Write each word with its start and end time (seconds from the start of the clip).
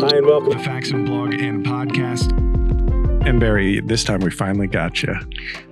Hi, 0.00 0.16
and 0.16 0.26
welcome 0.26 0.52
to 0.52 0.58
Faxon 0.60 1.04
Blog 1.04 1.34
and 1.34 1.66
Podcast. 1.66 2.30
And 3.26 3.40
Barry, 3.40 3.80
this 3.80 4.04
time 4.04 4.20
we 4.20 4.30
finally 4.30 4.68
got 4.68 5.02
you. 5.02 5.12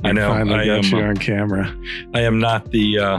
We 0.02 0.10
I 0.10 0.12
know. 0.12 0.30
Finally 0.30 0.58
I 0.58 0.66
got 0.66 0.84
am, 0.84 0.98
you 0.98 0.98
uh, 0.98 1.08
on 1.10 1.16
camera. 1.16 1.76
I 2.12 2.22
am 2.22 2.40
not 2.40 2.72
the 2.72 2.98
uh, 2.98 3.18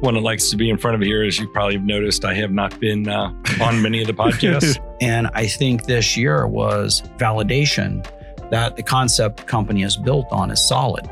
one 0.00 0.14
that 0.14 0.22
likes 0.22 0.48
to 0.48 0.56
be 0.56 0.70
in 0.70 0.78
front 0.78 0.94
of 0.94 1.02
here. 1.02 1.22
As 1.22 1.38
you 1.38 1.48
probably 1.48 1.74
have 1.74 1.84
noticed, 1.84 2.24
I 2.24 2.32
have 2.32 2.50
not 2.50 2.80
been 2.80 3.06
uh, 3.06 3.30
on 3.60 3.82
many 3.82 4.00
of 4.00 4.06
the 4.06 4.14
podcasts. 4.14 4.82
And 5.02 5.28
I 5.34 5.46
think 5.46 5.84
this 5.84 6.16
year 6.16 6.46
was 6.46 7.02
validation 7.18 8.04
that 8.50 8.74
the 8.74 8.82
concept 8.82 9.36
the 9.36 9.42
company 9.42 9.82
is 9.82 9.98
built 9.98 10.26
on 10.32 10.50
is 10.50 10.66
solid. 10.66 11.06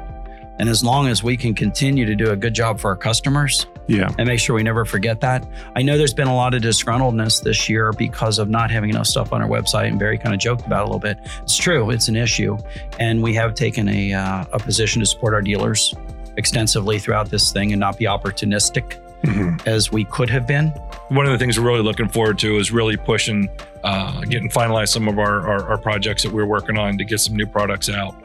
And 0.58 0.70
as 0.70 0.82
long 0.82 1.08
as 1.08 1.22
we 1.22 1.36
can 1.36 1.54
continue 1.54 2.06
to 2.06 2.16
do 2.16 2.30
a 2.30 2.36
good 2.36 2.54
job 2.54 2.80
for 2.80 2.88
our 2.88 2.96
customers 2.96 3.66
Yeah. 3.88 4.10
and 4.18 4.26
make 4.26 4.40
sure 4.40 4.56
we 4.56 4.62
never 4.62 4.84
forget 4.84 5.20
that. 5.20 5.46
I 5.76 5.82
know 5.82 5.96
there's 5.96 6.14
been 6.14 6.28
a 6.28 6.34
lot 6.34 6.54
of 6.54 6.62
disgruntledness 6.62 7.42
this 7.42 7.68
year 7.68 7.92
because 7.92 8.38
of 8.38 8.48
not 8.48 8.70
having 8.70 8.90
enough 8.90 9.06
stuff 9.06 9.32
on 9.32 9.42
our 9.42 9.48
website, 9.48 9.88
and 9.88 9.98
Barry 9.98 10.18
kind 10.18 10.34
of 10.34 10.40
joked 10.40 10.66
about 10.66 10.80
it 10.80 10.82
a 10.82 10.86
little 10.86 10.98
bit. 10.98 11.18
It's 11.42 11.56
true, 11.56 11.90
it's 11.90 12.08
an 12.08 12.16
issue. 12.16 12.56
And 12.98 13.22
we 13.22 13.34
have 13.34 13.54
taken 13.54 13.88
a, 13.88 14.12
uh, 14.12 14.44
a 14.52 14.58
position 14.58 15.00
to 15.00 15.06
support 15.06 15.34
our 15.34 15.42
dealers 15.42 15.94
extensively 16.36 16.98
throughout 16.98 17.30
this 17.30 17.52
thing 17.52 17.72
and 17.72 17.80
not 17.80 17.96
be 17.98 18.04
opportunistic 18.04 19.00
Mhm. 19.26 19.66
as 19.66 19.90
we 19.92 20.04
could 20.04 20.30
have 20.30 20.46
been. 20.46 20.72
one 21.08 21.24
of 21.24 21.30
the 21.30 21.38
things 21.38 21.56
we're 21.56 21.64
really 21.66 21.82
looking 21.84 22.08
forward 22.08 22.36
to 22.36 22.56
is 22.56 22.72
really 22.72 22.96
pushing, 22.96 23.48
uh, 23.84 24.22
getting 24.22 24.48
finalized 24.50 24.88
some 24.88 25.06
of 25.06 25.20
our, 25.20 25.46
our, 25.48 25.68
our 25.70 25.78
projects 25.78 26.24
that 26.24 26.32
we're 26.32 26.44
working 26.46 26.76
on 26.76 26.98
to 26.98 27.04
get 27.04 27.20
some 27.20 27.36
new 27.36 27.46
products 27.46 27.88
out. 27.88 28.16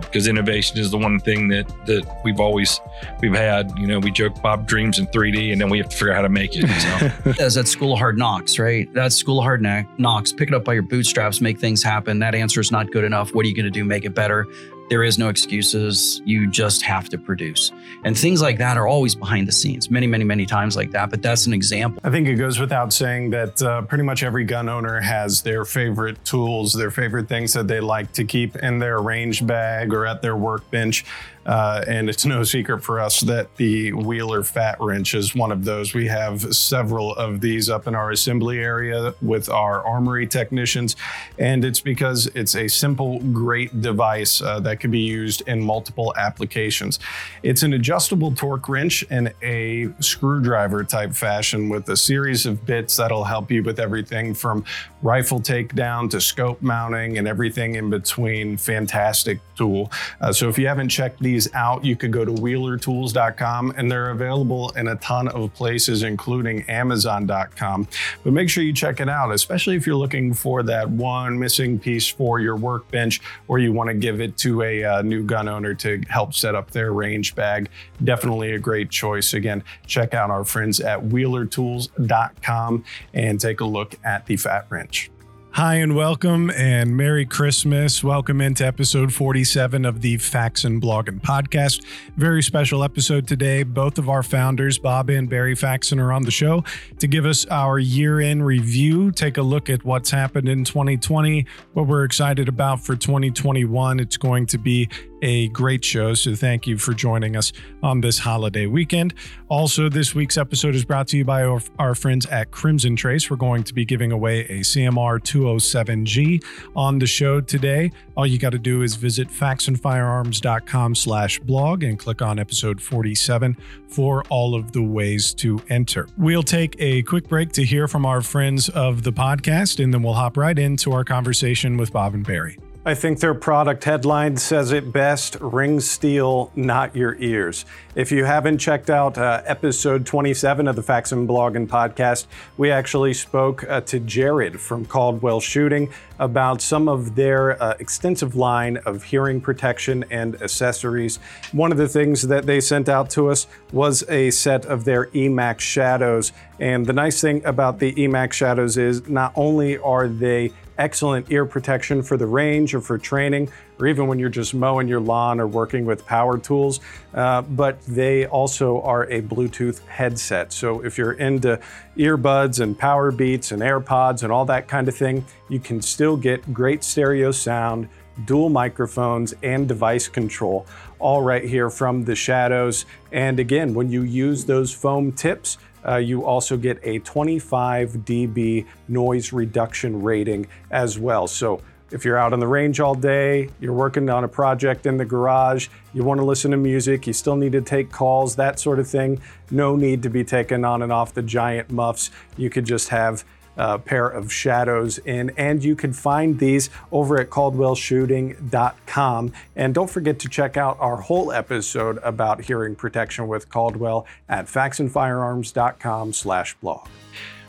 Because 0.00 0.26
innovation 0.26 0.78
is 0.78 0.90
the 0.90 0.96
one 0.96 1.18
thing 1.20 1.48
that 1.48 1.66
that 1.84 2.06
we've 2.24 2.40
always 2.40 2.80
we've 3.20 3.34
had. 3.34 3.70
You 3.76 3.86
know, 3.86 3.98
we 3.98 4.10
joke 4.10 4.40
Bob 4.40 4.66
dreams 4.66 4.98
in 4.98 5.06
3D, 5.08 5.52
and 5.52 5.60
then 5.60 5.68
we 5.68 5.76
have 5.76 5.90
to 5.90 5.96
figure 5.96 6.12
out 6.12 6.16
how 6.16 6.22
to 6.22 6.28
make 6.30 6.52
it. 6.54 6.66
So. 6.68 7.34
As 7.44 7.54
that 7.56 7.68
school 7.68 7.92
of 7.92 7.98
hard 7.98 8.16
knocks, 8.16 8.58
right? 8.58 8.88
That's 8.94 9.14
school 9.14 9.38
of 9.40 9.44
hard 9.44 9.60
knocks. 9.98 10.32
Pick 10.32 10.48
it 10.48 10.54
up 10.54 10.64
by 10.64 10.72
your 10.72 10.84
bootstraps, 10.84 11.42
make 11.42 11.58
things 11.60 11.82
happen. 11.82 12.18
That 12.20 12.34
answer 12.34 12.60
is 12.60 12.70
not 12.72 12.90
good 12.92 13.04
enough. 13.04 13.34
What 13.34 13.44
are 13.44 13.48
you 13.48 13.54
going 13.54 13.64
to 13.64 13.70
do? 13.70 13.84
Make 13.84 14.04
it 14.06 14.14
better. 14.14 14.46
There 14.88 15.02
is 15.02 15.18
no 15.18 15.28
excuses. 15.28 16.22
You 16.24 16.48
just 16.48 16.82
have 16.82 17.08
to 17.08 17.18
produce. 17.18 17.72
And 18.04 18.16
things 18.16 18.40
like 18.40 18.58
that 18.58 18.76
are 18.76 18.86
always 18.86 19.16
behind 19.16 19.48
the 19.48 19.52
scenes, 19.52 19.90
many, 19.90 20.06
many, 20.06 20.22
many 20.22 20.46
times 20.46 20.76
like 20.76 20.92
that. 20.92 21.10
But 21.10 21.22
that's 21.22 21.46
an 21.46 21.52
example. 21.52 22.00
I 22.04 22.10
think 22.10 22.28
it 22.28 22.36
goes 22.36 22.60
without 22.60 22.92
saying 22.92 23.30
that 23.30 23.60
uh, 23.60 23.82
pretty 23.82 24.04
much 24.04 24.22
every 24.22 24.44
gun 24.44 24.68
owner 24.68 25.00
has 25.00 25.42
their 25.42 25.64
favorite 25.64 26.24
tools, 26.24 26.72
their 26.72 26.92
favorite 26.92 27.28
things 27.28 27.52
that 27.54 27.66
they 27.66 27.80
like 27.80 28.12
to 28.12 28.24
keep 28.24 28.54
in 28.56 28.78
their 28.78 29.00
range 29.00 29.44
bag 29.44 29.92
or 29.92 30.06
at 30.06 30.22
their 30.22 30.36
workbench. 30.36 31.04
Uh, 31.46 31.84
and 31.86 32.10
it's 32.10 32.26
no 32.26 32.42
secret 32.42 32.82
for 32.82 33.00
us 33.00 33.20
that 33.20 33.54
the 33.56 33.92
Wheeler 33.92 34.42
Fat 34.42 34.76
Wrench 34.80 35.14
is 35.14 35.34
one 35.34 35.52
of 35.52 35.64
those. 35.64 35.94
We 35.94 36.08
have 36.08 36.54
several 36.54 37.14
of 37.14 37.40
these 37.40 37.70
up 37.70 37.86
in 37.86 37.94
our 37.94 38.10
assembly 38.10 38.58
area 38.58 39.14
with 39.22 39.48
our 39.48 39.86
armory 39.86 40.26
technicians. 40.26 40.96
And 41.38 41.64
it's 41.64 41.80
because 41.80 42.26
it's 42.34 42.56
a 42.56 42.66
simple, 42.66 43.20
great 43.32 43.80
device 43.80 44.42
uh, 44.42 44.58
that 44.60 44.80
can 44.80 44.90
be 44.90 45.00
used 45.00 45.42
in 45.46 45.62
multiple 45.62 46.12
applications. 46.16 46.98
It's 47.44 47.62
an 47.62 47.74
adjustable 47.74 48.32
torque 48.32 48.68
wrench 48.68 49.04
in 49.04 49.32
a 49.40 49.88
screwdriver 50.00 50.82
type 50.82 51.12
fashion 51.12 51.68
with 51.68 51.88
a 51.88 51.96
series 51.96 52.44
of 52.46 52.66
bits 52.66 52.96
that'll 52.96 53.24
help 53.24 53.52
you 53.52 53.62
with 53.62 53.78
everything 53.78 54.34
from 54.34 54.64
rifle 55.02 55.40
takedown 55.40 56.10
to 56.10 56.20
scope 56.20 56.60
mounting 56.60 57.18
and 57.18 57.28
everything 57.28 57.76
in 57.76 57.88
between. 57.88 58.56
Fantastic 58.56 59.38
tool. 59.54 59.92
Uh, 60.20 60.32
so 60.32 60.48
if 60.48 60.58
you 60.58 60.66
haven't 60.66 60.88
checked 60.88 61.22
these 61.22 61.35
out, 61.54 61.84
you 61.84 61.96
could 61.96 62.10
go 62.10 62.24
to 62.24 62.32
wheelertools.com 62.32 63.74
and 63.76 63.90
they're 63.90 64.10
available 64.10 64.70
in 64.70 64.88
a 64.88 64.96
ton 64.96 65.28
of 65.28 65.52
places, 65.54 66.02
including 66.02 66.62
amazon.com. 66.68 67.88
But 68.24 68.32
make 68.32 68.48
sure 68.48 68.62
you 68.62 68.72
check 68.72 69.00
it 69.00 69.08
out, 69.08 69.32
especially 69.32 69.76
if 69.76 69.86
you're 69.86 69.96
looking 69.96 70.32
for 70.34 70.62
that 70.64 70.88
one 70.88 71.38
missing 71.38 71.78
piece 71.78 72.08
for 72.08 72.40
your 72.40 72.56
workbench 72.56 73.20
or 73.48 73.58
you 73.58 73.72
want 73.72 73.88
to 73.88 73.94
give 73.94 74.20
it 74.20 74.36
to 74.38 74.62
a 74.62 74.84
uh, 74.84 75.02
new 75.02 75.22
gun 75.22 75.48
owner 75.48 75.74
to 75.74 76.00
help 76.08 76.34
set 76.34 76.54
up 76.54 76.70
their 76.70 76.92
range 76.92 77.34
bag. 77.34 77.68
Definitely 78.02 78.52
a 78.52 78.58
great 78.58 78.90
choice. 78.90 79.34
Again, 79.34 79.62
check 79.86 80.14
out 80.14 80.30
our 80.30 80.44
friends 80.44 80.80
at 80.80 81.00
wheelertools.com 81.00 82.84
and 83.14 83.40
take 83.40 83.60
a 83.60 83.64
look 83.64 83.94
at 84.04 84.26
the 84.26 84.36
Fat 84.36 84.66
Wrench. 84.70 85.10
Hi 85.56 85.76
and 85.76 85.96
welcome 85.96 86.50
and 86.50 86.98
Merry 86.98 87.24
Christmas. 87.24 88.04
Welcome 88.04 88.42
into 88.42 88.66
episode 88.66 89.14
47 89.14 89.86
of 89.86 90.02
the 90.02 90.18
Faxon 90.18 90.80
Blog 90.80 91.08
and 91.08 91.22
Podcast. 91.22 91.82
Very 92.14 92.42
special 92.42 92.84
episode 92.84 93.26
today. 93.26 93.62
Both 93.62 93.96
of 93.96 94.10
our 94.10 94.22
founders, 94.22 94.78
Bob 94.78 95.08
and 95.08 95.30
Barry 95.30 95.54
Faxon, 95.54 95.98
are 95.98 96.12
on 96.12 96.24
the 96.24 96.30
show 96.30 96.62
to 96.98 97.06
give 97.06 97.24
us 97.24 97.46
our 97.46 97.78
year 97.78 98.20
end 98.20 98.44
review, 98.44 99.10
take 99.10 99.38
a 99.38 99.42
look 99.42 99.70
at 99.70 99.82
what's 99.82 100.10
happened 100.10 100.46
in 100.46 100.62
2020, 100.62 101.46
what 101.72 101.86
we're 101.86 102.04
excited 102.04 102.50
about 102.50 102.84
for 102.84 102.94
2021. 102.94 103.98
It's 103.98 104.18
going 104.18 104.44
to 104.44 104.58
be 104.58 104.90
a 105.22 105.48
great 105.48 105.84
show. 105.84 106.14
So 106.14 106.34
thank 106.34 106.66
you 106.66 106.78
for 106.78 106.92
joining 106.92 107.36
us 107.36 107.52
on 107.82 108.00
this 108.00 108.18
holiday 108.18 108.66
weekend. 108.66 109.14
Also, 109.48 109.88
this 109.88 110.14
week's 110.14 110.36
episode 110.36 110.74
is 110.74 110.84
brought 110.84 111.08
to 111.08 111.16
you 111.16 111.24
by 111.24 111.44
our, 111.44 111.60
our 111.78 111.94
friends 111.94 112.26
at 112.26 112.50
Crimson 112.50 112.96
Trace. 112.96 113.30
We're 113.30 113.36
going 113.36 113.62
to 113.64 113.74
be 113.74 113.84
giving 113.84 114.12
away 114.12 114.40
a 114.40 114.60
CMR 114.60 115.20
207G 115.20 116.44
on 116.74 116.98
the 116.98 117.06
show 117.06 117.40
today. 117.40 117.92
All 118.16 118.26
you 118.26 118.38
got 118.38 118.50
to 118.50 118.58
do 118.58 118.82
is 118.82 118.96
visit 118.96 119.28
faxonfirearms.com 119.28 120.94
slash 120.94 121.38
blog 121.40 121.82
and 121.82 121.98
click 121.98 122.22
on 122.22 122.38
episode 122.38 122.80
47 122.80 123.56
for 123.88 124.24
all 124.28 124.54
of 124.54 124.72
the 124.72 124.82
ways 124.82 125.32
to 125.34 125.60
enter. 125.68 126.08
We'll 126.16 126.42
take 126.42 126.76
a 126.78 127.02
quick 127.02 127.28
break 127.28 127.52
to 127.52 127.64
hear 127.64 127.88
from 127.88 128.04
our 128.04 128.20
friends 128.20 128.68
of 128.68 129.02
the 129.02 129.12
podcast, 129.12 129.82
and 129.82 129.92
then 129.92 130.02
we'll 130.02 130.14
hop 130.14 130.36
right 130.36 130.58
into 130.58 130.92
our 130.92 131.04
conversation 131.04 131.76
with 131.76 131.92
Bob 131.92 132.14
and 132.14 132.26
Barry. 132.26 132.58
I 132.86 132.94
think 132.94 133.18
their 133.18 133.34
product 133.34 133.82
headline 133.82 134.36
says 134.36 134.70
it 134.70 134.92
best 134.92 135.36
ring 135.40 135.80
steel, 135.80 136.52
not 136.54 136.94
your 136.94 137.16
ears. 137.16 137.64
If 137.96 138.12
you 138.12 138.24
haven't 138.24 138.58
checked 138.58 138.90
out 138.90 139.18
uh, 139.18 139.42
episode 139.44 140.06
27 140.06 140.68
of 140.68 140.76
the 140.76 140.84
Faxon 140.84 141.26
blog 141.26 141.56
and 141.56 141.68
podcast, 141.68 142.26
we 142.56 142.70
actually 142.70 143.12
spoke 143.12 143.68
uh, 143.68 143.80
to 143.80 143.98
Jared 143.98 144.60
from 144.60 144.84
Caldwell 144.84 145.40
Shooting 145.40 145.92
about 146.20 146.60
some 146.60 146.88
of 146.88 147.16
their 147.16 147.60
uh, 147.60 147.74
extensive 147.80 148.36
line 148.36 148.76
of 148.86 149.02
hearing 149.02 149.40
protection 149.40 150.04
and 150.08 150.40
accessories. 150.40 151.16
One 151.50 151.72
of 151.72 151.78
the 151.78 151.88
things 151.88 152.22
that 152.28 152.46
they 152.46 152.60
sent 152.60 152.88
out 152.88 153.10
to 153.10 153.30
us 153.30 153.48
was 153.72 154.08
a 154.08 154.30
set 154.30 154.64
of 154.64 154.84
their 154.84 155.06
EMAX 155.06 155.58
shadows. 155.58 156.30
And 156.60 156.86
the 156.86 156.92
nice 156.92 157.20
thing 157.20 157.44
about 157.44 157.80
the 157.80 157.92
EMAX 157.94 158.34
shadows 158.34 158.76
is 158.76 159.08
not 159.08 159.32
only 159.34 159.76
are 159.78 160.06
they 160.06 160.52
excellent 160.78 161.30
ear 161.30 161.46
protection 161.46 162.02
for 162.02 162.16
the 162.16 162.26
range 162.26 162.74
or 162.74 162.80
for 162.80 162.98
training, 162.98 163.50
or 163.78 163.86
even 163.86 164.06
when 164.06 164.18
you're 164.18 164.28
just 164.28 164.54
mowing 164.54 164.88
your 164.88 165.00
lawn 165.00 165.40
or 165.40 165.46
working 165.46 165.84
with 165.84 166.04
power 166.06 166.38
tools. 166.38 166.80
Uh, 167.14 167.42
but 167.42 167.80
they 167.82 168.26
also 168.26 168.80
are 168.82 169.04
a 169.04 169.22
Bluetooth 169.22 169.80
headset. 169.86 170.52
So 170.52 170.84
if 170.84 170.98
you're 170.98 171.12
into 171.12 171.60
earbuds 171.96 172.60
and 172.60 172.78
power 172.78 173.10
beats 173.10 173.52
and 173.52 173.62
AirPods 173.62 174.22
and 174.22 174.32
all 174.32 174.44
that 174.46 174.68
kind 174.68 174.88
of 174.88 174.96
thing, 174.96 175.24
you 175.48 175.60
can 175.60 175.80
still 175.82 176.16
get 176.16 176.52
great 176.52 176.84
stereo 176.84 177.30
sound. 177.30 177.88
Dual 178.24 178.48
microphones 178.48 179.34
and 179.42 179.68
device 179.68 180.08
control, 180.08 180.66
all 180.98 181.20
right 181.20 181.44
here 181.44 181.68
from 181.68 182.02
the 182.02 182.14
shadows. 182.14 182.86
And 183.12 183.38
again, 183.38 183.74
when 183.74 183.90
you 183.90 184.04
use 184.04 184.46
those 184.46 184.72
foam 184.72 185.12
tips, 185.12 185.58
uh, 185.86 185.96
you 185.96 186.24
also 186.24 186.56
get 186.56 186.78
a 186.82 186.98
25 187.00 187.90
dB 187.90 188.66
noise 188.88 189.32
reduction 189.32 190.02
rating 190.02 190.46
as 190.70 190.98
well. 190.98 191.26
So 191.26 191.60
if 191.90 192.04
you're 192.04 192.18
out 192.18 192.32
on 192.32 192.40
the 192.40 192.46
range 192.46 192.80
all 192.80 192.94
day, 192.94 193.48
you're 193.60 193.72
working 193.72 194.10
on 194.10 194.24
a 194.24 194.28
project 194.28 194.86
in 194.86 194.96
the 194.96 195.04
garage, 195.04 195.68
you 195.94 196.02
want 196.02 196.18
to 196.18 196.24
listen 196.24 196.50
to 196.50 196.56
music, 196.56 197.06
you 197.06 197.12
still 197.12 197.36
need 197.36 197.52
to 197.52 197.60
take 197.60 197.92
calls, 197.92 198.36
that 198.36 198.58
sort 198.58 198.80
of 198.80 198.88
thing, 198.88 199.20
no 199.50 199.76
need 199.76 200.02
to 200.02 200.10
be 200.10 200.24
taken 200.24 200.64
on 200.64 200.82
and 200.82 200.92
off 200.92 201.14
the 201.14 201.22
giant 201.22 201.70
muffs. 201.70 202.10
You 202.36 202.50
could 202.50 202.64
just 202.64 202.88
have 202.88 203.24
a 203.56 203.78
pair 203.78 204.06
of 204.06 204.32
shadows 204.32 204.98
in, 204.98 205.32
and 205.36 205.64
you 205.64 205.76
can 205.76 205.92
find 205.92 206.38
these 206.38 206.70
over 206.92 207.20
at 207.20 207.30
caldwellshooting.com. 207.30 209.32
And 209.54 209.74
don't 209.74 209.90
forget 209.90 210.18
to 210.20 210.28
check 210.28 210.56
out 210.56 210.76
our 210.80 210.96
whole 210.96 211.32
episode 211.32 211.98
about 212.02 212.44
hearing 212.44 212.76
protection 212.76 213.28
with 213.28 213.48
Caldwell 213.48 214.06
at 214.28 214.46
faxonfirearms.com 214.46 216.12
slash 216.12 216.54
blog. 216.56 216.88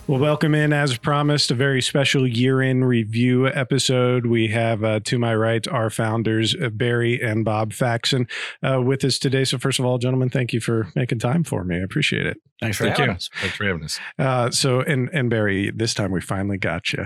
Well, 0.08 0.22
welcome 0.22 0.56
in 0.56 0.72
as 0.72 0.98
promised, 0.98 1.52
a 1.52 1.54
very 1.54 1.82
special 1.82 2.26
year 2.26 2.62
in 2.62 2.86
review 2.86 3.46
episode. 3.48 4.26
We 4.26 4.48
have 4.48 4.82
uh, 4.82 5.02
to 5.02 5.20
my 5.20 5.36
right 5.36 5.68
our 5.68 5.90
founders, 5.90 6.56
uh, 6.56 6.70
Barry 6.70 7.22
and 7.22 7.44
Bob 7.44 7.74
Faxon, 7.74 8.26
uh, 8.64 8.82
with 8.82 9.04
us 9.04 9.20
today. 9.20 9.44
So, 9.44 9.58
first 9.58 9.80
of 9.80 9.86
all, 9.86 9.98
gentlemen, 9.98 10.30
thank 10.30 10.54
you 10.54 10.62
for 10.62 10.88
making 10.96 11.20
time 11.20 11.44
for 11.44 11.66
me. 11.66 11.76
I 11.76 11.80
appreciate 11.80 12.26
it. 12.26 12.38
Thanks 12.62 12.78
for 12.78 12.86
Thank 12.86 13.00
having 13.00 13.12
you. 13.12 13.16
us. 13.18 13.30
Thanks 13.42 13.58
for 13.58 13.66
having 13.66 13.84
us. 13.84 14.00
Uh, 14.18 14.50
so, 14.50 14.80
and 14.80 15.10
and 15.12 15.30
Barry, 15.30 15.72
this 15.72 15.94
time 15.94 16.14
we 16.14 16.22
finally 16.22 16.58
got 16.58 16.94
you. 16.94 17.04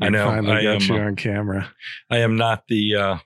We 0.00 0.08
I 0.08 0.10
know. 0.10 0.26
finally 0.26 0.52
I 0.56 0.62
got 0.64 0.82
am, 0.82 0.96
you 0.96 1.00
uh, 1.00 1.06
on 1.06 1.14
camera. 1.14 1.72
I 2.10 2.18
am 2.18 2.36
not 2.36 2.66
the 2.66 2.96
uh, 2.96 3.16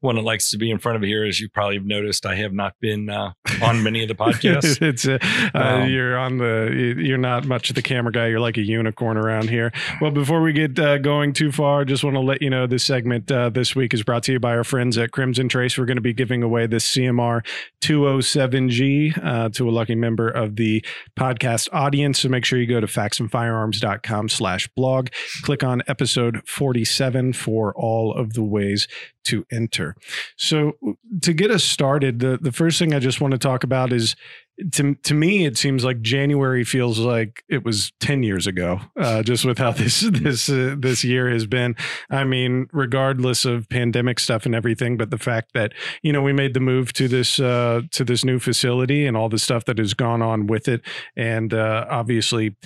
one 0.00 0.16
that 0.16 0.22
likes 0.22 0.50
to 0.50 0.58
be 0.58 0.70
in 0.70 0.78
front 0.78 0.96
of 0.96 1.02
here. 1.02 1.24
As 1.24 1.40
you 1.40 1.48
probably 1.48 1.76
have 1.76 1.84
noticed, 1.84 2.24
I 2.26 2.36
have 2.36 2.52
not 2.52 2.74
been 2.80 3.10
uh, 3.10 3.32
on 3.62 3.82
many 3.82 4.02
of 4.02 4.08
the 4.08 4.14
podcasts. 4.14 4.80
it's 4.82 5.06
uh, 5.06 5.18
um, 5.54 5.88
you're 5.88 6.16
on 6.16 6.38
the 6.38 6.94
you're 6.98 7.18
not 7.18 7.46
much 7.46 7.70
of 7.70 7.76
the 7.76 7.82
camera 7.82 8.12
guy. 8.12 8.28
You're 8.28 8.40
like 8.40 8.56
a 8.56 8.62
unicorn 8.62 9.16
around 9.16 9.50
here. 9.50 9.72
Well, 10.00 10.10
before 10.10 10.40
we 10.40 10.52
get 10.52 10.78
uh, 10.78 10.98
going 10.98 11.32
too 11.32 11.50
far, 11.50 11.84
just 11.84 12.04
want 12.04 12.14
to 12.14 12.20
let 12.20 12.42
you 12.42 12.50
know 12.50 12.66
this 12.66 12.84
segment 12.84 13.30
uh, 13.30 13.50
this 13.50 13.74
week 13.74 13.92
is 13.94 14.02
brought 14.02 14.22
to 14.24 14.32
you 14.32 14.40
by 14.40 14.56
our 14.56 14.64
friends 14.64 14.96
at 14.98 15.10
Crimson 15.10 15.48
Trace. 15.48 15.76
We're 15.76 15.86
going 15.86 15.96
to 15.96 16.02
be 16.02 16.12
giving 16.12 16.42
away 16.42 16.66
this 16.66 16.88
CMR 16.92 17.44
207G 17.82 19.24
uh, 19.24 19.48
to 19.50 19.68
a 19.68 19.72
lucky 19.72 19.94
member 19.94 20.28
of 20.28 20.56
the 20.56 20.84
podcast 21.18 21.68
audience. 21.72 22.20
So 22.20 22.28
make 22.28 22.44
sure 22.44 22.58
you 22.58 22.66
go 22.66 22.80
to 22.80 22.86
faxonfirearms.com 22.86 24.28
slash 24.28 24.68
blog. 24.76 25.08
Click 25.42 25.64
on 25.64 25.82
episode 25.88 26.42
47 26.46 27.32
for 27.32 27.74
all 27.74 28.14
of 28.14 28.34
the 28.34 28.42
ways 28.42 28.86
to 29.24 29.44
enter. 29.52 29.87
So 30.36 30.72
to 31.22 31.32
get 31.32 31.50
us 31.50 31.64
started, 31.64 32.20
the, 32.20 32.38
the 32.40 32.52
first 32.52 32.78
thing 32.78 32.94
I 32.94 32.98
just 32.98 33.20
want 33.20 33.32
to 33.32 33.38
talk 33.38 33.64
about 33.64 33.92
is 33.92 34.16
to 34.72 34.94
to 34.96 35.14
me 35.14 35.46
it 35.46 35.56
seems 35.56 35.84
like 35.84 36.00
January 36.00 36.64
feels 36.64 36.98
like 36.98 37.44
it 37.48 37.64
was 37.64 37.92
10 38.00 38.24
years 38.24 38.46
ago 38.46 38.80
uh, 38.98 39.22
just 39.22 39.44
with 39.44 39.58
how 39.58 39.70
this 39.72 40.00
this 40.00 40.48
uh, 40.48 40.74
this 40.78 41.04
year 41.04 41.30
has 41.30 41.46
been. 41.46 41.76
I 42.10 42.24
mean 42.24 42.66
regardless 42.72 43.44
of 43.44 43.68
pandemic 43.68 44.18
stuff 44.18 44.46
and 44.46 44.54
everything 44.54 44.96
but 44.96 45.10
the 45.10 45.18
fact 45.18 45.52
that 45.54 45.72
you 46.02 46.12
know 46.12 46.22
we 46.22 46.32
made 46.32 46.54
the 46.54 46.60
move 46.60 46.92
to 46.94 47.08
this 47.08 47.38
uh, 47.38 47.82
to 47.92 48.04
this 48.04 48.24
new 48.24 48.38
facility 48.38 49.06
and 49.06 49.16
all 49.16 49.28
the 49.28 49.38
stuff 49.38 49.64
that 49.66 49.78
has 49.78 49.94
gone 49.94 50.22
on 50.22 50.46
with 50.46 50.66
it 50.68 50.82
and 51.16 51.54
uh, 51.54 51.86
obviously 51.88 52.56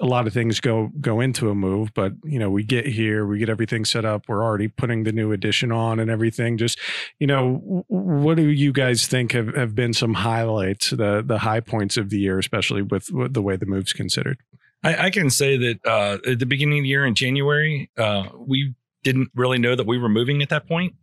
a 0.00 0.06
lot 0.06 0.26
of 0.26 0.32
things 0.32 0.60
go 0.60 0.90
go 1.00 1.20
into 1.20 1.50
a 1.50 1.54
move 1.54 1.94
but 1.94 2.12
you 2.24 2.38
know 2.38 2.50
we 2.50 2.64
get 2.64 2.84
here 2.86 3.24
we 3.24 3.38
get 3.38 3.48
everything 3.48 3.84
set 3.84 4.04
up 4.04 4.24
we're 4.28 4.42
already 4.42 4.66
putting 4.66 5.04
the 5.04 5.12
new 5.12 5.32
addition 5.32 5.70
on 5.70 5.98
and 6.00 6.10
everything. 6.10 6.56
Just 6.56 6.78
you 7.18 7.26
know 7.26 7.84
what 7.88 8.36
do 8.36 8.48
you 8.48 8.72
guys 8.72 9.06
think 9.06 9.32
have, 9.32 9.54
have 9.54 9.74
been 9.74 9.92
some 9.92 10.14
highlights 10.14 10.90
the 10.90 11.22
the 11.24 11.38
high 11.38 11.60
points 11.60 11.96
of 11.96 12.10
the 12.10 12.18
year 12.18 12.38
especially 12.38 12.82
with, 12.82 13.10
with 13.10 13.34
the 13.34 13.42
way 13.42 13.56
the 13.56 13.66
move's 13.66 13.92
considered? 13.92 14.38
I, 14.82 15.06
I 15.06 15.10
can 15.10 15.30
say 15.30 15.56
that 15.56 15.86
uh, 15.86 16.18
at 16.30 16.38
the 16.38 16.46
beginning 16.46 16.78
of 16.78 16.82
the 16.82 16.88
year 16.88 17.04
in 17.04 17.14
january 17.14 17.90
uh, 17.96 18.28
we 18.36 18.74
didn't 19.02 19.30
really 19.34 19.58
know 19.58 19.74
that 19.74 19.86
we 19.86 19.98
were 19.98 20.08
moving 20.08 20.42
at 20.42 20.48
that 20.48 20.66
point. 20.66 20.94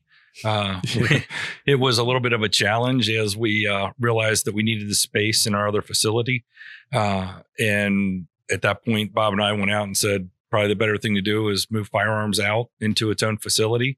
Uh, 0.43 0.79
it 1.65 1.79
was 1.79 1.97
a 1.97 2.03
little 2.03 2.21
bit 2.21 2.33
of 2.33 2.41
a 2.41 2.49
challenge 2.49 3.09
as 3.09 3.37
we 3.37 3.67
uh, 3.67 3.89
realized 3.99 4.45
that 4.45 4.55
we 4.55 4.63
needed 4.63 4.89
the 4.89 4.95
space 4.95 5.45
in 5.45 5.53
our 5.53 5.67
other 5.67 5.81
facility. 5.81 6.45
Uh, 6.91 7.41
and 7.59 8.27
at 8.51 8.61
that 8.61 8.83
point, 8.83 9.13
Bob 9.13 9.33
and 9.33 9.41
I 9.41 9.53
went 9.53 9.71
out 9.71 9.83
and 9.83 9.97
said 9.97 10.29
probably 10.49 10.69
the 10.69 10.75
better 10.75 10.97
thing 10.97 11.15
to 11.15 11.21
do 11.21 11.49
is 11.49 11.67
move 11.71 11.87
firearms 11.87 12.39
out 12.39 12.69
into 12.79 13.09
its 13.09 13.23
own 13.23 13.37
facility. 13.37 13.97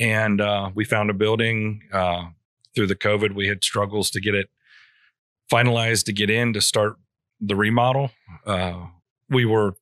And 0.00 0.40
uh, 0.40 0.70
we 0.74 0.84
found 0.84 1.10
a 1.10 1.14
building. 1.14 1.82
Uh, 1.92 2.30
through 2.74 2.86
the 2.86 2.96
COVID, 2.96 3.34
we 3.34 3.48
had 3.48 3.62
struggles 3.62 4.10
to 4.10 4.20
get 4.20 4.34
it 4.34 4.48
finalized 5.50 6.04
to 6.04 6.12
get 6.12 6.30
in 6.30 6.52
to 6.52 6.60
start 6.60 6.96
the 7.40 7.56
remodel. 7.56 8.10
Uh, 8.46 8.86
we 9.28 9.44
were 9.44 9.74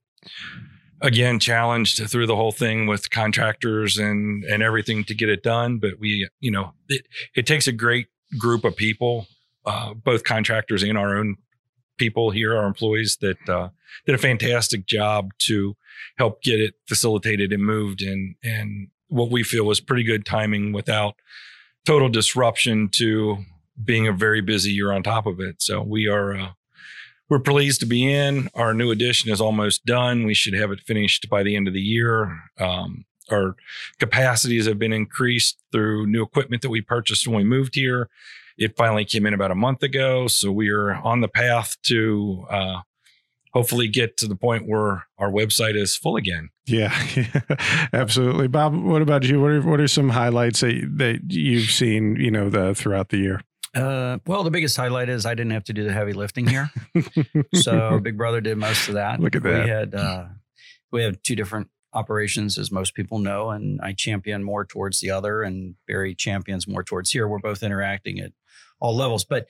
again 1.01 1.39
challenged 1.39 2.09
through 2.11 2.27
the 2.27 2.37
whole 2.37 2.53
thing 2.53 2.87
with 2.87 3.11
contractors 3.11 3.97
and 3.97 4.45
and 4.45 4.63
everything 4.63 5.05
to 5.05 5.15
get 5.15 5.29
it 5.29 5.43
done. 5.43 5.79
But 5.79 5.99
we, 5.99 6.29
you 6.41 6.51
know, 6.51 6.73
it, 6.89 7.07
it 7.35 7.47
takes 7.47 7.67
a 7.67 7.73
great 7.73 8.09
group 8.39 8.65
of 8.65 8.77
people, 8.77 9.27
uh, 9.65 9.95
both 9.95 10.25
contractors 10.25 10.83
and 10.83 10.99
our 10.99 11.17
own 11.17 11.37
people 12.01 12.31
here, 12.31 12.57
our 12.57 12.67
employees 12.67 13.19
that 13.21 13.49
uh, 13.49 13.69
did 14.07 14.15
a 14.15 14.19
fantastic 14.19 14.87
job 14.87 15.31
to 15.39 15.77
help 16.17 16.43
get 16.43 16.59
it 16.59 16.75
facilitated 16.89 17.53
and 17.53 17.63
moved 17.63 18.03
and 18.03 18.35
and 18.43 18.89
what 19.09 19.31
we 19.31 19.43
feel 19.43 19.65
was 19.65 19.81
pretty 19.81 20.05
good 20.05 20.25
timing 20.25 20.73
without 20.73 21.15
total 21.85 22.09
disruption 22.09 22.89
to 22.89 23.39
being 23.85 24.07
a 24.07 24.13
very 24.13 24.41
busy 24.41 24.71
year 24.71 24.93
on 24.93 25.03
top 25.03 25.27
of 25.27 25.41
it. 25.41 25.61
So 25.61 25.83
we 25.83 26.07
are 26.09 26.35
uh, 26.35 26.51
we're 27.29 27.41
pleased 27.41 27.81
to 27.81 27.87
be 27.87 28.13
in. 28.13 28.49
Our 28.55 28.73
new 28.73 28.91
edition 28.91 29.31
is 29.31 29.41
almost 29.41 29.85
done. 29.85 30.25
We 30.25 30.35
should 30.35 30.55
have 30.55 30.73
it 30.73 30.81
finished 30.81 31.29
by 31.29 31.43
the 31.43 31.55
end 31.55 31.69
of 31.69 31.75
the 31.75 31.81
year. 31.81 32.41
Um, 32.59 33.05
our 33.31 33.57
capacities 33.99 34.67
have 34.67 34.79
been 34.79 34.93
increased 34.93 35.63
through 35.71 36.07
new 36.07 36.23
equipment 36.23 36.63
that 36.63 36.71
we 36.71 36.81
purchased 36.81 37.27
when 37.27 37.37
we 37.37 37.45
moved 37.45 37.75
here. 37.75 38.09
It 38.61 38.77
finally 38.77 39.05
came 39.05 39.27
in 39.27 39.35
about 39.35 39.51
a 39.51 39.57
month 39.57 39.83
ago, 39.83 40.29
so 40.29 40.53
we 40.53 40.69
are 40.69 40.95
on 40.95 41.23
the 41.23 41.29
path 41.29 41.77
to 41.85 42.47
uh, 42.49 42.81
hopefully 43.53 43.89
get 43.89 44.17
to 44.19 44.29
the 44.29 44.37
point 44.37 44.69
where 44.69 45.07
our 45.19 45.31
website 45.31 45.77
is 45.77 45.97
full 45.97 46.17
again. 46.17 46.51
Yeah, 46.71 46.95
absolutely. 47.93 48.47
Bob, 48.47 48.77
what 48.77 49.03
about 49.03 49.25
you? 49.25 49.41
What 49.41 49.51
are 49.51 49.61
what 49.63 49.81
are 49.81 49.89
some 49.89 50.11
highlights 50.11 50.61
that 50.61 50.89
that 50.99 51.21
you've 51.27 51.69
seen, 51.69 52.15
you 52.15 52.31
know, 52.31 52.49
the 52.49 52.77
throughout 52.77 53.09
the 53.09 53.17
year? 53.17 53.41
Uh, 53.75 54.19
well, 54.25 54.45
the 54.45 54.53
biggest 54.53 54.77
highlight 54.77 55.09
is 55.09 55.27
I 55.27 55.35
didn't 55.35 55.51
have 55.51 55.65
to 55.65 55.73
do 55.73 55.83
the 55.83 55.93
heavy 55.93 56.13
lifting 56.13 56.47
here, 56.47 56.71
so 57.55 57.99
Big 57.99 58.17
Brother 58.17 58.41
did 58.41 58.57
most 58.57 58.87
of 58.87 58.95
that. 58.95 59.19
Look 59.19 59.35
at 59.35 59.43
that. 59.43 59.65
We 59.65 59.69
had 59.69 59.95
uh, 59.97 60.25
we 60.93 61.03
have 61.03 61.21
two 61.23 61.35
different 61.35 61.71
operations, 61.93 62.59
as 62.59 62.71
most 62.71 62.95
people 62.95 63.19
know, 63.19 63.51
and 63.51 63.81
I 63.83 63.93
champion 63.93 64.45
more 64.45 64.65
towards 64.65 65.01
the 65.01 65.11
other, 65.11 65.43
and 65.43 65.75
Barry 65.87 66.15
champions 66.15 66.69
more 66.69 66.85
towards 66.85 67.11
here. 67.11 67.27
We're 67.27 67.39
both 67.39 67.63
interacting 67.63 68.21
at 68.21 68.33
all 68.81 68.95
levels, 68.95 69.25
but 69.25 69.47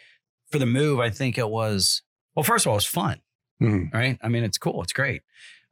for 0.50 0.58
the 0.58 0.66
move, 0.66 1.00
I 1.00 1.10
think 1.10 1.38
it 1.38 1.48
was 1.48 2.02
well. 2.34 2.42
First 2.42 2.66
of 2.66 2.70
all, 2.70 2.75
it 2.75 2.78
was 2.78 2.87
fun 2.87 3.20
mm. 3.60 3.92
right? 3.92 4.19
I 4.22 4.28
mean, 4.28 4.44
it's 4.44 4.58
cool, 4.58 4.82
it's 4.82 4.92
great. 4.92 5.22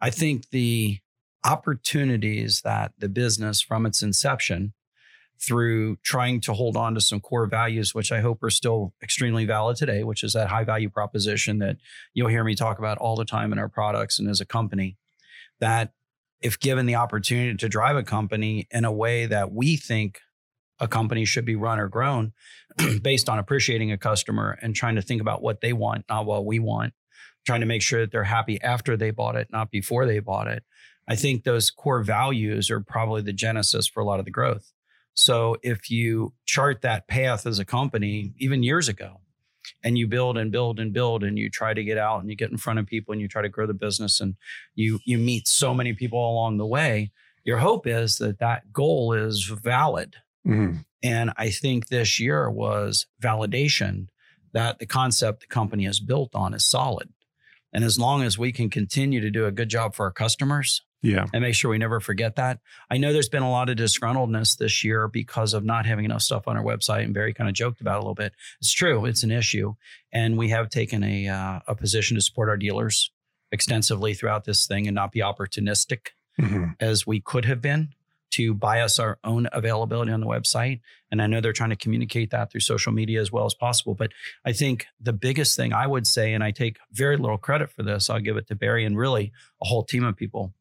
I 0.01 0.11
think 0.11 0.51
the 0.51 0.99
opportunities 1.45 2.63
that 2.63 2.93
the 2.99 3.09
business 3.09 3.61
from 3.61 3.87
its 3.87 4.03
inception 4.03 4.75
through 5.41 5.97
trying 6.03 6.41
to 6.41 6.53
hold 6.53 6.77
on 6.77 6.95
to 6.95 7.01
some 7.01 7.21
core 7.21 7.47
values, 7.47 7.95
which 7.95 8.11
I 8.11 8.21
hope 8.21 8.43
are 8.43 8.51
still 8.51 8.93
extremely 9.03 9.45
valid 9.45 9.77
today, 9.77 10.03
which 10.03 10.25
is 10.25 10.33
that 10.33 10.49
high 10.49 10.65
value 10.65 10.91
proposition 10.91 11.59
that 11.59 11.77
you'll 12.13 12.29
hear 12.29 12.43
me 12.43 12.57
talk 12.57 12.79
about 12.79 12.99
all 12.99 13.15
the 13.15 13.25
time 13.25 13.53
in 13.53 13.59
our 13.59 13.69
products 13.69 14.19
and 14.19 14.29
as 14.29 14.41
a 14.41 14.47
company, 14.47 14.97
that 15.61 15.93
if 16.41 16.61
given 16.61 16.87
the 16.87 16.95
opportunity 16.95 17.57
to 17.57 17.69
drive 17.69 17.97
a 17.97 18.03
company 18.03 18.67
in 18.71 18.85
a 18.85 18.93
way 18.93 19.27
that 19.27 19.53
we 19.53 19.77
think 19.77 20.21
a 20.81 20.89
company 20.89 21.25
should 21.25 21.45
be 21.45 21.57
run 21.57 21.81
or 21.81 21.89
grown 21.89 22.33
based 23.03 23.29
on 23.29 23.39
appreciating 23.39 23.91
a 23.91 23.99
customer 23.99 24.59
and 24.63 24.75
trying 24.75 24.95
to 24.95 25.03
think 25.03 25.21
about 25.21 25.43
what 25.43 25.61
they 25.61 25.73
want, 25.73 26.05
not 26.09 26.27
what 26.27 26.47
we 26.47 26.59
want, 26.59 26.93
trying 27.47 27.61
to 27.61 27.67
make 27.67 27.83
sure 27.83 28.01
that 28.01 28.13
they're 28.13 28.25
happy 28.25 28.61
after 28.63 28.97
they 28.97 29.11
bought 29.11 29.37
it, 29.37 29.49
not 29.51 29.71
before 29.71 30.07
they 30.07 30.21
bought 30.21 30.47
it. 30.47 30.63
I 31.09 31.17
think 31.17 31.45
those 31.45 31.71
core 31.71 32.03
values 32.03 32.71
are 32.71 32.81
probably 32.81 33.23
the 33.23 33.33
genesis 33.33 33.89
for 33.89 34.01
a 34.01 34.05
lot 34.05 34.19
of 34.19 34.27
the 34.27 34.31
growth. 34.31 34.73
So 35.15 35.57
if 35.63 35.91
you 35.91 36.35
chart 36.45 36.83
that 36.83 37.09
path 37.09 37.47
as 37.47 37.59
a 37.59 37.65
company, 37.65 38.35
even 38.39 38.63
years 38.63 38.89
ago, 38.89 39.21
and 39.83 39.99
you 39.99 40.07
build 40.07 40.39
and 40.39 40.51
build 40.51 40.81
and 40.81 40.93
build 40.93 41.25
and 41.25 41.39
you 41.39 41.51
try 41.51 41.75
to 41.75 41.85
get 41.85 41.99
out 41.99 42.21
and 42.21 42.31
you 42.31 42.37
get 42.37 42.51
in 42.51 42.57
front 42.57 42.79
of 42.79 42.87
people 42.87 43.13
and 43.13 43.21
you 43.21 43.29
try 43.29 43.43
to 43.43 43.49
grow 43.49 43.67
the 43.67 43.75
business 43.75 44.21
and 44.21 44.35
you 44.75 44.99
you 45.05 45.19
meet 45.19 45.47
so 45.49 45.75
many 45.75 45.93
people 45.93 46.19
along 46.19 46.57
the 46.57 46.67
way 46.67 47.11
your 47.45 47.59
hope 47.59 47.87
is 47.87 48.17
that 48.17 48.39
that 48.39 48.73
goal 48.73 49.13
is 49.13 49.45
valid 49.45 50.17
mm-hmm. 50.47 50.79
and 51.03 51.33
i 51.37 51.51
think 51.51 51.89
this 51.89 52.19
year 52.21 52.51
was 52.51 53.07
validation 53.23 54.09
that 54.53 54.79
the 54.79 54.87
concept 54.87 55.41
the 55.41 55.47
company 55.47 55.87
is 55.87 56.01
built 56.01 56.35
on 56.35 56.55
is 56.55 56.65
solid 56.65 57.09
and 57.73 57.85
as 57.85 57.99
long 57.99 58.23
as 58.23 58.39
we 58.39 58.53
can 58.53 58.71
continue 58.71 59.21
to 59.21 59.31
do 59.31 59.47
a 59.47 59.53
good 59.53 59.69
job 59.69 59.95
for 59.95 60.07
our 60.07 60.11
customers, 60.11 60.83
yeah, 61.03 61.27
and 61.33 61.43
make 61.43 61.55
sure 61.55 61.71
we 61.71 61.79
never 61.79 62.01
forget 62.01 62.37
that. 62.37 62.61
I 62.91 62.99
know 62.99 63.13
there's 63.13 63.29
been 63.29 63.43
a 63.43 63.51
lot 63.51 63.69
of 63.69 63.77
disgruntledness 63.77 64.57
this 64.57 64.83
year 64.83 65.09
because 65.09 65.55
of 65.55 65.65
not 65.65 65.87
having 65.87 66.05
enough 66.05 66.23
stuff 66.23 66.49
on 66.49 66.57
our 66.57 66.65
website, 66.65 67.05
and 67.05 67.15
Barry 67.15 67.35
kind 67.35 67.49
of 67.49 67.55
joked 67.55 67.81
about 67.81 67.95
it 67.95 67.99
a 67.99 68.01
little 68.01 68.15
bit. 68.15 68.33
It's 68.61 68.73
true, 68.73 69.05
it's 69.05 69.23
an 69.23 69.31
issue, 69.31 69.75
and 70.13 70.37
we 70.37 70.49
have 70.51 70.69
taken 70.69 71.03
a 71.05 71.29
uh, 71.29 71.61
a 71.67 71.75
position 71.75 72.17
to 72.17 72.21
support 72.21 72.49
our 72.49 72.57
dealers 72.57 73.11
extensively 73.53 74.15
throughout 74.15 74.45
this 74.45 74.67
thing 74.67 74.87
and 74.87 74.95
not 74.95 75.13
be 75.13 75.21
opportunistic 75.21 76.09
mm-hmm. 76.39 76.65
as 76.81 77.07
we 77.07 77.21
could 77.21 77.45
have 77.45 77.61
been 77.61 77.91
to 78.31 78.55
buy 78.55 78.81
us 78.81 78.99
our 78.99 79.19
own 79.25 79.49
availability 79.53 80.13
on 80.13 80.21
the 80.21 80.27
website. 80.27 80.81
And 81.11 81.23
I 81.23 81.27
know 81.27 81.41
they're 81.41 81.53
trying 81.53 81.71
to 81.71 81.77
communicate 81.77 82.31
that 82.31 82.51
through 82.51 82.61
social 82.61 82.93
media 82.93 83.21
as 83.21 83.33
well 83.33 83.47
as 83.47 83.55
possible. 83.55 83.95
But 83.95 84.13
I 84.45 84.53
think 84.53 84.87
the 85.01 85.13
biggest 85.13 85.57
thing 85.57 85.73
I 85.73 85.87
would 85.87 86.07
say, 86.07 86.35
and 86.35 86.45
I 86.45 86.51
take 86.51 86.79
very 86.93 87.17
little 87.17 87.39
credit 87.39 87.71
for 87.71 87.83
this, 87.83 88.11
I'll 88.11 88.21
give 88.21 88.37
it 88.37 88.47
to 88.49 88.55
Barry 88.55 88.85
and 88.85 88.99
really 88.99 89.33
a 89.63 89.67
whole 89.67 89.83
team 89.83 90.05
of 90.05 90.17
people. 90.17 90.53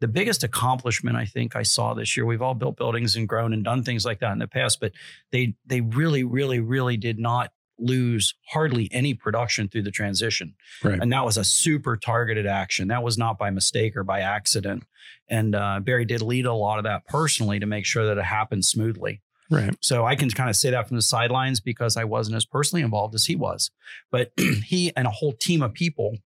The 0.00 0.08
biggest 0.08 0.44
accomplishment 0.44 1.16
I 1.16 1.24
think 1.24 1.56
I 1.56 1.62
saw 1.62 1.94
this 1.94 2.16
year, 2.16 2.24
we've 2.24 2.42
all 2.42 2.54
built 2.54 2.76
buildings 2.76 3.16
and 3.16 3.28
grown 3.28 3.52
and 3.52 3.64
done 3.64 3.82
things 3.82 4.04
like 4.04 4.20
that 4.20 4.32
in 4.32 4.38
the 4.38 4.46
past, 4.46 4.80
but 4.80 4.92
they 5.32 5.54
they 5.66 5.80
really, 5.80 6.24
really, 6.24 6.60
really 6.60 6.96
did 6.96 7.18
not 7.18 7.52
lose 7.78 8.34
hardly 8.48 8.88
any 8.92 9.14
production 9.14 9.68
through 9.68 9.82
the 9.82 9.90
transition. 9.90 10.54
Right. 10.82 10.98
And 11.00 11.12
that 11.12 11.24
was 11.24 11.36
a 11.36 11.44
super 11.44 11.96
targeted 11.96 12.46
action. 12.46 12.88
That 12.88 13.02
was 13.02 13.16
not 13.16 13.38
by 13.38 13.50
mistake 13.50 13.96
or 13.96 14.04
by 14.04 14.20
accident. 14.20 14.84
And 15.28 15.54
uh, 15.54 15.80
Barry 15.80 16.04
did 16.04 16.22
lead 16.22 16.46
a 16.46 16.52
lot 16.52 16.78
of 16.78 16.84
that 16.84 17.06
personally 17.06 17.60
to 17.60 17.66
make 17.66 17.84
sure 17.84 18.06
that 18.06 18.18
it 18.18 18.24
happened 18.24 18.64
smoothly. 18.64 19.20
Right. 19.50 19.74
So 19.80 20.04
I 20.04 20.14
can 20.14 20.28
kind 20.30 20.50
of 20.50 20.56
say 20.56 20.70
that 20.70 20.88
from 20.88 20.96
the 20.96 21.02
sidelines 21.02 21.60
because 21.60 21.96
I 21.96 22.04
wasn't 22.04 22.36
as 22.36 22.44
personally 22.44 22.82
involved 22.82 23.14
as 23.14 23.26
he 23.26 23.36
was. 23.36 23.70
But 24.10 24.32
he 24.64 24.92
and 24.94 25.06
a 25.06 25.10
whole 25.10 25.32
team 25.32 25.62
of 25.62 25.72
people, 25.72 26.16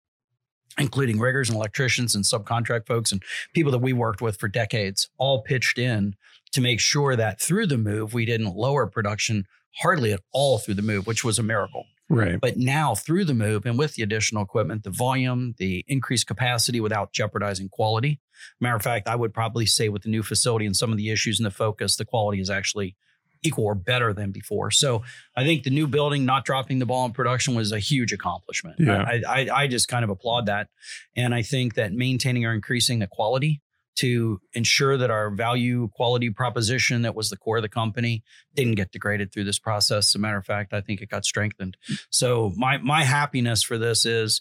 including 0.79 1.19
riggers 1.19 1.49
and 1.49 1.57
electricians 1.57 2.15
and 2.15 2.25
subcontract 2.25 2.87
folks 2.87 3.13
and 3.13 3.23
people 3.55 3.73
that 3.73 3.79
we 3.79 3.93
worked 3.93 4.21
with 4.21 4.39
for 4.39 4.49
decades, 4.49 5.09
all 5.19 5.43
pitched 5.43 5.79
in 5.79 6.15
to 6.53 6.61
make 6.61 6.81
sure 6.81 7.17
that 7.17 7.41
through 7.41 7.67
the 7.67 7.79
move, 7.79 8.15
we 8.15 8.25
didn't 8.25 8.57
lower 8.57 8.87
production 8.87 9.47
hardly 9.77 10.13
at 10.13 10.21
all 10.33 10.59
through 10.59 10.75
the 10.75 10.83
move, 10.83 11.07
which 11.07 11.25
was 11.25 11.39
a 11.39 11.43
miracle. 11.43 11.85
Right. 12.09 12.39
But 12.39 12.59
now 12.59 12.95
through 12.95 13.25
the 13.25 13.35
move 13.35 13.65
and 13.65 13.79
with 13.79 13.95
the 13.95 14.03
additional 14.03 14.43
equipment, 14.43 14.85
the 14.85 14.91
volume, 14.91 15.55
the 15.57 15.83
increased 15.89 16.27
capacity 16.27 16.79
without 16.79 17.13
jeopardizing 17.13 17.71
quality. 17.71 18.21
Matter 18.61 18.77
of 18.77 18.83
fact, 18.83 19.09
I 19.09 19.17
would 19.17 19.33
probably 19.33 19.65
say 19.65 19.89
with 19.89 20.03
the 20.03 20.11
new 20.11 20.23
facility 20.23 20.67
and 20.67 20.77
some 20.77 20.91
of 20.91 20.99
the 20.99 21.11
issues 21.11 21.39
and 21.39 21.47
the 21.47 21.51
focus, 21.51 21.97
the 21.97 22.05
quality 22.05 22.41
is 22.41 22.51
actually 22.51 22.97
equal 23.43 23.65
or 23.65 23.75
better 23.75 24.13
than 24.13 24.31
before. 24.31 24.71
So 24.71 25.03
I 25.37 25.45
think 25.45 25.65
the 25.65 25.71
new 25.71 25.87
building, 25.87 26.25
not 26.25 26.45
dropping 26.45 26.79
the 26.79 26.87
ball 26.87 27.05
in 27.07 27.13
production, 27.13 27.55
was 27.55 27.73
a 27.73 27.79
huge 27.79 28.13
accomplishment. 28.13 28.77
Yeah. 28.79 29.03
I, 29.03 29.23
I, 29.27 29.49
I 29.63 29.67
just 29.67 29.89
kind 29.89 30.05
of 30.05 30.11
applaud 30.11 30.47
that, 30.47 30.69
and 31.17 31.35
I 31.35 31.43
think 31.43 31.75
that 31.75 31.93
maintaining 31.93 32.45
or 32.45 32.53
increasing 32.53 33.01
the 33.01 33.07
quality 33.07 33.61
to 33.95 34.41
ensure 34.55 34.97
that 34.97 35.11
our 35.11 35.31
value 35.31 35.89
quality 35.95 36.31
proposition 36.31 37.03
that 37.03 37.15
was 37.15 37.29
the 37.29 37.37
core 37.37 37.59
of 37.59 37.63
the 37.63 37.69
company 37.69 38.23
didn't 38.55 38.75
get 38.75 38.91
degraded 38.91 39.33
through 39.33 39.45
this 39.45 39.59
process. 39.59 40.11
As 40.11 40.15
a 40.15 40.19
matter 40.19 40.39
of 40.39 40.47
fact, 40.47 40.73
I 40.73 40.81
think 40.81 41.03
it 41.03 41.11
got 41.11 41.25
strengthened. 41.25 41.77
So 42.11 42.53
my 42.57 42.79
my 42.79 43.05
happiness 43.05 43.63
for 43.63 43.77
this 43.77 44.07
is 44.07 44.41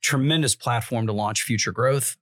tremendous 0.00 0.54
platform 0.54 1.06
to 1.06 1.12
launch 1.12 1.42
future 1.42 1.72
growth 1.72 2.16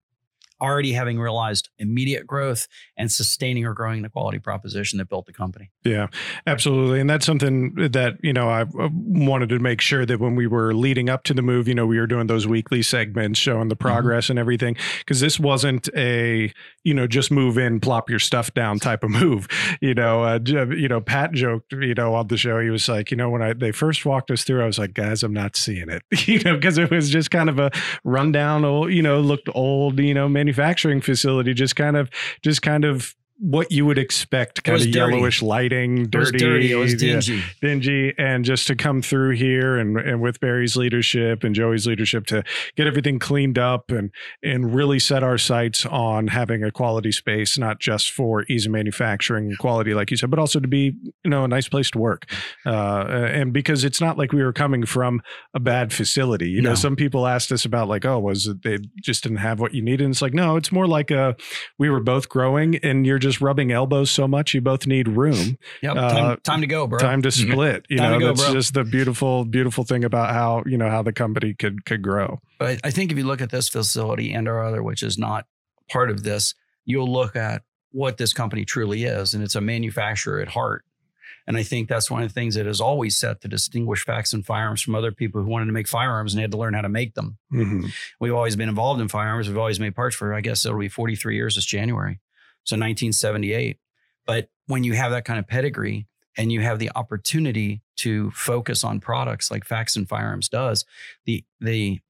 already 0.62 0.92
having 0.92 1.18
realized 1.18 1.68
immediate 1.78 2.26
growth 2.26 2.68
and 2.96 3.10
sustaining 3.10 3.66
or 3.66 3.74
growing 3.74 4.02
the 4.02 4.08
quality 4.08 4.38
proposition 4.38 4.98
that 4.98 5.08
built 5.08 5.26
the 5.26 5.32
company. 5.32 5.70
Yeah, 5.84 6.06
absolutely. 6.46 7.00
And 7.00 7.10
that's 7.10 7.26
something 7.26 7.74
that, 7.74 8.14
you 8.22 8.32
know, 8.32 8.48
I 8.48 8.64
wanted 8.70 9.48
to 9.48 9.58
make 9.58 9.80
sure 9.80 10.06
that 10.06 10.20
when 10.20 10.36
we 10.36 10.46
were 10.46 10.72
leading 10.72 11.10
up 11.10 11.24
to 11.24 11.34
the 11.34 11.42
move, 11.42 11.66
you 11.66 11.74
know, 11.74 11.86
we 11.86 11.98
were 11.98 12.06
doing 12.06 12.28
those 12.28 12.46
weekly 12.46 12.82
segments 12.82 13.40
showing 13.40 13.68
the 13.68 13.76
progress 13.76 14.24
mm-hmm. 14.24 14.32
and 14.32 14.38
everything. 14.38 14.76
Cause 15.06 15.20
this 15.20 15.40
wasn't 15.40 15.88
a, 15.96 16.52
you 16.84 16.94
know, 16.94 17.08
just 17.08 17.32
move 17.32 17.58
in, 17.58 17.80
plop 17.80 18.08
your 18.08 18.20
stuff 18.20 18.54
down 18.54 18.78
type 18.78 19.02
of 19.02 19.10
move. 19.10 19.48
You 19.80 19.94
know, 19.94 20.22
uh, 20.22 20.38
you 20.44 20.86
know, 20.86 21.00
Pat 21.00 21.32
joked, 21.32 21.72
you 21.72 21.94
know, 21.94 22.14
on 22.14 22.28
the 22.28 22.36
show, 22.36 22.60
he 22.60 22.70
was 22.70 22.88
like, 22.88 23.10
you 23.10 23.16
know, 23.16 23.30
when 23.30 23.42
I, 23.42 23.52
they 23.52 23.72
first 23.72 24.06
walked 24.06 24.30
us 24.30 24.44
through, 24.44 24.62
I 24.62 24.66
was 24.66 24.78
like, 24.78 24.94
guys, 24.94 25.22
I'm 25.22 25.32
not 25.32 25.56
seeing 25.56 25.88
it, 25.88 26.02
you 26.28 26.38
know, 26.40 26.54
because 26.54 26.78
it 26.78 26.90
was 26.90 27.10
just 27.10 27.30
kind 27.30 27.48
of 27.48 27.58
a 27.58 27.70
rundown, 28.04 28.64
old, 28.64 28.92
you 28.92 29.02
know, 29.02 29.20
looked 29.20 29.48
old, 29.54 29.98
you 29.98 30.14
know, 30.14 30.28
manufacturing 30.28 30.51
manufacturing 30.52 31.00
facility 31.00 31.54
just 31.54 31.76
kind 31.76 31.96
of 31.96 32.10
just 32.42 32.62
kind 32.62 32.84
of 32.84 33.14
what 33.38 33.72
you 33.72 33.84
would 33.84 33.98
expect 33.98 34.62
kind 34.62 34.80
of 34.80 34.90
dirty. 34.90 34.98
yellowish 34.98 35.42
lighting, 35.42 36.06
dirty, 36.06 36.16
it 36.16 36.18
was, 36.18 36.32
dirty. 36.32 36.72
It 36.72 36.76
was 36.76 36.94
dingy, 36.94 37.34
yeah, 37.34 37.42
dingy, 37.60 38.14
and 38.16 38.44
just 38.44 38.66
to 38.68 38.76
come 38.76 39.02
through 39.02 39.30
here 39.30 39.76
and 39.78 39.98
and 39.98 40.20
with 40.20 40.38
Barry's 40.40 40.76
leadership 40.76 41.42
and 41.42 41.54
Joey's 41.54 41.86
leadership 41.86 42.26
to 42.26 42.44
get 42.76 42.86
everything 42.86 43.18
cleaned 43.18 43.58
up 43.58 43.90
and 43.90 44.10
and 44.42 44.74
really 44.74 44.98
set 44.98 45.22
our 45.22 45.38
sights 45.38 45.84
on 45.86 46.28
having 46.28 46.62
a 46.62 46.70
quality 46.70 47.10
space, 47.10 47.58
not 47.58 47.80
just 47.80 48.12
for 48.12 48.44
ease 48.48 48.66
of 48.66 48.72
manufacturing 48.72 49.46
and 49.46 49.58
quality, 49.58 49.92
like 49.92 50.10
you 50.10 50.16
said, 50.16 50.30
but 50.30 50.38
also 50.38 50.60
to 50.60 50.68
be 50.68 50.94
you 51.24 51.30
know 51.30 51.44
a 51.44 51.48
nice 51.48 51.68
place 51.68 51.90
to 51.90 51.98
work, 51.98 52.30
uh, 52.64 53.06
and 53.08 53.52
because 53.52 53.82
it's 53.82 54.00
not 54.00 54.16
like 54.16 54.32
we 54.32 54.42
were 54.42 54.52
coming 54.52 54.86
from 54.86 55.20
a 55.54 55.60
bad 55.60 55.92
facility. 55.92 56.48
You 56.48 56.62
no. 56.62 56.70
know, 56.70 56.74
some 56.74 56.94
people 56.94 57.26
asked 57.26 57.50
us 57.50 57.64
about 57.64 57.88
like, 57.88 58.04
oh, 58.04 58.20
was 58.20 58.46
it 58.46 58.62
they 58.62 58.78
just 59.02 59.24
didn't 59.24 59.38
have 59.38 59.58
what 59.58 59.74
you 59.74 59.82
needed? 59.82 60.04
And 60.04 60.12
it's 60.12 60.22
like, 60.22 60.34
no, 60.34 60.56
it's 60.56 60.70
more 60.70 60.86
like 60.86 61.10
a 61.10 61.34
we 61.78 61.90
were 61.90 62.00
both 62.00 62.28
growing, 62.28 62.76
and 62.76 63.04
you're 63.04 63.18
just 63.18 63.31
just 63.32 63.40
rubbing 63.40 63.72
elbows 63.72 64.10
so 64.10 64.28
much. 64.28 64.54
You 64.54 64.60
both 64.60 64.86
need 64.86 65.08
room. 65.08 65.58
Yep. 65.82 65.96
Uh, 65.96 66.10
time, 66.10 66.40
time, 66.44 66.60
to 66.60 66.66
go, 66.66 66.86
bro. 66.86 66.98
Time 66.98 67.22
to 67.22 67.30
split. 67.30 67.86
You 67.88 67.98
time 67.98 68.12
know, 68.12 68.18
go, 68.20 68.26
that's 68.28 68.44
bro. 68.44 68.52
just 68.52 68.74
the 68.74 68.84
beautiful, 68.84 69.44
beautiful 69.44 69.84
thing 69.84 70.04
about 70.04 70.30
how, 70.30 70.62
you 70.66 70.76
know, 70.76 70.88
how 70.88 71.02
the 71.02 71.12
company 71.12 71.54
could, 71.54 71.84
could 71.84 72.02
grow. 72.02 72.40
But 72.58 72.80
I 72.84 72.90
think 72.90 73.10
if 73.10 73.18
you 73.18 73.24
look 73.24 73.40
at 73.40 73.50
this 73.50 73.68
facility 73.68 74.32
and 74.32 74.46
our 74.48 74.64
other, 74.64 74.82
which 74.82 75.02
is 75.02 75.18
not 75.18 75.46
part 75.90 76.10
of 76.10 76.22
this, 76.22 76.54
you'll 76.84 77.10
look 77.10 77.34
at 77.34 77.62
what 77.90 78.16
this 78.16 78.32
company 78.32 78.64
truly 78.64 79.04
is. 79.04 79.34
And 79.34 79.42
it's 79.42 79.54
a 79.54 79.60
manufacturer 79.60 80.40
at 80.40 80.48
heart. 80.48 80.84
And 81.46 81.56
I 81.56 81.62
think 81.62 81.88
that's 81.88 82.10
one 82.10 82.22
of 82.22 82.28
the 82.28 82.34
things 82.34 82.54
that 82.54 82.66
is 82.66 82.80
always 82.80 83.16
set 83.16 83.40
to 83.40 83.48
distinguish 83.48 84.04
Faxon 84.04 84.42
Firearms 84.42 84.82
from 84.82 84.94
other 84.94 85.10
people 85.10 85.42
who 85.42 85.48
wanted 85.48 85.66
to 85.66 85.72
make 85.72 85.88
firearms 85.88 86.34
and 86.34 86.40
had 86.40 86.52
to 86.52 86.56
learn 86.56 86.74
how 86.74 86.82
to 86.82 86.88
make 86.88 87.14
them. 87.14 87.38
Mm-hmm. 87.52 87.86
We've 88.20 88.34
always 88.34 88.54
been 88.54 88.68
involved 88.68 89.00
in 89.00 89.08
firearms. 89.08 89.48
We've 89.48 89.58
always 89.58 89.80
made 89.80 89.96
parts 89.96 90.14
for, 90.14 90.34
I 90.34 90.40
guess 90.40 90.64
it'll 90.64 90.78
be 90.78 90.88
43 90.88 91.34
years 91.34 91.56
this 91.56 91.64
January. 91.64 92.20
So 92.64 92.74
1978. 92.74 93.78
But 94.26 94.48
when 94.66 94.84
you 94.84 94.92
have 94.94 95.10
that 95.12 95.24
kind 95.24 95.38
of 95.38 95.46
pedigree 95.46 96.06
and 96.36 96.52
you 96.52 96.60
have 96.60 96.78
the 96.78 96.90
opportunity 96.94 97.82
to 97.96 98.30
focus 98.30 98.84
on 98.84 99.00
products 99.00 99.50
like 99.50 99.64
Faxon 99.64 100.06
Firearms 100.06 100.48
does, 100.48 100.84
the 101.26 101.44
the 101.60 102.00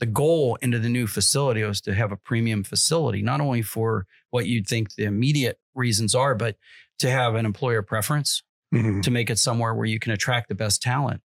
the 0.00 0.06
goal 0.06 0.56
into 0.62 0.78
the 0.78 0.88
new 0.88 1.06
facility 1.06 1.62
was 1.62 1.80
to 1.82 1.94
have 1.94 2.10
a 2.10 2.16
premium 2.16 2.64
facility, 2.64 3.20
not 3.20 3.40
only 3.40 3.62
for 3.62 4.06
what 4.30 4.46
you'd 4.46 4.66
think 4.66 4.94
the 4.94 5.04
immediate 5.04 5.58
reasons 5.74 6.14
are, 6.14 6.34
but 6.34 6.56
to 6.98 7.10
have 7.10 7.34
an 7.34 7.44
employer 7.44 7.82
preference, 7.82 8.42
mm-hmm. 8.74 9.02
to 9.02 9.10
make 9.10 9.28
it 9.28 9.38
somewhere 9.38 9.74
where 9.74 9.86
you 9.86 9.98
can 9.98 10.12
attract 10.12 10.48
the 10.48 10.54
best 10.54 10.80
talent 10.82 11.20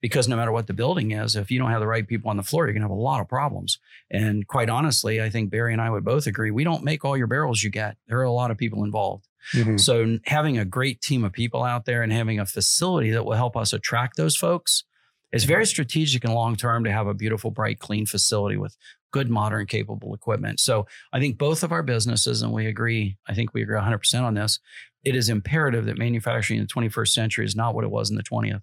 because 0.00 0.28
no 0.28 0.36
matter 0.36 0.52
what 0.52 0.66
the 0.66 0.72
building 0.72 1.10
is, 1.10 1.36
if 1.36 1.50
you 1.50 1.58
don't 1.58 1.70
have 1.70 1.80
the 1.80 1.86
right 1.86 2.06
people 2.06 2.30
on 2.30 2.36
the 2.36 2.42
floor, 2.42 2.64
you're 2.64 2.72
going 2.72 2.82
to 2.82 2.88
have 2.88 2.96
a 2.96 3.00
lot 3.00 3.20
of 3.20 3.28
problems. 3.28 3.78
And 4.10 4.46
quite 4.46 4.70
honestly, 4.70 5.22
I 5.22 5.30
think 5.30 5.50
Barry 5.50 5.72
and 5.72 5.82
I 5.82 5.90
would 5.90 6.04
both 6.04 6.26
agree 6.26 6.50
we 6.50 6.64
don't 6.64 6.84
make 6.84 7.04
all 7.04 7.16
your 7.16 7.26
barrels 7.26 7.62
you 7.62 7.70
get. 7.70 7.96
There 8.08 8.18
are 8.18 8.24
a 8.24 8.32
lot 8.32 8.50
of 8.50 8.58
people 8.58 8.84
involved. 8.84 9.28
Mm-hmm. 9.54 9.76
So 9.76 10.18
having 10.26 10.58
a 10.58 10.64
great 10.64 11.00
team 11.00 11.24
of 11.24 11.32
people 11.32 11.62
out 11.62 11.84
there 11.84 12.02
and 12.02 12.12
having 12.12 12.38
a 12.38 12.46
facility 12.46 13.10
that 13.10 13.24
will 13.24 13.34
help 13.34 13.56
us 13.56 13.72
attract 13.72 14.16
those 14.16 14.36
folks 14.36 14.84
is 15.32 15.44
very 15.44 15.66
strategic 15.66 16.24
and 16.24 16.34
long 16.34 16.56
term 16.56 16.84
to 16.84 16.92
have 16.92 17.06
a 17.06 17.14
beautiful, 17.14 17.50
bright, 17.50 17.78
clean 17.78 18.06
facility 18.06 18.56
with 18.56 18.76
good, 19.12 19.28
modern, 19.28 19.66
capable 19.66 20.14
equipment. 20.14 20.60
So 20.60 20.86
I 21.12 21.20
think 21.20 21.38
both 21.38 21.62
of 21.62 21.72
our 21.72 21.82
businesses, 21.82 22.42
and 22.42 22.52
we 22.52 22.66
agree, 22.66 23.16
I 23.26 23.34
think 23.34 23.54
we 23.54 23.62
agree 23.62 23.78
100% 23.78 24.22
on 24.22 24.34
this, 24.34 24.60
it 25.04 25.16
is 25.16 25.28
imperative 25.28 25.86
that 25.86 25.98
manufacturing 25.98 26.60
in 26.60 26.66
the 26.66 26.72
21st 26.72 27.08
century 27.08 27.44
is 27.44 27.56
not 27.56 27.74
what 27.74 27.84
it 27.84 27.90
was 27.90 28.10
in 28.10 28.16
the 28.16 28.22
20th 28.22 28.62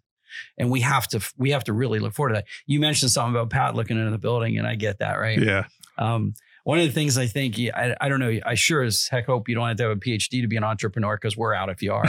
and 0.58 0.70
we 0.70 0.82
have 0.82 1.08
to 1.10 1.20
we 1.38 1.52
have 1.52 1.64
to 1.66 1.74
really 1.74 2.00
look 2.00 2.14
forward 2.14 2.30
to 2.30 2.36
that. 2.36 2.46
You 2.66 2.80
mentioned 2.80 3.12
something 3.12 3.36
about 3.36 3.50
Pat 3.50 3.76
looking 3.76 3.98
into 3.98 4.12
the 4.12 4.18
building, 4.18 4.58
and 4.58 4.68
I 4.68 4.76
get 4.76 5.00
that, 5.00 5.16
right? 5.16 5.40
Yeah. 5.40 5.66
Um, 5.98 6.34
one 6.68 6.80
of 6.80 6.86
the 6.86 6.92
things 6.92 7.18
I 7.18 7.28
think, 7.28 7.58
I, 7.74 7.96
I 8.02 8.10
don't 8.10 8.20
know, 8.20 8.40
I 8.46 8.56
sure 8.56 8.84
as 8.84 9.08
heck 9.08 9.28
hope 9.28 9.48
you 9.48 9.56
don't 9.56 9.70
have 9.70 9.78
to 9.78 9.84
have 9.84 9.94
a 9.94 10.00
PhD 10.02 10.42
to 10.42 10.48
be 10.48 10.58
an 10.58 10.66
entrepreneur 10.66 11.16
because 11.16 11.38
we're 11.38 11.54
out 11.54 11.70
if 11.70 11.82
you 11.82 11.94
are. 11.94 12.04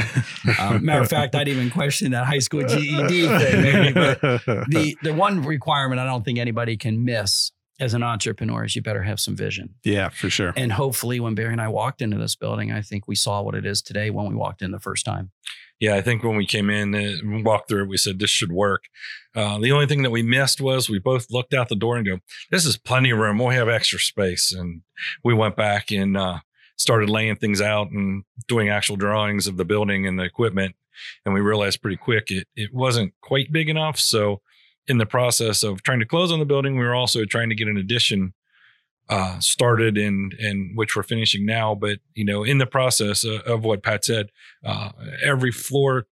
um, 0.59 0.85
matter 0.85 1.01
of 1.01 1.09
fact, 1.09 1.37
I'd 1.37 1.47
even 1.47 1.71
question 1.71 2.11
that 2.11 2.27
high 2.27 2.41
school 2.41 2.67
GED 2.67 3.29
thing. 3.29 3.63
Maybe, 3.63 3.93
but 3.93 4.21
the, 4.21 4.97
the 5.05 5.15
one 5.15 5.45
requirement 5.45 6.01
I 6.01 6.05
don't 6.07 6.25
think 6.25 6.41
anybody 6.41 6.77
can 6.77 7.05
miss 7.05 7.53
as 7.79 7.95
an 7.95 8.03
entrepreneur 8.03 8.65
is 8.65 8.75
you 8.75 8.83
better 8.83 9.05
have 9.05 9.21
some 9.21 9.37
vision. 9.37 9.77
Yeah, 9.85 10.09
for 10.09 10.29
sure. 10.29 10.53
And 10.57 10.73
hopefully, 10.73 11.21
when 11.21 11.37
Barry 11.37 11.53
and 11.53 11.61
I 11.61 11.69
walked 11.69 12.03
into 12.03 12.19
this 12.19 12.35
building, 12.35 12.73
I 12.73 12.83
think 12.83 13.07
we 13.07 13.15
saw 13.15 13.41
what 13.43 13.55
it 13.55 13.65
is 13.65 13.81
today 13.81 14.11
when 14.11 14.27
we 14.27 14.35
walked 14.35 14.63
in 14.63 14.73
the 14.73 14.81
first 14.81 15.05
time 15.05 15.31
yeah, 15.81 15.95
I 15.95 16.01
think 16.03 16.25
when 16.25 16.37
we 16.37 16.47
came 16.47 16.71
in 16.71 16.95
and 16.95 17.45
walked 17.45 17.69
through 17.69 17.85
it, 17.85 17.89
we 17.89 17.97
said 17.97 18.19
this 18.19 18.31
should 18.31 18.53
work. 18.53 18.85
Uh, 19.35 19.59
the 19.59 19.71
only 19.71 19.87
thing 19.87 20.03
that 20.03 20.11
we 20.11 20.23
missed 20.23 20.61
was 20.61 20.91
we 20.91 20.99
both 20.99 21.31
looked 21.31 21.55
out 21.55 21.69
the 21.69 21.77
door 21.77 21.97
and 21.97 22.07
go, 22.07 22.19
"This 22.51 22.67
is 22.67 22.77
plenty 22.77 23.11
of 23.11 23.19
room. 23.19 23.39
We'll 23.39 23.51
have 23.51 23.69
extra 23.69 23.99
space." 24.01 24.53
And 24.53 24.83
we 25.23 25.35
went 25.35 25.57
back 25.57 25.93
and 25.93 26.17
uh, 26.17 26.39
started 26.77 27.09
laying 27.09 27.37
things 27.37 27.61
out 27.61 27.91
and 27.91 28.25
doing 28.49 28.69
actual 28.69 28.97
drawings 28.97 29.47
of 29.47 29.57
the 29.57 29.65
building 29.65 30.07
and 30.07 30.19
the 30.19 30.25
equipment. 30.25 30.75
And 31.25 31.33
we 31.33 31.41
realized 31.41 31.81
pretty 31.81 31.97
quick 31.97 32.31
it 32.31 32.49
it 32.57 32.75
wasn't 32.75 33.15
quite 33.21 33.53
big 33.53 33.69
enough. 33.69 33.99
So 33.99 34.41
in 34.89 34.99
the 34.99 35.07
process 35.07 35.63
of 35.63 35.83
trying 35.83 36.01
to 36.01 36.07
close 36.07 36.33
on 36.33 36.41
the 36.41 36.47
building, 36.47 36.77
we 36.77 36.85
were 36.85 36.95
also 36.95 37.25
trying 37.25 37.51
to 37.51 37.55
get 37.55 37.69
an 37.69 37.77
addition 37.77 38.35
uh, 39.09 39.39
started 39.41 39.97
and 39.97 40.35
and 40.35 40.77
which 40.77 40.95
we're 40.97 41.03
finishing 41.03 41.47
now. 41.47 41.75
But 41.75 41.99
you 42.15 42.25
know, 42.25 42.45
in 42.45 42.59
the 42.59 42.67
process 42.67 43.25
of, 43.25 43.41
of 43.43 43.65
what 43.65 43.83
Pat 43.83 44.05
said, 44.05 44.31
uh, 44.65 44.91
every 45.23 45.53
floor 45.53 46.07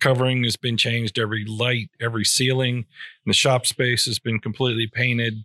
covering 0.00 0.44
has 0.44 0.56
been 0.56 0.76
changed, 0.76 1.18
every 1.18 1.44
light, 1.44 1.90
every 2.00 2.24
ceiling, 2.24 2.84
the 3.24 3.32
shop 3.32 3.66
space 3.66 4.04
has 4.06 4.18
been 4.18 4.38
completely 4.38 4.86
painted. 4.86 5.44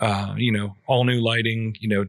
Uh, 0.00 0.34
you 0.36 0.50
know, 0.50 0.74
all 0.88 1.04
new 1.04 1.20
lighting. 1.20 1.76
You 1.80 1.88
know, 1.88 2.04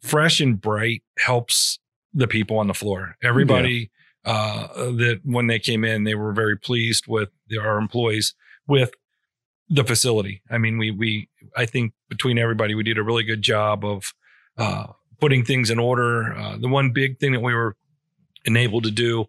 fresh 0.00 0.40
and 0.40 0.60
bright 0.60 1.02
helps 1.18 1.78
the 2.14 2.26
people 2.26 2.58
on 2.58 2.68
the 2.68 2.74
floor. 2.74 3.16
Everybody 3.22 3.90
yeah. 4.24 4.32
uh, 4.32 4.90
that 4.92 5.20
when 5.24 5.46
they 5.46 5.58
came 5.58 5.84
in, 5.84 6.04
they 6.04 6.14
were 6.14 6.32
very 6.32 6.56
pleased 6.56 7.06
with 7.06 7.28
the, 7.48 7.58
our 7.58 7.78
employees 7.78 8.34
with 8.66 8.92
the 9.70 9.84
facility. 9.84 10.42
I 10.50 10.58
mean, 10.58 10.78
we 10.78 10.90
we 10.90 11.28
I 11.56 11.66
think 11.66 11.92
between 12.08 12.38
everybody 12.38 12.74
we 12.74 12.82
did 12.82 12.98
a 12.98 13.02
really 13.02 13.24
good 13.24 13.42
job 13.42 13.84
of 13.84 14.14
uh, 14.56 14.88
putting 15.20 15.44
things 15.44 15.70
in 15.70 15.78
order. 15.78 16.34
Uh, 16.34 16.56
the 16.58 16.68
one 16.68 16.90
big 16.90 17.18
thing 17.18 17.32
that 17.32 17.40
we 17.40 17.54
were 17.54 17.76
enabled 18.44 18.84
to 18.84 18.90
do 18.90 19.26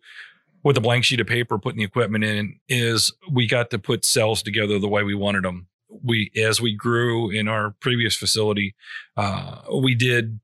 with 0.64 0.78
a 0.78 0.82
blank 0.82 1.06
sheet 1.06 1.20
of 1.20 1.28
paper, 1.28 1.58
putting 1.58 1.80
the 1.80 1.86
equipment 1.86 2.24
in, 2.24 2.60
is 2.68 3.14
we 3.32 3.48
got 3.48 3.70
to 3.72 3.80
put 3.80 4.06
cells 4.06 4.42
together 4.42 4.80
the 4.80 4.88
way 4.88 5.04
we 5.04 5.16
wanted 5.16 5.44
them. 5.44 5.68
We 6.04 6.32
as 6.36 6.62
we 6.62 6.76
grew 6.76 7.30
in 7.30 7.48
our 7.48 7.72
previous 7.80 8.16
facility, 8.16 8.76
uh, 9.18 9.62
we 9.82 9.96
did 9.96 10.40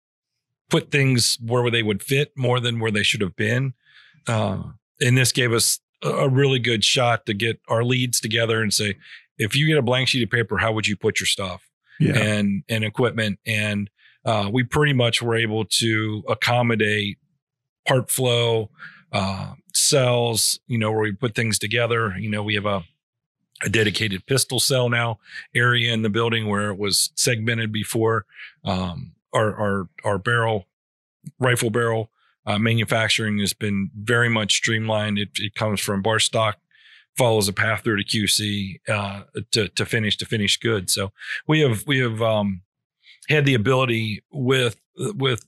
put 0.70 0.92
things 0.92 1.38
where 1.46 1.70
they 1.70 1.84
would 1.84 2.02
fit 2.02 2.32
more 2.36 2.60
than 2.60 2.80
where 2.80 2.92
they 2.92 3.04
should 3.04 3.22
have 3.22 3.36
been. 3.36 3.74
Uh, 4.28 4.64
and 5.00 5.18
this 5.18 5.32
gave 5.32 5.54
us 5.54 5.80
a 6.02 6.28
really 6.30 6.60
good 6.60 6.84
shot 6.84 7.26
to 7.26 7.34
get 7.34 7.60
our 7.68 7.84
leads 7.84 8.20
together 8.20 8.62
and 8.62 8.74
say, 8.74 8.96
if 9.38 9.56
you 9.56 9.68
get 9.68 9.78
a 9.78 9.82
blank 9.82 10.08
sheet 10.08 10.24
of 10.24 10.30
paper, 10.30 10.58
how 10.58 10.72
would 10.72 10.88
you 10.88 10.96
put 10.96 11.20
your 11.20 11.28
stuff 11.28 11.70
yeah. 12.00 12.18
and 12.18 12.64
and 12.70 12.84
equipment? 12.84 13.40
And 13.46 13.90
uh, 14.26 14.50
we 14.52 14.64
pretty 14.64 14.94
much 14.94 15.22
were 15.22 15.36
able 15.36 15.66
to 15.66 16.24
accommodate 16.28 17.18
part 17.88 18.10
flow, 18.10 18.72
uh, 19.12 19.54
cells, 19.74 20.60
you 20.68 20.78
know, 20.78 20.92
where 20.92 21.02
we 21.02 21.12
put 21.12 21.36
things 21.36 21.60
together. 21.60 22.16
You 22.18 22.30
know, 22.30 22.44
we 22.44 22.56
have 22.56 22.66
a 22.66 22.84
a 23.64 23.70
dedicated 23.70 24.26
pistol 24.26 24.60
cell 24.60 24.90
now 24.90 25.18
area 25.56 25.94
in 25.94 26.02
the 26.02 26.10
building 26.10 26.48
where 26.48 26.70
it 26.72 26.78
was 26.78 27.12
segmented 27.16 27.72
before. 27.72 28.26
Um, 28.64 29.14
our 29.34 29.56
our 29.56 29.90
our 30.04 30.18
barrel 30.18 30.68
rifle 31.40 31.70
barrel 31.70 32.12
uh, 32.46 32.60
manufacturing 32.60 33.40
has 33.40 33.54
been 33.54 33.90
very 33.96 34.30
much 34.30 34.54
streamlined. 34.54 35.18
It, 35.18 35.30
it 35.36 35.56
comes 35.56 35.80
from 35.80 36.02
bar 36.02 36.20
stock, 36.20 36.58
follows 37.18 37.48
a 37.48 37.54
path 37.54 37.84
through 37.84 38.02
to 38.02 38.04
QC 38.04 38.80
uh, 38.90 39.24
to 39.52 39.68
to 39.70 39.86
finish 39.86 40.18
to 40.18 40.26
finish 40.26 40.58
good. 40.58 40.90
So 40.90 41.12
we 41.48 41.62
have 41.62 41.86
we 41.88 42.00
have 42.00 42.22
um, 42.22 42.62
had 43.30 43.46
the 43.46 43.54
ability 43.54 44.24
with 44.32 44.78
with 44.98 45.46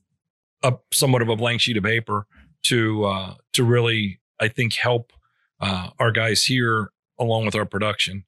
a 0.64 0.74
somewhat 0.92 1.22
of 1.22 1.30
a 1.30 1.36
blank 1.36 1.62
sheet 1.62 1.78
of 1.78 1.84
paper 1.84 2.26
to 2.64 3.06
uh, 3.06 3.34
to 3.54 3.64
really 3.64 4.20
I 4.40 4.48
think 4.48 4.76
help 4.76 5.14
uh, 5.60 5.90
our 6.00 6.12
guys 6.12 6.46
here 6.46 6.92
along 7.20 7.46
with 7.46 7.56
our 7.56 7.66
production. 7.66 8.24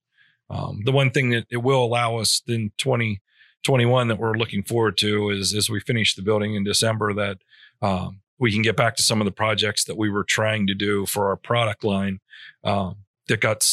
Um, 0.50 0.82
the 0.84 0.92
one 0.92 1.12
thing 1.12 1.30
that 1.30 1.46
it 1.52 1.58
will 1.58 1.84
allow 1.84 2.18
us 2.18 2.42
in 2.48 2.72
2021 2.80 4.08
that 4.08 4.18
we're 4.18 4.34
looking 4.34 4.64
forward 4.64 4.98
to 4.98 5.30
is 5.30 5.54
as 5.54 5.70
we 5.70 5.80
finish 5.80 6.16
the 6.16 6.24
building 6.24 6.56
in 6.56 6.64
December 6.64 7.14
that 7.14 7.38
um, 7.84 8.22
we 8.40 8.52
can 8.52 8.64
get 8.64 8.76
back 8.76 8.96
to 8.96 9.04
some 9.04 9.22
of 9.22 9.26
the 9.26 9.32
projects 9.32 9.84
that 9.84 9.98
we 9.98 10.10
were 10.10 10.24
trying 10.24 10.66
to 10.66 10.74
do 10.74 11.06
for 11.06 11.30
our 11.30 11.36
product 11.36 11.84
line 11.84 12.20
um, 12.64 12.96
that 13.30 13.40
got 13.42 13.66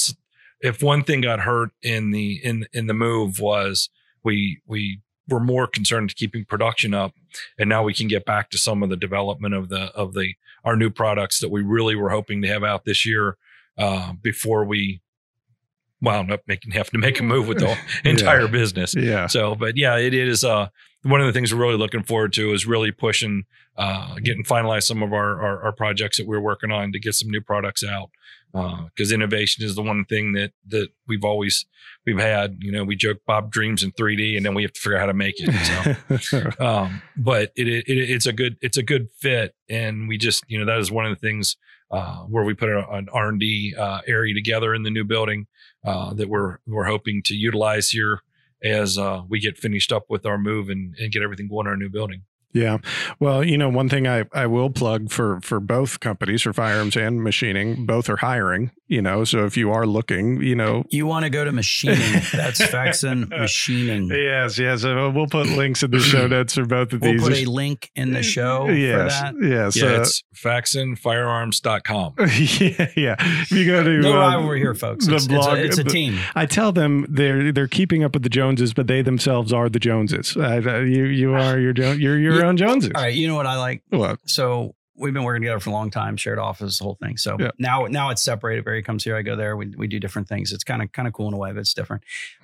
if 0.61 0.83
one 0.83 1.03
thing 1.03 1.21
got 1.21 1.41
hurt 1.41 1.71
in 1.83 2.13
the 2.13 2.35
in 2.45 2.67
in 2.73 2.87
the 2.87 2.95
move 2.95 3.41
was 3.41 3.91
we 4.23 4.61
we 4.67 5.01
were 5.29 5.41
more 5.41 5.67
concerned 5.67 6.09
to 6.09 6.15
keeping 6.15 6.45
production 6.45 6.95
up 6.95 7.13
and 7.59 7.69
now 7.69 7.83
we 7.83 7.93
can 7.93 8.07
get 8.07 8.25
back 8.25 8.49
to 8.51 8.57
some 8.59 8.83
of 8.83 8.89
the 8.91 8.97
development 8.97 9.53
of 9.55 9.69
the 9.69 9.87
of 9.95 10.15
the 10.15 10.35
our 10.65 10.77
new 10.77 10.89
products 10.91 11.41
that 11.41 11.51
we 11.51 11.63
really 11.63 11.97
were 11.97 12.11
hoping 12.11 12.41
to 12.43 12.49
have 12.49 12.63
out 12.65 12.85
this 12.85 13.05
year 13.05 13.37
uh, 13.77 14.13
before 14.23 14.65
we 14.65 15.01
wound 16.01 16.31
up 16.31 16.43
making 16.47 16.71
having 16.73 16.93
to 16.93 16.99
make 16.99 17.19
a 17.19 17.23
move 17.23 17.49
with 17.49 17.59
the 17.59 17.77
entire 18.05 18.43
Yeah. 18.43 18.47
business 18.51 18.95
Yeah. 18.95 19.27
so, 19.27 19.55
but 19.55 19.77
yeah, 19.77 19.97
it 19.97 20.15
is 20.15 20.45
uh, 20.45 20.69
one 21.07 21.21
of 21.21 21.27
the 21.27 21.33
things 21.33 21.55
we're 21.55 21.61
really 21.61 21.77
looking 21.77 22.03
forward 22.03 22.33
to 22.35 22.53
is 22.53 22.67
really 22.67 22.91
pushing, 22.91 23.45
uh, 23.77 24.17
getting 24.23 24.45
finalized 24.45 24.85
some 24.85 25.03
of 25.03 25.13
our, 25.13 25.41
our 25.41 25.65
our 25.65 25.73
projects 25.73 26.19
that 26.19 26.27
we're 26.27 26.41
working 26.41 26.73
on 26.73 26.93
to 26.93 26.99
get 26.99 27.15
some 27.15 27.31
new 27.31 27.41
products 27.41 27.85
out. 27.85 28.11
Because 28.53 29.13
innovation 29.13 29.65
is 29.65 29.75
the 29.75 29.83
one 29.83 30.07
thing 30.07 30.33
that 30.33 30.53
that 30.69 30.89
we've 31.07 31.25
always 31.25 31.67
we've 32.07 32.19
had. 32.19 32.57
You 32.61 32.73
know, 32.73 32.85
we 32.85 32.97
joke 32.97 33.19
Bob 33.27 33.51
dreams 33.51 33.83
in 33.83 33.93
3D, 33.93 34.37
and 34.37 34.47
then 34.47 34.55
we 34.55 34.63
have 34.63 34.73
to 34.73 34.81
figure 34.81 34.97
out 34.97 35.01
how 35.01 35.07
to 35.07 35.15
make 35.15 35.35
it. 35.39 36.21
So, 36.21 36.51
um, 36.65 37.03
but 37.17 37.53
it, 37.55 37.69
it 37.69 37.85
it's 37.87 38.27
a 38.27 38.33
good 38.33 38.57
it's 38.63 38.79
a 38.79 38.83
good 38.83 39.09
fit, 39.19 39.55
and 39.69 40.09
we 40.09 40.17
just 40.17 40.43
you 40.49 40.59
know 40.59 40.65
that 40.65 40.79
is 40.79 40.91
one 40.91 41.05
of 41.05 41.11
the 41.11 41.21
things 41.21 41.57
uh, 41.91 42.21
where 42.21 42.45
we 42.45 42.55
put 42.55 42.71
an 42.71 43.09
R 43.13 43.29
and 43.29 43.39
D 43.39 43.75
uh, 43.77 44.01
area 44.07 44.35
together 44.35 44.75
in 44.75 44.83
the 44.83 44.91
new 44.91 45.05
building 45.05 45.47
uh, 45.85 46.15
that 46.15 46.29
we're 46.29 46.59
we're 46.67 46.87
hoping 46.87 47.23
to 47.25 47.35
utilize 47.35 47.91
here 47.91 48.23
as 48.63 48.99
uh, 48.99 49.23
we 49.29 49.41
get 49.41 49.59
finished 49.59 49.93
up 49.93 50.05
with 50.09 50.27
our 50.27 50.39
move 50.39 50.69
and, 50.69 50.95
and 50.99 51.13
get 51.13 51.23
everything 51.23 51.49
going 51.49 51.67
in 51.67 51.71
our 51.71 51.77
new 51.77 51.91
building. 51.91 52.23
Yeah. 52.53 52.79
Well, 53.21 53.45
you 53.45 53.59
know, 53.59 53.69
one 53.69 53.89
thing 53.91 54.07
I, 54.09 54.25
I 54.33 54.47
will 54.47 54.71
plug 54.71 55.11
for 55.11 55.41
for 55.43 55.61
both 55.61 56.01
companies, 56.01 56.41
for 56.43 56.53
firearms 56.55 56.97
and 56.97 57.23
machining, 57.23 57.85
both 57.85 58.09
are 58.09 58.17
hiring, 58.17 58.71
you 58.89 59.03
know, 59.03 59.25
so 59.25 59.45
if 59.45 59.59
you 59.59 59.71
are 59.73 59.85
looking, 59.87 60.41
you 60.43 60.55
know. 60.55 60.85
You 60.89 61.05
want 61.07 61.25
to 61.25 61.31
go 61.31 61.45
to 61.45 61.53
machining. 61.53 62.23
That's 62.33 62.65
Faxon 62.65 63.29
Machining. 63.31 64.09
Yes, 64.09 64.59
yes. 64.59 64.85
We'll 64.85 65.27
put 65.27 65.49
links 65.49 65.83
in 65.83 65.91
the 65.91 66.01
show 66.01 66.27
notes 66.29 66.55
for 66.55 66.65
both 66.65 66.95
of 66.95 67.01
these. 67.03 67.21
We'll 67.21 67.29
put 67.31 67.39
a 67.39 67.45
link 67.51 67.91
in 67.95 68.13
the 68.13 68.23
show 68.23 68.69
yes, 68.71 69.19
for 69.21 69.33
that. 69.39 69.47
yes. 69.47 69.77
Yeah, 69.77 69.87
uh, 69.89 70.01
it's 70.01 70.23
faxonfirearms.com. 70.35 72.15
yeah, 72.19 72.89
yeah. 72.97 73.17
If 73.43 73.51
you 73.53 73.67
go 73.67 73.83
to 73.83 73.99
No 74.01 74.13
uh, 74.15 74.29
rivalry 74.31 74.61
here, 74.61 74.75
folks. 74.75 75.07
the 75.07 75.17
It's, 75.17 75.27
blog- 75.27 75.59
it's, 75.59 75.65
a, 75.65 75.65
it's 75.67 75.79
a 75.79 75.85
the- 75.85 75.91
team. 75.91 76.19
I 76.35 76.47
tell 76.47 76.73
them 76.73 77.07
they're 77.09 77.53
they're 77.53 77.69
keeping 77.69 78.05
up 78.05 78.15
with 78.15 78.23
the 78.23 78.29
Joneses, 78.29 78.73
but 78.75 78.87
they 78.87 79.03
themselves 79.03 79.53
are 79.53 79.69
the 79.69 79.79
Joneses. 79.79 80.37
Uh, 80.37 80.63
uh, 80.65 80.79
you 80.81 81.05
you 81.05 81.35
are 81.35 81.59
your 81.59 81.73
Jo- 81.73 81.93
you're 81.93 82.19
your 82.19 82.36
Yeah. 82.41 82.49
own 82.49 82.57
Joneses. 82.57 82.93
All 82.95 83.03
right. 83.03 83.15
You 83.15 83.29
know 83.29 83.35
what 83.35 83.47
I 83.47 83.57
like? 83.57 83.83
What? 83.91 84.19
So 84.29 84.75
we've 84.99 85.13
been 85.13 85.25
working 85.25 85.43
together 85.43 85.61
for 85.61 85.71
a 85.71 85.73
long 85.75 85.91
time, 85.91 86.17
shared 86.17 86.39
office, 86.39 86.79
the 86.79 86.85
whole 86.85 86.97
thing. 87.03 87.17
So 87.19 87.37
Yeah. 87.39 87.51
now 87.59 87.87
now 87.87 88.11
it's 88.11 88.23
separated. 88.23 88.65
Barry 88.65 88.83
comes 88.83 89.05
here, 89.05 89.17
I 89.17 89.23
go 89.23 89.37
there. 89.37 89.57
We, 89.57 89.75
we 89.77 89.87
do 89.89 90.01
different 90.01 90.27
things. 90.29 90.53
It's 90.53 90.65
kind 90.65 90.83
of 90.83 90.91
kind 90.93 91.07
of 91.07 91.13
cool 91.15 91.29
in 91.29 91.35
a 91.35 91.37
way, 91.39 91.53
but 91.53 91.61
it's 91.61 91.75
different. 91.75 92.03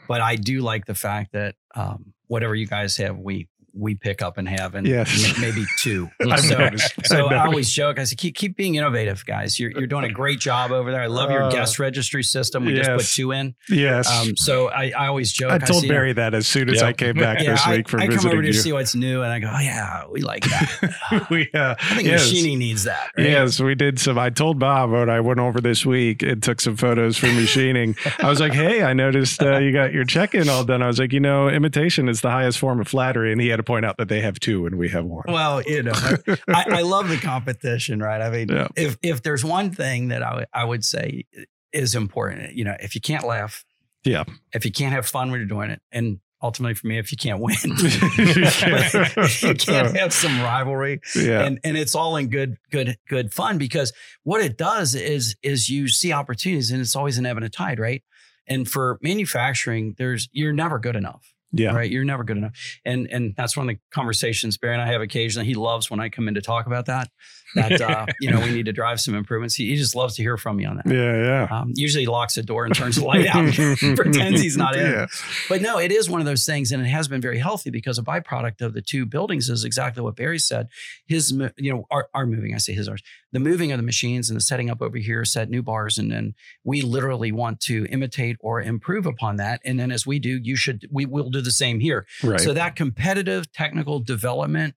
But 0.09 0.21
I 0.21 0.37
do 0.37 0.61
like 0.61 0.85
the 0.85 0.95
fact 0.95 1.33
that 1.33 1.55
um, 1.75 2.13
whatever 2.27 2.55
you 2.55 2.67
guys 2.67 2.97
have, 2.99 3.19
we 3.19 3.49
we 3.75 3.95
pick 3.95 4.21
up 4.23 4.39
and 4.39 4.49
have, 4.49 4.75
and 4.75 4.87
Yes. 4.87 5.35
m- 5.35 5.41
maybe 5.41 5.65
two. 5.79 6.11
I've 6.31 6.41
so 6.41 6.69
so 7.05 7.27
I've 7.29 7.33
I 7.33 7.47
always 7.47 7.71
joke. 7.71 7.99
I 7.99 8.05
say, 8.05 8.17
keep 8.17 8.35
keep 8.35 8.57
being 8.57 8.75
innovative, 8.75 9.25
guys. 9.25 9.59
You're 9.59 9.71
you're 9.73 9.87
doing 9.87 10.05
a 10.05 10.11
great 10.13 10.41
job 10.41 10.71
over 10.73 10.91
there. 10.91 11.01
I 11.03 11.07
love 11.07 11.31
your 11.31 11.45
Uh, 11.45 11.51
guest 11.51 11.79
registry 11.79 12.23
system. 12.23 12.65
We 12.65 12.75
just 12.75 12.91
put 12.91 13.05
two 13.07 13.33
in. 13.33 13.55
yes. 13.69 14.11
Um, 14.11 14.37
so 14.37 14.69
I, 14.69 14.93
I 14.97 15.07
always 15.09 15.33
joke. 15.33 15.53
I 15.53 15.59
told 15.59 15.81
see, 15.83 15.87
you 15.87 15.93
know, 15.93 15.99
Barry 15.99 16.13
that 16.15 16.35
as 16.35 16.47
soon 16.47 16.69
as 16.69 16.81
Yeah. 16.81 16.89
I 16.89 16.93
came 16.93 17.15
back 17.15 17.41
yeah, 17.41 17.53
this 17.53 17.67
I, 17.67 17.77
week 17.77 17.89
for 17.89 17.99
I 17.99 18.07
come 18.07 18.15
visiting 18.17 18.33
over 18.39 18.43
to 18.43 18.53
see 18.53 18.73
what's 18.73 18.95
new, 18.95 19.23
and 19.23 19.33
I 19.33 19.39
go, 19.39 19.51
oh 19.55 19.61
yeah, 19.61 20.03
we 20.11 20.21
like 20.21 20.45
that. 20.45 21.27
we, 21.31 21.49
uh, 21.55 21.75
I 21.81 21.95
think 21.97 22.09
yes. 22.09 22.31
machining 22.31 22.59
needs 22.59 22.85
that. 22.85 23.11
Right? 23.17 23.27
Yes, 23.31 23.61
we 23.61 23.75
did 23.75 23.99
some. 23.99 24.19
I 24.19 24.31
told 24.31 24.59
Bob 24.59 24.91
when 24.91 25.09
I 25.11 25.21
went 25.21 25.41
over 25.41 25.61
this 25.61 25.87
week 25.87 26.23
and 26.23 26.43
took 26.43 26.61
some 26.61 26.77
photos 26.77 27.17
for 27.17 27.27
machining. 27.29 27.97
I 28.19 28.29
was 28.29 28.41
like, 28.41 28.53
"Hey, 28.53 28.83
I 28.83 28.93
noticed 28.93 29.43
uh, 29.43 29.59
you 29.59 29.73
got 29.73 29.93
your 29.93 30.05
check-in 30.05 30.49
all 30.49 30.65
done." 30.65 30.83
I 30.83 30.87
was 30.87 30.99
like, 30.99 31.13
"You 31.13 31.21
know, 31.21 31.49
imitation 31.49 32.09
is 32.09 32.21
the 32.21 32.31
highest 32.31 32.59
form 32.59 32.81
of 32.81 32.89
flattery," 32.89 33.33
and 33.33 33.41
he 33.41 33.49
had 33.49 33.61
to 33.65 33.71
point 33.71 33.85
out 33.85 33.97
that 33.99 34.09
they 34.09 34.21
have 34.21 34.39
two 34.41 34.67
and 34.67 34.77
we 34.79 34.89
have 34.91 35.05
one. 35.05 35.25
Well, 35.29 35.63
you 35.63 35.83
know, 35.83 35.93
I, 35.95 36.65
I 36.69 36.83
love 36.83 37.09
the 37.09 37.17
competition, 37.19 38.01
right? 38.01 38.21
I 38.21 38.31
mean, 38.31 38.49
Yeah. 38.49 38.69
if 38.77 38.97
if 39.03 39.23
there's 39.23 39.45
one 39.45 39.71
thing 39.71 40.09
that 40.09 40.23
I 40.23 40.35
would- 40.35 40.47
I 40.53 40.65
would 40.65 40.85
say 40.85 41.25
is 41.73 41.95
important, 41.95 42.55
you 42.55 42.65
know, 42.65 42.77
if 42.81 42.95
you 42.95 43.01
can't 43.01 43.25
laugh, 43.27 43.65
Yeah. 44.05 44.25
if 44.53 44.65
you 44.65 44.73
can't 44.73 44.93
have 44.93 45.07
fun 45.07 45.31
when 45.31 45.41
you're 45.41 45.47
doing 45.49 45.71
it, 45.71 45.81
and 45.91 46.19
ultimately 46.43 46.75
for 46.75 46.89
me, 46.89 46.99
if 46.99 47.13
you 47.13 47.17
can't 47.17 47.41
win, 47.41 47.55
You 47.65 47.89
can't. 48.51 49.17
You 49.43 49.55
can't 49.55 49.97
have 49.97 50.13
some 50.13 50.41
rivalry, 50.41 51.01
yeah, 51.15 51.43
and 51.45 51.59
and 51.65 51.77
it's 51.77 51.95
all 51.95 52.17
in 52.17 52.29
good 52.29 52.57
good 52.71 52.97
good 53.09 53.33
fun 53.33 53.59
because 53.59 53.93
what 54.25 54.41
it 54.43 54.57
does 54.59 54.95
is 54.95 55.37
is 55.43 55.69
you 55.69 55.89
see 55.89 56.13
opportunities, 56.13 56.71
and 56.71 56.81
it's 56.81 56.97
always 56.97 57.17
an 57.19 57.27
ebb 57.27 57.37
and 57.37 57.47
a 57.47 57.49
tide, 57.49 57.79
right? 57.79 58.03
And 58.49 58.69
for 58.69 58.99
manufacturing, 59.03 59.95
there's 59.99 60.29
you're 60.33 60.53
never 60.53 60.79
good 60.81 60.97
enough 60.97 61.32
yeah, 61.53 61.75
right? 61.75 61.91
You're 61.91 62.05
never 62.05 62.25
good 62.25 62.37
enough. 62.37 62.53
And 62.85 63.09
and 63.11 63.35
that's 63.37 63.57
one 63.57 63.69
of 63.69 63.75
the 63.75 63.81
conversations 63.93 64.57
Barry 64.57 64.75
and 64.75 64.83
I 64.83 64.87
have 64.87 65.01
occasionally. 65.01 65.47
He 65.47 65.55
loves 65.55 65.91
when 65.91 66.01
I 66.01 66.09
come 66.09 66.29
in 66.29 66.35
to 66.35 66.41
talk 66.41 66.67
about 66.67 66.87
that. 66.87 67.09
That 67.55 67.81
uh, 67.81 68.07
you 68.21 68.31
know, 68.31 68.41
we 68.41 68.51
need 68.53 68.67
to 68.67 68.73
drive 68.73 69.01
some 69.01 69.15
improvements. 69.15 69.55
He, 69.55 69.69
he 69.69 69.77
just 69.77 69.95
loves 69.95 70.17
to 70.17 70.23
hear 70.23 70.37
from 70.37 70.57
me 70.57 70.65
on 70.65 70.77
that. 70.77 70.87
yeah, 70.87 71.49
Um, 71.51 71.73
usually 71.75 72.05
he 72.05 72.09
locks 72.09 72.35
the 72.35 72.43
door 72.43 72.65
and 72.65 72.75
turns 72.75 72.97
the 72.97 73.05
light 73.05 73.27
out 73.27 73.53
pretends 73.97 74.41
he's 74.41 74.57
not 74.57 74.77
in. 74.77 74.91
Yeah. 74.91 75.07
But 75.49 75.63
no, 75.63 75.79
it 75.79 75.93
is 75.93 76.09
one 76.09 76.21
of 76.21 76.27
those 76.27 76.47
things, 76.47 76.73
and 76.73 76.83
it 76.83 76.89
has 76.89 77.09
been 77.09 77.21
very 77.21 77.39
healthy 77.39 77.71
because 77.71 77.99
a 77.99 78.03
byproduct 78.03 78.61
of 78.63 78.75
the 78.75 78.83
two 78.83 79.07
buildings 79.07 79.49
is 79.49 79.65
exactly 79.65 80.03
what 80.03 80.17
Barry 80.17 80.39
said. 80.39 80.69
His, 81.07 81.33
you 81.57 81.73
know, 81.73 81.87
our, 81.91 82.09
our 82.15 82.27
moving, 82.27 82.55
I 82.55 82.59
say 82.59 82.73
his, 82.73 82.89
ours, 82.89 83.03
the 83.33 83.41
moving 83.41 83.73
of 83.73 83.79
the 83.79 83.83
machines 83.85 84.31
and 84.31 84.37
the 84.37 84.43
setting 84.43 84.71
up 84.71 84.83
over 84.83 84.99
here, 84.99 85.25
set 85.25 85.49
new 85.51 85.63
bars, 85.63 85.99
and 85.99 86.11
then 86.11 86.35
we 86.65 86.83
literally 86.83 87.33
want 87.33 87.61
to 87.61 87.87
imitate 87.87 88.37
or 88.41 88.61
improve 88.61 89.07
upon 89.07 89.37
that. 89.37 89.61
And 89.65 89.79
then 89.79 89.91
as 89.91 90.07
we 90.07 90.19
do, 90.19 90.39
you 90.43 90.57
should, 90.57 90.87
we 90.91 91.07
will 91.07 91.31
do 91.31 91.41
the 91.41 91.51
same 91.51 91.81
here. 91.81 92.07
Right. 92.23 92.41
So 92.41 92.53
that 92.53 92.77
competitive 92.77 93.51
technical 93.53 94.01
development, 94.01 94.75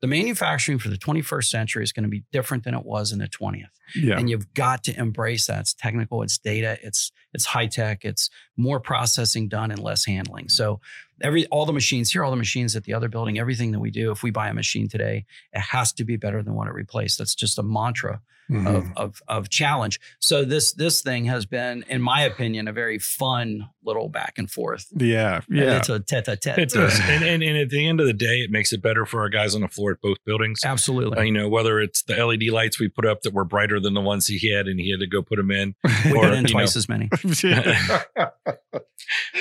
the 0.00 0.06
manufacturing 0.06 0.78
for 0.78 0.88
the 0.88 0.98
21st 0.98 1.44
century 1.44 1.82
is 1.82 1.92
going 1.92 2.04
to 2.04 2.10
be 2.10 2.24
different 2.32 2.64
than 2.64 2.74
it 2.74 2.84
was 2.84 3.12
in 3.12 3.18
the 3.18 3.28
20th 3.28 3.70
yeah. 3.94 4.18
and 4.18 4.28
you've 4.28 4.52
got 4.54 4.84
to 4.84 4.98
embrace 4.98 5.46
that. 5.46 5.60
It's 5.60 5.74
technical, 5.74 6.22
it's 6.22 6.38
data, 6.38 6.78
it's 6.82 7.12
it's 7.36 7.46
high 7.46 7.66
tech, 7.66 8.04
it's 8.04 8.28
more 8.56 8.80
processing 8.80 9.48
done 9.48 9.70
and 9.70 9.80
less 9.80 10.04
handling. 10.06 10.48
So 10.48 10.80
every 11.20 11.46
all 11.46 11.66
the 11.66 11.72
machines 11.72 12.10
here, 12.12 12.24
all 12.24 12.30
the 12.30 12.36
machines 12.36 12.74
at 12.76 12.84
the 12.84 12.94
other 12.94 13.08
building, 13.08 13.38
everything 13.38 13.70
that 13.72 13.80
we 13.80 13.90
do, 13.90 14.10
if 14.10 14.22
we 14.22 14.30
buy 14.30 14.48
a 14.48 14.54
machine 14.54 14.88
today, 14.88 15.24
it 15.52 15.60
has 15.60 15.92
to 15.94 16.04
be 16.04 16.16
better 16.16 16.42
than 16.42 16.54
what 16.54 16.66
it 16.68 16.74
replaced. 16.74 17.18
That's 17.18 17.34
just 17.34 17.58
a 17.58 17.62
mantra 17.62 18.20
Mhm. 18.48 18.76
of, 18.76 18.84
of 18.96 19.22
of 19.26 19.48
challenge. 19.48 19.98
So 20.20 20.44
this 20.44 20.72
this 20.72 21.02
thing 21.02 21.24
has 21.24 21.46
been, 21.46 21.84
in 21.88 22.00
my 22.00 22.20
opinion, 22.22 22.68
a 22.68 22.72
very 22.72 22.96
fun 23.00 23.68
little 23.84 24.08
back 24.08 24.34
and 24.38 24.48
forth. 24.48 24.86
yeah. 24.96 25.40
And 25.48 25.58
Yeah. 25.58 25.78
it's 25.78 25.88
a 25.88 25.98
tete 25.98 26.28
a 26.28 26.36
tete. 26.36 26.58
It 26.58 26.68
does. 26.70 26.96
and, 27.12 27.24
and, 27.24 27.42
and 27.42 27.56
at 27.56 27.70
the 27.70 27.84
end 27.88 27.98
of 28.00 28.06
the 28.06 28.12
day, 28.12 28.36
it 28.44 28.50
makes 28.52 28.72
it 28.72 28.80
better 28.82 29.04
for 29.04 29.20
our 29.20 29.28
guys 29.28 29.56
on 29.56 29.62
the 29.62 29.68
floor 29.68 29.90
at 29.92 30.00
both 30.00 30.18
buildings. 30.24 30.60
Absolutely. 30.64 31.18
Uh, 31.18 31.22
you 31.22 31.32
know, 31.32 31.48
whether 31.48 31.80
it's 31.80 32.02
the 32.02 32.14
LED 32.24 32.44
lights 32.52 32.78
we 32.78 32.86
put 32.88 33.04
up 33.04 33.22
that 33.22 33.32
were 33.34 33.44
brighter 33.44 33.80
than 33.80 33.94
the 33.94 34.00
ones 34.00 34.28
he 34.28 34.38
had 34.52 34.66
and 34.68 34.78
he 34.78 34.92
had 34.92 35.00
to 35.00 35.08
go 35.08 35.22
put 35.22 35.36
them 35.38 35.50
in. 35.50 35.74
we 36.04 36.12
or, 36.12 36.22
put 36.22 36.32
in 36.34 36.36
you 36.36 36.42
know, 36.42 36.48
twice 36.60 36.76
as 36.76 36.88
many. 36.88 37.08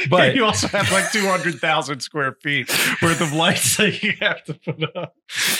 But 0.09 0.35
you 0.35 0.45
also 0.45 0.67
have 0.67 0.91
like 0.91 1.11
200,000 1.11 1.99
square 1.99 2.37
feet 2.43 2.69
worth 3.01 3.21
of 3.21 3.33
lights 3.33 3.77
that 3.77 4.03
you 4.03 4.13
have 4.19 4.43
to 4.45 4.53
put 4.53 4.83
up. 4.95 5.15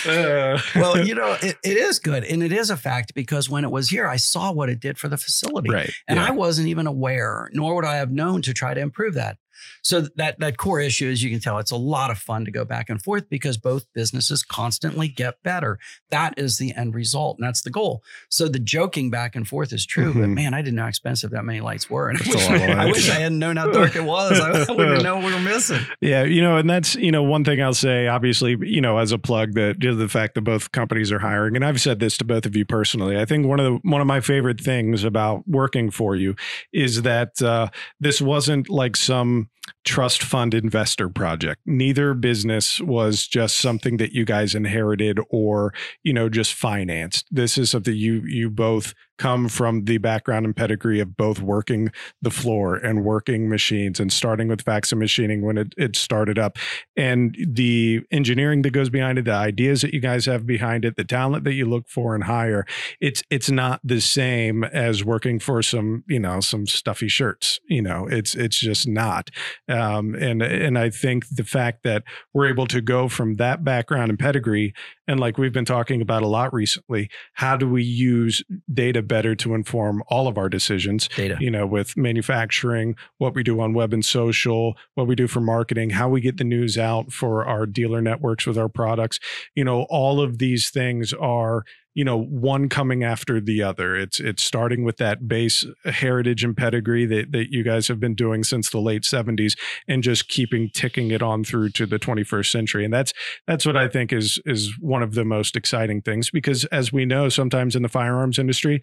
Uh, 0.08 0.60
well, 0.76 1.06
you 1.06 1.16
know, 1.16 1.38
it, 1.42 1.58
it 1.64 1.78
is 1.78 2.00
good. 2.00 2.24
And 2.24 2.44
it 2.44 2.52
is 2.52 2.70
a 2.70 2.78
fact 2.78 3.14
because 3.16 3.50
when 3.50 3.64
it 3.64 3.72
was 3.72 3.90
here, 3.90 4.08
I 4.08 4.18
saw 4.18 4.52
what 4.52 4.70
it 4.70 4.80
did 4.80 4.98
for 4.98 5.08
the 5.08 5.18
facility. 5.18 5.72
right. 5.72 5.92
And 6.08 6.18
yeah. 6.18 6.28
I 6.28 6.32
wasn't 6.32 6.68
even 6.68 6.88
aware, 6.88 7.50
nor 7.54 7.76
would 7.76 7.86
I 7.86 7.96
have 7.96 8.12
known 8.12 8.42
to 8.44 8.54
try 8.54 8.74
to 8.74 8.82
improve 8.82 9.16
that. 9.16 9.38
So 9.82 10.02
that 10.16 10.40
that 10.40 10.58
core 10.58 10.80
issue, 10.80 11.10
as 11.10 11.22
you 11.24 11.30
can 11.30 11.40
tell, 11.40 11.58
it's 11.60 11.72
a 11.72 11.76
lot 11.78 12.12
of 12.12 12.18
fun 12.18 12.46
to 12.46 12.52
go 12.52 12.66
back 12.66 12.90
and 12.90 13.02
forth 13.02 13.30
because 13.30 13.58
both 13.58 13.86
businesses 13.94 14.44
constantly 14.44 15.08
get 15.08 15.42
better. 15.44 15.78
That 16.10 16.34
is 16.38 16.58
the 16.58 16.74
end 16.76 16.96
result, 16.96 17.38
and 17.38 17.48
that's 17.48 17.62
the 17.62 17.70
goal. 17.70 18.04
So 18.30 18.48
the 18.48 18.60
joking 18.60 19.10
back 19.10 19.36
and 19.36 19.48
forth 19.48 19.74
is 19.74 19.86
true, 19.86 20.14
but 20.14 20.24
Mhm. 20.24 20.34
man, 20.36 20.54
I 20.54 20.62
didn't 20.62 20.76
know 20.76 20.84
how 20.84 20.88
expensive 20.90 21.32
that 21.32 21.46
many 21.46 21.62
lights 21.62 21.90
were, 21.90 22.10
and 22.10 22.18
I 22.18 22.22
wish, 22.28 22.48
a 22.48 22.52
lot 22.52 22.70
of 22.70 22.78
I, 22.80 22.86
wish 22.88 23.10
I 23.10 23.14
hadn't 23.16 23.40
known 23.40 23.58
how 23.58 23.72
dark 23.72 23.96
it 23.96 24.04
was. 24.04 24.40
I, 24.40 24.72
wouldn't 24.72 25.04
know 25.04 25.16
what 25.18 25.26
we 25.26 25.34
were 25.34 25.40
missing. 25.40 25.82
Yeah, 26.02 26.24
you 26.24 26.42
know, 26.42 26.58
and 26.58 26.70
that's 26.70 26.96
you 26.96 27.12
know 27.12 27.24
one 27.24 27.44
thing 27.44 27.62
I'll 27.62 27.74
say. 27.74 28.08
Obviously, 28.08 28.58
you 28.62 28.82
know, 28.82 28.98
as 28.98 29.12
a 29.12 29.18
plug, 29.18 29.54
that 29.54 29.80
just 29.80 29.98
the 30.00 30.10
fact 30.10 30.36
that 30.36 30.42
both 30.42 30.72
companies 30.72 31.12
are 31.12 31.20
hiring, 31.20 31.56
and 31.56 31.64
I've 31.66 31.82
said 31.82 32.00
this 32.00 32.18
to 32.18 32.26
both 32.26 32.46
of 32.46 32.56
you 32.56 32.66
personally. 32.66 33.18
I 33.20 33.26
think 33.26 33.46
one 33.46 33.60
of 33.60 33.66
the 33.66 33.90
one 33.90 34.02
of 34.02 34.08
my 34.08 34.20
favorite 34.20 34.60
things 34.60 35.04
about 35.04 35.48
working 35.48 35.92
for 35.92 36.16
you 36.16 36.36
is 36.74 37.02
that 37.04 37.42
uh, 37.42 37.70
this 38.00 38.22
wasn't 38.22 38.70
like 38.70 38.96
some 38.96 39.50
trust 39.84 40.24
fund 40.24 40.54
investor 40.54 41.10
project. 41.10 41.62
Neither 41.66 42.14
business 42.14 42.82
was 42.82 43.28
just 43.28 43.58
something 43.58 43.98
that 43.98 44.14
you 44.14 44.26
guys 44.26 44.56
inherited 44.56 45.20
or 45.30 45.74
you 46.04 46.14
know 46.14 46.30
just 46.30 46.54
financed. 46.54 47.26
This 47.32 47.58
is 47.58 47.72
something 47.72 47.96
you 47.96 48.24
you 48.26 48.50
both 48.50 48.94
come 49.18 49.50
from 49.50 49.86
the 49.86 49.98
background 49.98 50.46
and 50.46 50.56
pedigree 50.56 51.00
of 51.00 51.18
both 51.18 51.40
working 51.40 51.92
the 52.22 52.32
floor 52.32 52.76
and 52.76 53.04
working 53.04 53.50
machines 53.50 54.00
and 54.00 54.12
starting 54.12 54.48
with 54.48 54.64
Faxon 54.64 55.00
machining 55.00 55.42
when 55.42 55.58
it, 55.58 55.74
it 55.78 55.96
started 55.96 56.40
up. 56.40 56.58
And 56.98 57.36
the 57.48 58.02
engineering 58.12 58.62
that 58.64 58.72
goes 58.72 58.90
behind 58.90 59.18
it 59.18 59.26
the 59.26 59.32
ideas 59.32 59.82
that 59.82 59.94
you 59.94 60.00
guys 60.00 60.26
have 60.26 60.46
behind 60.46 60.86
it 60.86 60.96
the 60.96 61.04
talent 61.04 61.44
that 61.46 61.54
you 61.54 61.66
look 61.66 61.88
for 61.88 62.14
and 62.14 62.26
hire 62.26 62.66
it's 63.02 63.24
it's 63.30 63.50
not 63.50 63.80
the 63.84 64.00
same 64.00 64.64
as 64.64 65.04
working 65.04 65.40
for 65.40 65.62
some 65.62 66.04
you 66.08 66.20
know 66.20 66.40
some 66.40 66.68
stuffy 66.68 67.08
shirts 67.08 67.60
you 67.68 67.82
know 67.82 68.08
it's 68.08 68.36
it's 68.36 68.60
just 68.60 68.88
not. 68.88 69.30
Um, 69.68 70.16
and 70.16 70.42
and 70.42 70.78
I 70.78 70.90
think 70.90 71.28
the 71.30 71.44
fact 71.44 71.84
that 71.84 72.04
we're 72.34 72.48
able 72.48 72.68
to 72.68 72.82
go 72.82 73.08
from 73.08 73.36
that 73.36 73.64
background 73.64 74.10
and 74.10 74.20
pedigree 74.20 74.74
and 75.08 75.20
like 75.20 75.38
we've 75.38 75.54
been 75.54 75.66
talking 75.66 76.02
about 76.02 76.24
a 76.24 76.28
lot 76.28 76.54
recently 76.54 77.10
how 77.34 77.56
do 77.58 77.68
we 77.70 77.84
use 77.84 78.44
data 78.74 79.02
better 79.02 79.36
to 79.36 79.54
inform 79.54 80.04
all 80.08 80.28
of 80.28 80.38
our 80.38 80.50
decisions 80.50 81.08
Data. 81.16 81.38
you 81.40 81.50
know, 81.52 81.66
with 81.66 81.96
manufacturing, 81.98 82.96
what 83.18 83.36
we 83.36 83.44
do 83.44 83.60
on 83.60 83.74
web 83.74 83.94
and 83.94 84.04
social, 84.04 84.78
what 84.96 85.08
we 85.08 85.16
do 85.16 85.28
for 85.28 85.42
marketing, 85.42 85.92
how 85.92 86.10
we 86.10 86.22
get 86.22 86.38
the 86.38 86.44
news 86.44 86.78
out 86.78 87.12
for 87.12 87.46
our 87.46 87.66
dealer 87.66 88.02
networks 88.02 88.46
with 88.46 88.58
our 88.58 88.70
products. 88.70 89.20
You 89.56 89.64
know, 89.64 89.84
all 89.90 90.22
of 90.22 90.38
these 90.38 90.70
things 90.70 91.14
are 91.14 91.64
you 91.96 92.04
know 92.04 92.22
one 92.22 92.70
coming 92.70 93.04
after 93.04 93.42
the 93.42 93.64
other. 93.64 93.96
It's 93.96 94.20
it's 94.20 94.44
starting 94.44 94.84
with 94.84 94.98
that 94.98 95.28
base 95.28 95.66
heritage 95.86 96.44
and 96.44 96.56
pedigree 96.56 97.06
that, 97.08 97.32
that 97.32 97.52
you 97.52 97.64
guys 97.64 97.88
have 97.88 98.00
been 98.00 98.14
doing 98.16 98.44
since 98.44 98.70
the 98.70 98.80
late 98.80 99.04
70s 99.04 99.58
and 99.88 100.04
just 100.04 100.28
keeping 100.28 100.70
ticking 100.70 101.10
it 101.12 101.24
on 101.24 101.44
through 101.44 101.70
to 101.70 101.86
the 101.86 101.98
21st 101.98 102.52
century. 102.52 102.86
And 102.86 102.94
that's 102.94 103.14
that's 103.48 103.66
what 103.66 103.78
i 103.78 103.88
think 103.88 104.12
is 104.12 104.40
is 104.46 104.74
one 104.80 105.02
of 105.02 105.14
the 105.14 105.26
most 105.26 105.56
exciting 105.56 106.02
things 106.02 106.30
because 106.30 106.66
as 106.66 106.92
we 106.92 107.06
know 107.06 107.30
sometimes 107.30 107.76
in 107.76 107.84
the 107.84 107.90
firearms 107.90 108.38
industry 108.38 108.82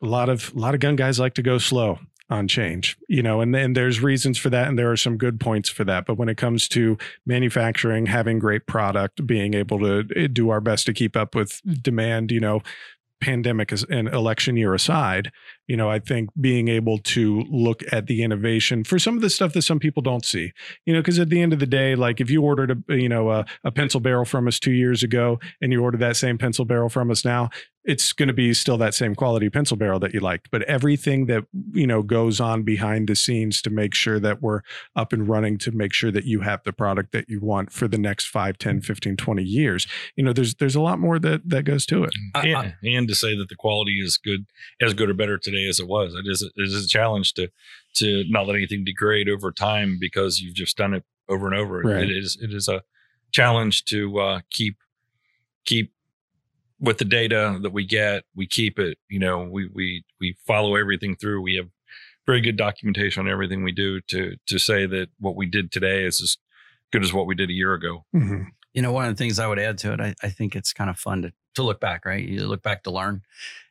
a 0.00 0.06
lot 0.06 0.28
of 0.28 0.52
a 0.54 0.58
lot 0.58 0.74
of 0.74 0.80
gun 0.80 0.96
guys 0.96 1.20
like 1.20 1.34
to 1.34 1.42
go 1.42 1.58
slow 1.58 1.98
on 2.32 2.48
change 2.48 2.96
you 3.08 3.22
know 3.22 3.40
and 3.40 3.54
and 3.54 3.76
there's 3.76 4.00
reasons 4.00 4.38
for 4.38 4.50
that 4.50 4.68
and 4.68 4.78
there 4.78 4.90
are 4.90 4.96
some 4.96 5.16
good 5.16 5.38
points 5.38 5.68
for 5.68 5.84
that. 5.84 6.06
But 6.06 6.16
when 6.16 6.28
it 6.28 6.36
comes 6.36 6.68
to 6.68 6.96
manufacturing 7.26 8.06
having 8.06 8.38
great 8.38 8.66
product 8.66 9.26
being 9.26 9.54
able 9.54 9.78
to 9.80 10.04
eh, 10.16 10.28
do 10.32 10.50
our 10.50 10.60
best 10.60 10.86
to 10.86 10.92
keep 10.92 11.16
up 11.16 11.34
with 11.34 11.60
demand 11.82 12.32
you 12.32 12.40
know 12.40 12.62
pandemic 13.20 13.72
and 13.88 14.08
election 14.08 14.56
year 14.56 14.74
aside 14.74 15.30
you 15.66 15.76
know 15.76 15.90
i 15.90 15.98
think 15.98 16.30
being 16.40 16.68
able 16.68 16.98
to 16.98 17.42
look 17.50 17.82
at 17.92 18.06
the 18.06 18.22
innovation 18.22 18.84
for 18.84 18.98
some 18.98 19.16
of 19.16 19.22
the 19.22 19.30
stuff 19.30 19.52
that 19.52 19.62
some 19.62 19.78
people 19.78 20.02
don't 20.02 20.24
see 20.24 20.52
you 20.86 20.92
know 20.92 21.00
because 21.00 21.18
at 21.18 21.28
the 21.28 21.40
end 21.40 21.52
of 21.52 21.58
the 21.58 21.66
day 21.66 21.94
like 21.94 22.20
if 22.20 22.30
you 22.30 22.42
ordered 22.42 22.70
a 22.88 22.94
you 22.96 23.08
know 23.08 23.30
a, 23.30 23.44
a 23.64 23.70
pencil 23.70 24.00
barrel 24.00 24.24
from 24.24 24.48
us 24.48 24.58
two 24.58 24.72
years 24.72 25.02
ago 25.02 25.38
and 25.60 25.72
you 25.72 25.82
ordered 25.82 26.00
that 26.00 26.16
same 26.16 26.38
pencil 26.38 26.64
barrel 26.64 26.88
from 26.88 27.10
us 27.10 27.24
now 27.24 27.48
it's 27.84 28.12
going 28.12 28.28
to 28.28 28.32
be 28.32 28.54
still 28.54 28.78
that 28.78 28.94
same 28.94 29.14
quality 29.14 29.50
pencil 29.50 29.76
barrel 29.76 29.98
that 29.98 30.14
you 30.14 30.20
liked 30.20 30.48
but 30.50 30.62
everything 30.62 31.26
that 31.26 31.44
you 31.72 31.86
know 31.86 32.02
goes 32.02 32.40
on 32.40 32.62
behind 32.62 33.08
the 33.08 33.16
scenes 33.16 33.60
to 33.60 33.70
make 33.70 33.94
sure 33.94 34.20
that 34.20 34.40
we're 34.40 34.60
up 34.94 35.12
and 35.12 35.28
running 35.28 35.58
to 35.58 35.72
make 35.72 35.92
sure 35.92 36.10
that 36.12 36.24
you 36.24 36.40
have 36.40 36.62
the 36.64 36.72
product 36.72 37.12
that 37.12 37.28
you 37.28 37.40
want 37.40 37.72
for 37.72 37.88
the 37.88 37.98
next 37.98 38.26
5 38.26 38.58
10 38.58 38.76
mm-hmm. 38.76 38.80
15 38.84 39.16
20 39.16 39.42
years 39.42 39.86
you 40.16 40.22
know 40.24 40.32
there's 40.32 40.54
there's 40.56 40.76
a 40.76 40.80
lot 40.80 40.98
more 40.98 41.18
that 41.18 41.48
that 41.48 41.64
goes 41.64 41.86
to 41.86 42.04
it. 42.04 42.10
I- 42.34 42.46
and, 42.48 42.56
I- 42.56 42.74
and 42.84 43.08
to 43.08 43.14
say 43.14 43.36
that 43.36 43.48
the 43.48 43.54
quality 43.54 44.00
is 44.00 44.18
good, 44.18 44.46
as 44.80 44.94
good 44.94 45.10
or 45.10 45.14
better 45.14 45.38
today 45.38 45.51
as 45.68 45.80
it 45.80 45.88
was. 45.88 46.14
It 46.14 46.28
is, 46.30 46.42
it 46.42 46.52
is 46.56 46.84
a 46.84 46.88
challenge 46.88 47.34
to 47.34 47.48
to 47.94 48.24
not 48.28 48.46
let 48.46 48.56
anything 48.56 48.84
degrade 48.84 49.28
over 49.28 49.52
time 49.52 49.98
because 50.00 50.40
you've 50.40 50.54
just 50.54 50.76
done 50.76 50.94
it 50.94 51.04
over 51.28 51.46
and 51.46 51.56
over. 51.56 51.80
Right. 51.80 52.04
It 52.04 52.10
is 52.10 52.38
it 52.40 52.52
is 52.52 52.68
a 52.68 52.82
challenge 53.32 53.84
to 53.86 54.18
uh, 54.18 54.40
keep 54.50 54.76
keep 55.64 55.92
with 56.80 56.98
the 56.98 57.04
data 57.04 57.58
that 57.62 57.72
we 57.72 57.84
get. 57.86 58.24
We 58.34 58.46
keep 58.46 58.78
it. 58.78 58.98
You 59.08 59.18
know, 59.18 59.42
we 59.42 59.68
we 59.72 60.04
we 60.20 60.36
follow 60.46 60.76
everything 60.76 61.16
through. 61.16 61.42
We 61.42 61.54
have 61.56 61.68
very 62.26 62.40
good 62.40 62.56
documentation 62.56 63.20
on 63.26 63.30
everything 63.32 63.62
we 63.62 63.72
do 63.72 64.00
to 64.08 64.36
to 64.46 64.58
say 64.58 64.86
that 64.86 65.08
what 65.18 65.36
we 65.36 65.46
did 65.46 65.70
today 65.72 66.04
is 66.04 66.20
as 66.20 66.38
good 66.92 67.02
as 67.02 67.12
what 67.12 67.26
we 67.26 67.34
did 67.34 67.50
a 67.50 67.54
year 67.54 67.74
ago. 67.74 68.04
Mhm. 68.14 68.46
You 68.74 68.82
know, 68.82 68.92
one 68.92 69.06
of 69.06 69.14
the 69.14 69.18
things 69.18 69.38
I 69.38 69.46
would 69.46 69.58
add 69.58 69.78
to 69.78 69.92
it, 69.92 70.00
I, 70.00 70.14
I 70.22 70.30
think 70.30 70.56
it's 70.56 70.72
kind 70.72 70.88
of 70.88 70.98
fun 70.98 71.22
to, 71.22 71.32
to 71.54 71.62
look 71.62 71.80
back, 71.80 72.04
right? 72.04 72.24
You 72.24 72.46
look 72.46 72.62
back 72.62 72.84
to 72.84 72.90
learn. 72.90 73.22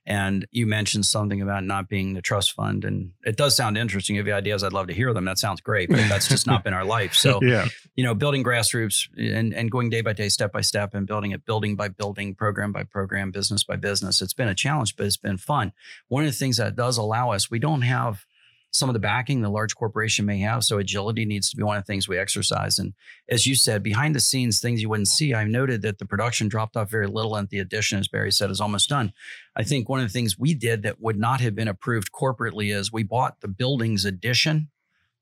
And 0.03 0.47
you 0.51 0.65
mentioned 0.65 1.05
something 1.05 1.43
about 1.43 1.63
not 1.63 1.87
being 1.87 2.13
the 2.13 2.23
trust 2.23 2.53
fund. 2.53 2.85
And 2.85 3.11
it 3.23 3.37
does 3.37 3.55
sound 3.55 3.77
interesting. 3.77 4.15
If 4.15 4.25
you 4.25 4.31
have 4.31 4.39
ideas, 4.39 4.63
I'd 4.63 4.73
love 4.73 4.87
to 4.87 4.95
hear 4.95 5.13
them. 5.13 5.25
That 5.25 5.37
sounds 5.37 5.61
great, 5.61 5.89
but 5.89 5.97
that's 6.09 6.27
just 6.27 6.47
not 6.47 6.63
been 6.63 6.73
our 6.73 6.83
life. 6.83 7.13
So, 7.13 7.39
yeah 7.43 7.67
you 7.95 8.03
know, 8.03 8.15
building 8.15 8.43
grassroots 8.43 9.07
and, 9.17 9.53
and 9.53 9.69
going 9.69 9.89
day 9.89 10.01
by 10.01 10.13
day, 10.13 10.29
step 10.29 10.51
by 10.51 10.61
step, 10.61 10.93
and 10.93 11.05
building 11.05 11.31
it 11.31 11.45
building 11.45 11.75
by 11.75 11.89
building, 11.89 12.33
program 12.33 12.71
by 12.71 12.83
program, 12.83 13.31
business 13.31 13.63
by 13.63 13.75
business. 13.75 14.21
It's 14.21 14.33
been 14.33 14.47
a 14.47 14.55
challenge, 14.55 14.95
but 14.95 15.05
it's 15.05 15.17
been 15.17 15.37
fun. 15.37 15.73
One 16.07 16.23
of 16.23 16.31
the 16.31 16.37
things 16.37 16.57
that 16.57 16.75
does 16.75 16.97
allow 16.97 17.31
us, 17.31 17.51
we 17.51 17.59
don't 17.59 17.81
have 17.81 18.25
some 18.71 18.89
of 18.89 18.93
the 18.93 18.99
backing 18.99 19.41
the 19.41 19.49
large 19.49 19.75
corporation 19.75 20.25
may 20.25 20.39
have. 20.39 20.63
So 20.63 20.77
agility 20.77 21.25
needs 21.25 21.49
to 21.49 21.57
be 21.57 21.63
one 21.63 21.77
of 21.77 21.83
the 21.83 21.87
things 21.87 22.07
we 22.07 22.17
exercise. 22.17 22.79
And 22.79 22.93
as 23.29 23.45
you 23.45 23.53
said, 23.53 23.83
behind 23.83 24.15
the 24.15 24.19
scenes, 24.19 24.59
things 24.59 24.81
you 24.81 24.89
wouldn't 24.89 25.09
see. 25.09 25.33
I 25.33 25.43
noted 25.43 25.81
that 25.81 25.99
the 25.99 26.05
production 26.05 26.47
dropped 26.47 26.77
off 26.77 26.89
very 26.89 27.07
little, 27.07 27.35
and 27.35 27.49
the 27.49 27.59
addition, 27.59 27.99
as 27.99 28.07
Barry 28.07 28.31
said, 28.31 28.49
is 28.49 28.61
almost 28.61 28.89
done. 28.89 29.11
I 29.55 29.63
think 29.63 29.89
one 29.89 29.99
of 29.99 30.07
the 30.07 30.13
things 30.13 30.39
we 30.39 30.53
did 30.53 30.83
that 30.83 31.01
would 31.01 31.19
not 31.19 31.41
have 31.41 31.53
been 31.53 31.67
approved 31.67 32.11
corporately 32.11 32.73
is 32.73 32.91
we 32.91 33.03
bought 33.03 33.41
the 33.41 33.47
building's 33.47 34.05
addition, 34.05 34.69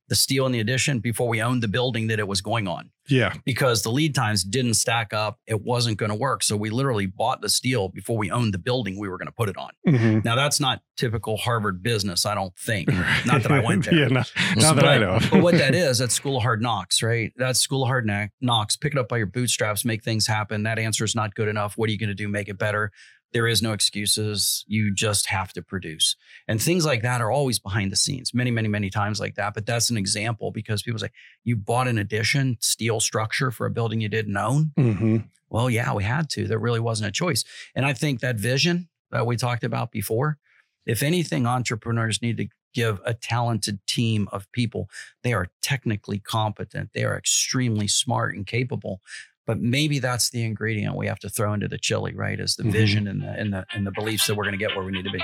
the 0.09 0.15
steel 0.15 0.45
in 0.45 0.51
the 0.51 0.59
addition, 0.59 0.99
before 0.99 1.27
we 1.27 1.41
owned 1.41 1.63
the 1.63 1.67
building 1.67 2.07
that 2.07 2.19
it 2.19 2.27
was 2.27 2.41
going 2.41 2.67
on 2.67 2.91
yeah 3.09 3.33
because 3.43 3.81
the 3.81 3.91
lead 3.91 4.13
times 4.15 4.43
didn't 4.43 4.75
stack 4.75 5.13
up. 5.13 5.39
It 5.47 5.63
wasn't 5.63 5.97
going 5.97 6.09
to 6.09 6.15
work. 6.15 6.43
So 6.43 6.55
we 6.55 6.69
literally 6.69 7.05
bought 7.05 7.41
the 7.41 7.49
steel 7.49 7.89
before 7.89 8.17
we 8.17 8.29
owned 8.31 8.53
the 8.53 8.59
building 8.59 8.99
we 8.99 9.09
were 9.09 9.17
going 9.17 9.27
to 9.27 9.33
put 9.33 9.49
it 9.49 9.57
on. 9.57 9.71
Mhm. 9.87 10.23
Now, 10.23 10.35
that's 10.35 10.59
not 10.59 10.81
typical 10.97 11.37
Harvard 11.37 11.81
business, 11.81 12.25
I 12.25 12.35
don't 12.35 12.55
think. 12.57 12.87
Not 13.25 13.43
that 13.43 13.51
I 13.51 13.61
went 13.61 13.85
there. 13.85 13.93
yeah 13.99 14.07
not, 14.07 14.31
not 14.57 14.75
that 14.75 14.85
i 14.85 14.97
know 14.97 15.19
but 15.31 15.41
what 15.41 15.57
that 15.57 15.73
is, 15.73 15.97
that's 15.97 16.13
school 16.13 16.37
of 16.37 16.43
hard 16.43 16.61
knocks, 16.61 17.01
right? 17.01 17.31
That's 17.37 17.59
school 17.59 17.83
of 17.83 17.87
hard 17.87 18.09
knocks. 18.41 18.75
Pick 18.75 18.93
it 18.93 18.99
up 18.99 19.09
by 19.09 19.17
your 19.17 19.25
bootstraps, 19.27 19.85
make 19.85 20.03
things 20.03 20.27
happen. 20.27 20.63
That 20.63 20.79
answer 20.79 21.03
is 21.03 21.15
not 21.15 21.35
good 21.35 21.47
enough. 21.47 21.77
What 21.77 21.89
are 21.89 21.91
you 21.91 21.97
going 21.97 22.09
to 22.09 22.15
do? 22.15 22.27
Make 22.27 22.49
it 22.49 22.57
better. 22.57 22.91
There 23.31 23.47
is 23.47 23.61
no 23.61 23.73
excuses. 23.73 24.65
You 24.67 24.93
just 24.93 25.27
have 25.27 25.53
to 25.53 25.61
produce. 25.61 26.15
And 26.47 26.61
things 26.61 26.85
like 26.85 27.03
that 27.03 27.21
are 27.21 27.31
always 27.31 27.59
behind 27.59 27.91
the 27.91 27.95
scenes, 27.95 28.33
many, 28.33 28.49
many, 28.51 28.67
many 28.67 28.89
times 28.89 29.19
like 29.19 29.35
that. 29.35 29.53
But 29.53 29.65
that's 29.65 29.89
an 29.89 29.97
example 29.97 30.51
because 30.51 30.81
people 30.81 30.99
say, 30.99 31.09
you 31.43 31.55
bought 31.55 31.87
an 31.87 31.97
addition, 31.97 32.57
steel 32.59 32.99
structure 32.99 33.51
for 33.51 33.67
a 33.67 33.71
building 33.71 34.01
you 34.01 34.09
didn't 34.09 34.37
own. 34.37 34.71
Mhm. 34.77 35.29
Well, 35.49 35.69
yeah, 35.69 35.93
we 35.93 36.03
had 36.03 36.29
to. 36.31 36.47
There 36.47 36.59
really 36.59 36.79
wasn't 36.79 37.09
a 37.09 37.11
choice. 37.11 37.43
And 37.75 37.85
I 37.85 37.93
think 37.93 38.19
that 38.19 38.37
vision 38.37 38.89
that 39.11 39.25
we 39.25 39.35
talked 39.37 39.63
about 39.63 39.91
before, 39.91 40.37
if 40.85 41.03
anything, 41.03 41.45
entrepreneurs 41.45 42.21
need 42.21 42.37
to 42.37 42.47
give 42.73 43.01
a 43.03 43.13
talented 43.15 43.79
team 43.87 44.27
of 44.31 44.51
people. 44.51 44.89
They 45.23 45.33
are 45.33 45.47
technically 45.61 46.19
competent, 46.19 46.91
they 46.93 47.03
are 47.03 47.17
extremely 47.17 47.87
smart 47.87 48.35
and 48.35 48.45
capable. 48.45 49.01
But 49.49 49.59
maybe 49.59 49.97
that's 49.97 50.29
the 50.29 50.43
ingredient 50.43 50.95
we 50.95 51.07
have 51.07 51.17
to 51.21 51.29
throw 51.29 51.53
into 51.53 51.67
the 51.67 51.79
chili, 51.79 52.13
right? 52.13 52.39
Is 52.39 52.55
the 52.55 52.61
Mhm. 52.65 52.71
vision 52.71 53.07
and 53.07 53.19
the 53.23 53.29
and 53.31 53.51
the 53.51 53.65
and 53.73 53.87
the 53.87 53.91
beliefs 53.91 54.27
that 54.27 54.35
we're 54.35 54.43
going 54.43 54.59
to 54.59 54.63
get 54.63 54.75
where 54.75 54.85
we 54.85 54.91
need 54.91 55.05
to 55.05 55.09
be. 55.09 55.19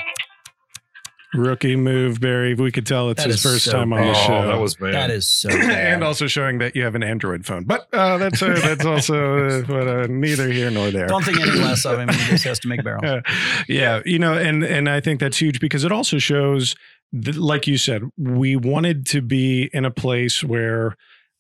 rookie 1.36 1.76
move 1.76 2.20
barry 2.22 2.54
we 2.56 2.72
could 2.72 2.86
tell 2.88 3.10
it's 3.10 3.22
That 3.22 3.30
his 3.30 3.44
first 3.44 3.66
so 3.66 3.72
time 3.74 3.92
on 3.94 4.08
the 4.08 4.14
show 4.14 4.34
Oh, 4.44 4.48
that 4.48 4.60
was 4.60 4.76
bad. 4.78 4.94
That 4.94 5.12
is 5.12 5.28
so 5.28 5.50
bad. 5.50 5.94
and 5.94 6.04
also 6.04 6.26
showing 6.28 6.58
that 6.60 6.76
you 6.76 6.84
have 6.84 6.96
an 6.96 7.04
Android 7.04 7.46
phone, 7.46 7.66
but 7.66 7.88
uh, 7.94 8.18
that's 8.18 8.42
uh, 8.42 8.58
that's 8.64 8.86
also 8.94 9.38
uh, 9.48 9.62
but, 9.68 9.88
uh, 9.88 10.08
neither 10.10 10.50
here 10.52 10.72
nor 10.72 10.90
there. 10.92 11.08
Don't 11.08 11.24
think 11.26 11.40
any 11.40 11.52
less 11.60 11.86
of 11.86 12.00
him. 12.00 12.10
He 12.10 12.26
just 12.32 12.46
has 12.46 12.58
to 12.62 12.68
make 12.68 12.84
barrels. 12.84 13.04
Uh, 13.06 13.22
yeah, 13.68 14.02
you 14.06 14.18
know, 14.18 14.34
and 14.34 14.64
and 14.64 14.90
I 14.90 15.02
think 15.02 15.20
that's 15.20 15.38
huge 15.38 15.60
because 15.60 15.84
it 15.84 15.92
also 15.92 16.18
shows, 16.18 16.74
that, 17.14 17.36
like 17.36 17.68
you 17.68 17.78
said, 17.78 18.02
we 18.18 18.56
wanted 18.56 19.06
to 19.08 19.22
be 19.22 19.70
in 19.74 19.86
a 19.86 19.92
place 19.92 20.44
where 20.44 20.96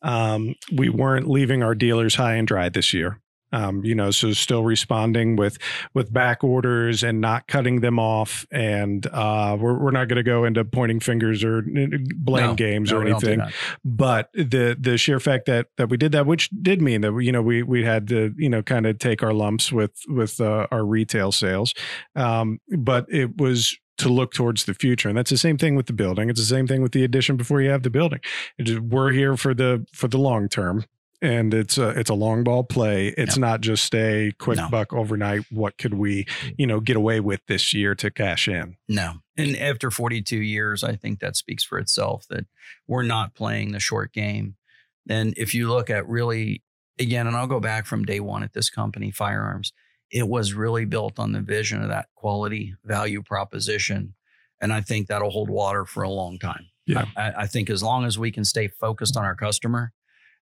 um, 0.05 0.53
we 0.71 0.87
weren't 0.87 1.27
leaving 1.27 1.63
our 1.63 1.75
dealers 1.75 2.15
high 2.15 2.35
and 2.35 2.47
dry 2.47 2.69
this 2.69 2.93
year. 2.93 3.19
Um, 3.51 3.85
you 3.85 3.95
know, 3.95 4.11
so 4.11 4.33
still 4.33 4.63
responding 4.63 5.35
with 5.35 5.57
with 5.93 6.11
back 6.11 6.43
orders 6.43 7.03
and 7.03 7.21
not 7.21 7.47
cutting 7.47 7.79
them 7.79 7.99
off. 7.99 8.45
And 8.51 9.05
uh, 9.07 9.55
we're 9.59 9.79
we're 9.79 9.91
not 9.91 10.09
going 10.09 10.17
to 10.17 10.23
go 10.23 10.43
into 10.43 10.65
pointing 10.65 10.99
fingers 10.99 11.43
or 11.43 11.61
blame 11.61 12.47
No, 12.47 12.55
games 12.55 12.91
No, 12.91 12.97
or 12.97 13.07
anything. 13.07 13.41
But 13.83 14.29
the 14.33 14.75
the 14.77 14.97
sheer 14.97 15.19
fact 15.19 15.45
that 15.45 15.67
that 15.77 15.89
we 15.89 15.95
did 15.95 16.11
that, 16.11 16.25
which 16.25 16.49
did 16.49 16.81
mean 16.81 17.01
that 17.01 17.17
you 17.19 17.31
know 17.31 17.41
we 17.41 17.63
we 17.63 17.85
had 17.85 18.07
to 18.09 18.33
you 18.37 18.49
know 18.49 18.61
kind 18.61 18.85
of 18.85 18.99
take 18.99 19.23
our 19.23 19.33
lumps 19.33 19.71
with 19.71 19.93
with 20.07 20.41
uh, 20.41 20.67
our 20.71 20.83
retail 20.83 21.31
sales, 21.31 21.73
um, 22.15 22.59
but 22.77 23.05
it 23.09 23.37
was 23.37 23.77
to 23.97 24.09
look 24.09 24.33
towards 24.33 24.65
the 24.65 24.73
future, 24.73 25.09
and 25.09 25.17
that's 25.17 25.31
the 25.31 25.37
same 25.37 25.57
thing 25.57 25.75
with 25.75 25.85
the 25.85 25.93
building. 25.93 26.29
It's 26.29 26.39
the 26.39 26.45
same 26.45 26.67
thing 26.67 26.81
with 26.81 26.91
the 26.91 27.03
addition 27.03 27.37
before 27.37 27.61
you 27.61 27.69
have 27.69 27.83
the 27.83 27.89
building. 27.89 28.19
We're 28.59 29.11
here 29.11 29.37
for 29.37 29.53
the 29.53 29.85
for 29.93 30.07
the 30.07 30.17
long 30.17 30.49
term. 30.49 30.85
And 31.21 31.53
it's 31.53 31.77
a 31.77 31.89
it's 31.89 32.09
a 32.09 32.13
long 32.13 32.43
ball 32.43 32.63
play. 32.65 33.07
It's 33.17 33.37
not 33.37 33.61
just 33.61 33.95
a 33.95 34.33
quick 34.37 34.57
No. 34.57 34.67
buck 34.69 34.93
overnight. 34.93 35.45
What 35.49 35.77
could 35.77 35.93
we, 35.93 36.27
you 36.57 36.67
know, 36.67 36.81
get 36.81 36.97
away 36.97 37.19
with 37.21 37.39
this 37.47 37.73
year 37.73 37.95
to 37.95 38.11
cash 38.11 38.47
in? 38.49 38.75
No. 38.89 39.13
And 39.37 39.55
after 39.55 39.89
42 39.89 40.37
years, 40.37 40.83
I 40.83 40.97
think 40.97 41.21
that 41.21 41.37
speaks 41.37 41.63
for 41.63 41.79
itself 41.79 42.27
that 42.29 42.45
we're 42.85 43.03
not 43.03 43.33
playing 43.33 43.71
the 43.71 43.79
short 43.79 44.11
game. 44.11 44.55
And 45.09 45.33
if 45.37 45.55
you 45.55 45.69
look 45.69 45.89
at 45.89 46.07
really, 46.07 46.61
again, 46.99 47.27
and 47.27 47.35
I'll 47.35 47.47
go 47.47 47.61
back 47.61 47.85
from 47.85 48.03
day 48.03 48.19
one 48.19 48.43
at 48.43 48.53
this 48.53 48.69
company, 48.69 49.09
Firearms, 49.09 49.71
it 50.11 50.27
was 50.27 50.53
really 50.53 50.85
built 50.85 51.19
on 51.19 51.31
the 51.31 51.41
vision 51.41 51.81
of 51.81 51.89
that 51.89 52.07
quality 52.15 52.75
value 52.83 53.21
proposition. 53.21 54.13
And 54.61 54.71
I 54.71 54.81
think 54.81 55.07
that'll 55.07 55.31
hold 55.31 55.49
water 55.49 55.85
for 55.85 56.03
a 56.03 56.09
long 56.09 56.39
time. 56.39 56.67
Yeah. 56.85 57.05
I, 57.17 57.33
I 57.39 57.47
think 57.47 57.69
as 57.69 57.83
long 57.83 58.05
as 58.05 58.17
we 58.17 58.31
can 58.31 58.45
stay 58.45 58.67
focused 58.67 59.17
on 59.17 59.25
our 59.25 59.35
customer 59.35 59.91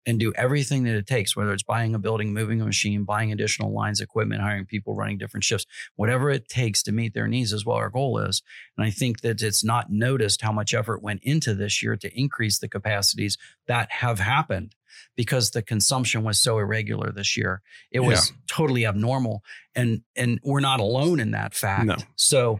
and 0.06 0.20
do 0.20 0.34
everything 0.36 0.84
that 0.84 0.96
it 0.96 1.08
takes, 1.08 1.36
whether 1.36 1.54
it's 1.54 1.64
buying 1.64 1.96
a 1.96 2.00
building, 2.00 2.34
moving 2.34 2.62
a 2.62 2.66
machine, 2.66 3.06
buying 3.06 3.32
additional 3.32 3.72
lines, 3.72 4.02
equipment, 4.02 4.42
hiring 4.42 4.66
people, 4.66 4.96
running 4.96 5.18
different 5.18 5.46
shifts, 5.46 5.66
whatever 5.96 6.30
it 6.30 6.50
takes 6.50 6.84
to 6.84 6.92
meet 6.92 7.14
their 7.14 7.28
needs 7.28 7.54
is 7.54 7.66
what 7.66 7.78
our 7.78 7.90
goal 7.90 8.18
is. 8.20 8.42
And 8.78 8.86
I 8.86 8.90
think 8.90 9.22
that 9.22 9.42
it's 9.42 9.64
not 9.64 9.90
noticed 9.90 10.42
how 10.42 10.52
much 10.52 10.74
effort 10.74 11.02
went 11.02 11.24
into 11.24 11.54
this 11.54 11.82
year 11.82 11.96
to 11.96 12.20
increase 12.20 12.60
the 12.60 12.68
capacities 12.68 13.38
that 13.68 13.90
have 13.92 14.20
happened 14.20 14.76
because 15.16 15.52
the 15.52 15.62
consumption 15.62 16.24
was 16.24 16.40
so 16.40 16.58
irregular 16.60 17.12
this 17.12 17.36
year. 17.38 17.62
It 17.92 18.02
was 18.02 18.34
totally 18.48 18.86
abnormal. 18.86 19.44
And 19.76 20.02
and 20.16 20.40
we're 20.44 20.60
not 20.60 20.80
alone 20.80 21.20
in 21.20 21.32
that 21.32 21.54
fact. 21.54 21.86
No. 21.86 21.96
So 22.16 22.60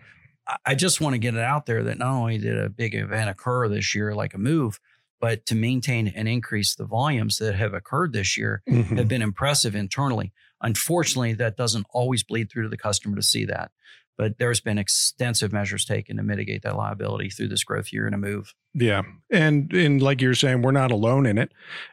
I- 0.66 0.76
just 0.76 1.00
want 1.00 1.14
to 1.14 1.20
get 1.20 1.36
it 1.36 1.40
out 1.42 1.66
there 1.66 1.84
that 1.84 1.98
not 1.98 2.14
only 2.14 2.38
did 2.38 2.58
a 2.58 2.70
big 2.70 2.96
event 2.96 3.30
occur 3.30 3.70
this 3.70 3.96
year, 3.96 4.14
like 4.14 4.34
a 4.34 4.38
move, 4.38 4.80
but 5.22 5.46
to 5.46 5.56
maintain 5.56 6.08
and 6.10 6.28
increase 6.28 6.76
the 6.76 6.86
volumes 6.86 7.38
that 7.38 7.56
have 7.56 7.74
occurred 7.74 8.12
this 8.12 8.38
year 8.38 8.62
Mhm. 8.70 8.98
have 8.98 9.08
been 9.08 9.22
impressive 9.22 9.74
internally. 9.76 10.34
Unfortunately, 10.62 11.34
that 11.34 11.56
doesn't 11.58 11.86
always 11.92 12.24
bleed 12.24 12.50
through 12.52 12.64
to 12.64 12.70
the 12.70 12.78
customer 12.78 13.16
to 13.16 13.22
see 13.22 13.46
that. 13.46 13.72
But 14.18 14.38
there's 14.38 14.62
been 14.62 14.78
extensive 14.78 15.52
measures 15.52 15.86
taken 15.86 16.18
to 16.18 16.24
mitigate 16.24 16.62
that 16.64 16.76
liability 16.76 17.30
through 17.30 17.48
this 17.48 17.64
growth 17.64 17.92
year 17.92 18.08
in 18.08 18.14
a 18.14 18.18
move. 18.18 18.54
Yeah. 18.76 19.04
And 19.32 19.72
and 19.74 20.02
like 20.02 20.22
you're 20.22 20.34
saying, 20.34 20.62
we're 20.64 20.72
not 20.72 20.92
alone 20.92 21.26
in 21.26 21.38
it. 21.38 21.52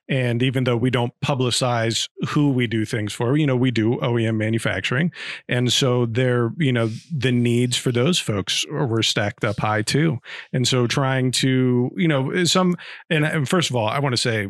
And 0.09 0.43
even 0.43 0.65
though 0.65 0.77
we 0.77 0.91
don't 0.91 1.13
publicize 1.25 2.09
who 2.29 2.51
we 2.51 2.67
do 2.67 2.85
things 2.85 3.13
for, 3.13 3.37
you 3.37 3.47
know, 3.47 3.57
we 3.57 3.71
do 3.71 3.97
OEM 3.97 4.37
manufacturing. 4.37 5.13
And 5.49 5.73
so 5.73 6.07
there, 6.07 6.53
you 6.57 6.73
know, 6.73 6.91
the 7.15 7.33
needs 7.33 7.77
for 7.77 7.93
those 7.93 8.19
folks 8.19 8.65
were 8.71 9.03
stacked 9.03 9.45
up 9.45 9.61
high 9.61 9.83
too. 9.83 10.19
And 10.53 10.67
so 10.67 10.87
trying 10.87 11.33
to, 11.33 11.91
you 11.97 12.09
know, 12.09 12.45
some 12.45 12.77
and, 13.11 13.25
and 13.25 13.49
first 13.49 13.69
of 13.69 13.77
all, 13.77 13.89
I 13.89 13.99
want 13.99 14.15
to 14.15 14.19
say 14.19 14.49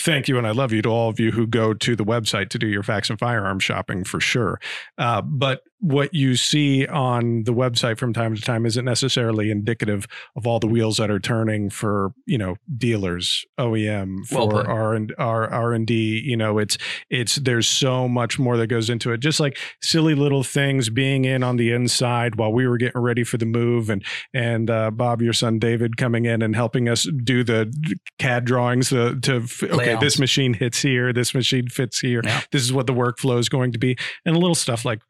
thank 0.00 0.28
you 0.28 0.38
and 0.38 0.46
I 0.46 0.52
love 0.52 0.72
you 0.72 0.82
to 0.82 0.88
all 0.88 1.10
of 1.10 1.20
you 1.20 1.32
who 1.32 1.46
go 1.46 1.74
to 1.74 1.96
the 1.96 2.04
website 2.04 2.48
to 2.50 2.58
do 2.58 2.66
your 2.66 2.82
Faxon 2.82 3.16
Firearm 3.16 3.58
shopping 3.58 4.04
for 4.04 4.20
sure. 4.20 4.60
Uh, 4.96 5.20
but 5.20 5.62
what 5.80 6.12
you 6.12 6.34
see 6.36 6.86
on 6.86 7.44
the 7.44 7.52
website 7.52 7.98
from 7.98 8.12
time 8.12 8.34
to 8.34 8.42
time 8.42 8.66
isn't 8.66 8.84
necessarily 8.84 9.50
indicative 9.50 10.06
of 10.36 10.46
all 10.46 10.58
the 10.58 10.66
wheels 10.66 10.96
that 10.96 11.10
are 11.10 11.20
turning 11.20 11.70
for 11.70 12.12
you 12.26 12.36
know 12.38 12.56
dealers 12.76 13.44
OEM 13.60 14.26
for. 14.26 14.66
R 14.68 14.94
and 14.94 15.14
R 15.18 15.48
R 15.48 15.72
and 15.72 15.86
D 15.86 16.20
you 16.24 16.36
know 16.36 16.58
it's 16.58 16.78
it's 17.10 17.36
there's 17.36 17.68
so 17.68 18.08
much 18.08 18.38
more 18.38 18.56
that 18.56 18.66
goes 18.66 18.90
into 18.90 19.12
it 19.12 19.20
just 19.20 19.38
like 19.40 19.56
silly 19.80 20.14
little 20.14 20.42
things 20.42 20.90
being 20.90 21.24
in 21.24 21.42
on 21.42 21.56
the 21.56 21.70
inside 21.72 22.34
while 22.36 22.52
we 22.52 22.66
were 22.66 22.76
getting 22.76 23.00
ready 23.00 23.22
for 23.22 23.36
the 23.36 23.46
move 23.46 23.88
and 23.88 24.04
and 24.34 24.70
uh, 24.70 24.90
Bob 24.90 25.22
your 25.22 25.32
son 25.32 25.58
David 25.58 25.96
coming 25.96 26.24
in 26.24 26.42
and 26.42 26.56
helping 26.56 26.88
us 26.88 27.06
do 27.24 27.44
the 27.44 27.72
CAD 28.18 28.44
drawings 28.44 28.92
uh, 28.92 29.14
to 29.22 29.36
f- 29.36 29.62
okay 29.62 29.74
Layouts. 29.74 30.00
this 30.04 30.18
machine 30.18 30.54
hits 30.54 30.82
here 30.82 31.12
this 31.12 31.34
machine 31.34 31.68
fits 31.68 32.00
here 32.00 32.20
Yeah. 32.24 32.40
this 32.50 32.62
is 32.62 32.72
what 32.72 32.86
the 32.88 32.94
workflow 32.94 33.38
is 33.38 33.48
going 33.48 33.72
to 33.72 33.78
be 33.78 33.96
and 34.24 34.36
little 34.36 34.54
stuff 34.56 34.84
like 34.84 35.00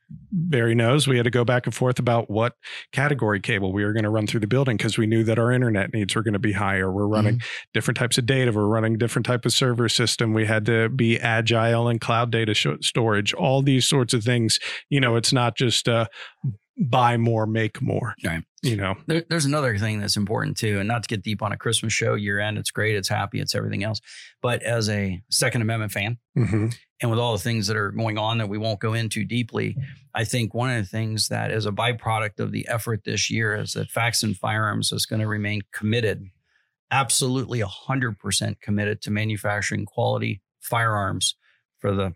Barry 0.59 0.75
knows 0.75 1.07
we 1.07 1.17
had 1.17 1.23
to 1.23 1.31
go 1.31 1.45
back 1.45 1.67
and 1.67 1.75
forth 1.75 2.01
about 2.01 2.29
what 2.29 2.55
category 2.93 3.39
cable 3.39 3.73
we 3.73 3.85
were 3.85 3.93
going 3.93 4.03
to 4.03 4.11
run 4.11 4.27
through 4.27 4.41
the 4.41 4.49
building 4.49 4.77
because 4.77 4.99
we 4.99 5.07
knew 5.07 5.23
that 5.23 5.39
our 5.39 5.53
internet 5.53 5.93
needs 5.93 6.17
were 6.17 6.23
going 6.25 6.33
to 6.33 6.41
be 6.41 6.51
higher. 6.53 6.91
We're 6.91 7.07
running 7.07 7.37
Mm-hmm. 7.37 7.47
different 7.75 7.97
types 7.97 8.19
of 8.19 8.27
data. 8.27 8.51
We're 8.51 8.67
running 8.67 8.99
different 8.99 9.25
type 9.25 9.45
of 9.47 9.53
server 9.53 9.89
system. 9.89 10.33
We 10.35 10.47
had 10.47 10.67
to 10.67 10.89
be 10.89 11.17
agile 11.21 11.87
and 11.87 12.01
cloud 12.01 12.33
data 12.33 12.55
sh- 12.55 12.67
storage. 12.81 13.33
All 13.35 13.63
these 13.63 13.87
sorts 13.87 14.15
of 14.15 14.25
things. 14.25 14.59
You 14.91 14.99
know, 15.01 15.15
it's 15.15 15.33
not 15.33 15.57
just 15.57 15.89
uh, 15.89 16.07
buy 16.77 17.17
more, 17.17 17.47
make 17.47 17.81
more. 17.81 18.15
Right. 18.25 18.43
You 18.63 18.77
know. 18.77 18.97
There, 19.07 19.23
there's 19.31 19.45
another 19.45 19.79
thing 19.79 20.01
that's 20.01 20.17
important 20.17 20.57
too, 20.57 20.81
and 20.81 20.89
not 20.89 21.05
to 21.05 21.09
get 21.09 21.23
deep 21.23 21.41
on 21.43 21.53
a 21.53 21.57
Christmas 21.57 21.93
show, 21.93 22.15
year 22.15 22.41
end, 22.41 22.59
it's 22.59 22.73
great, 22.73 22.97
it's 22.97 23.09
happy, 23.09 23.39
it's 23.39 23.55
everything 23.55 23.85
else. 23.85 24.01
But 24.43 24.63
as 24.65 24.89
a 24.89 25.23
Second 25.31 25.63
Amendment 25.63 25.93
fan, 25.93 26.19
Mhm. 26.37 26.77
And 27.01 27.11
with 27.11 27.21
all 27.21 27.33
the 27.33 27.39
things 27.43 27.69
that 27.69 27.77
are 27.77 27.93
going 27.93 28.19
on 28.19 28.39
that 28.39 28.49
we 28.49 28.59
won't 28.59 28.81
go 28.81 28.93
into 28.93 29.25
deeply, 29.25 29.77
I 30.15 30.25
think 30.25 30.53
one 30.53 30.71
of 30.71 30.83
the 30.83 30.89
things 30.89 31.29
that 31.29 31.53
is 31.53 31.65
a 31.65 31.71
byproduct 31.71 32.41
of 32.41 32.51
the 32.51 32.67
effort 32.67 33.05
this 33.05 33.31
year 33.31 33.55
is 33.55 33.75
that 33.75 33.91
Faxon 33.91 34.35
Firearms 34.35 34.91
is 34.91 35.07
going 35.07 35.21
to 35.21 35.29
remain 35.29 35.63
committed, 35.73 36.29
absolutely 36.91 37.61
100% 37.61 38.61
committed 38.61 39.01
to 39.03 39.11
manufacturing 39.13 39.87
quality 39.87 40.41
firearms 40.61 41.37
for 41.79 41.95
the 41.95 42.15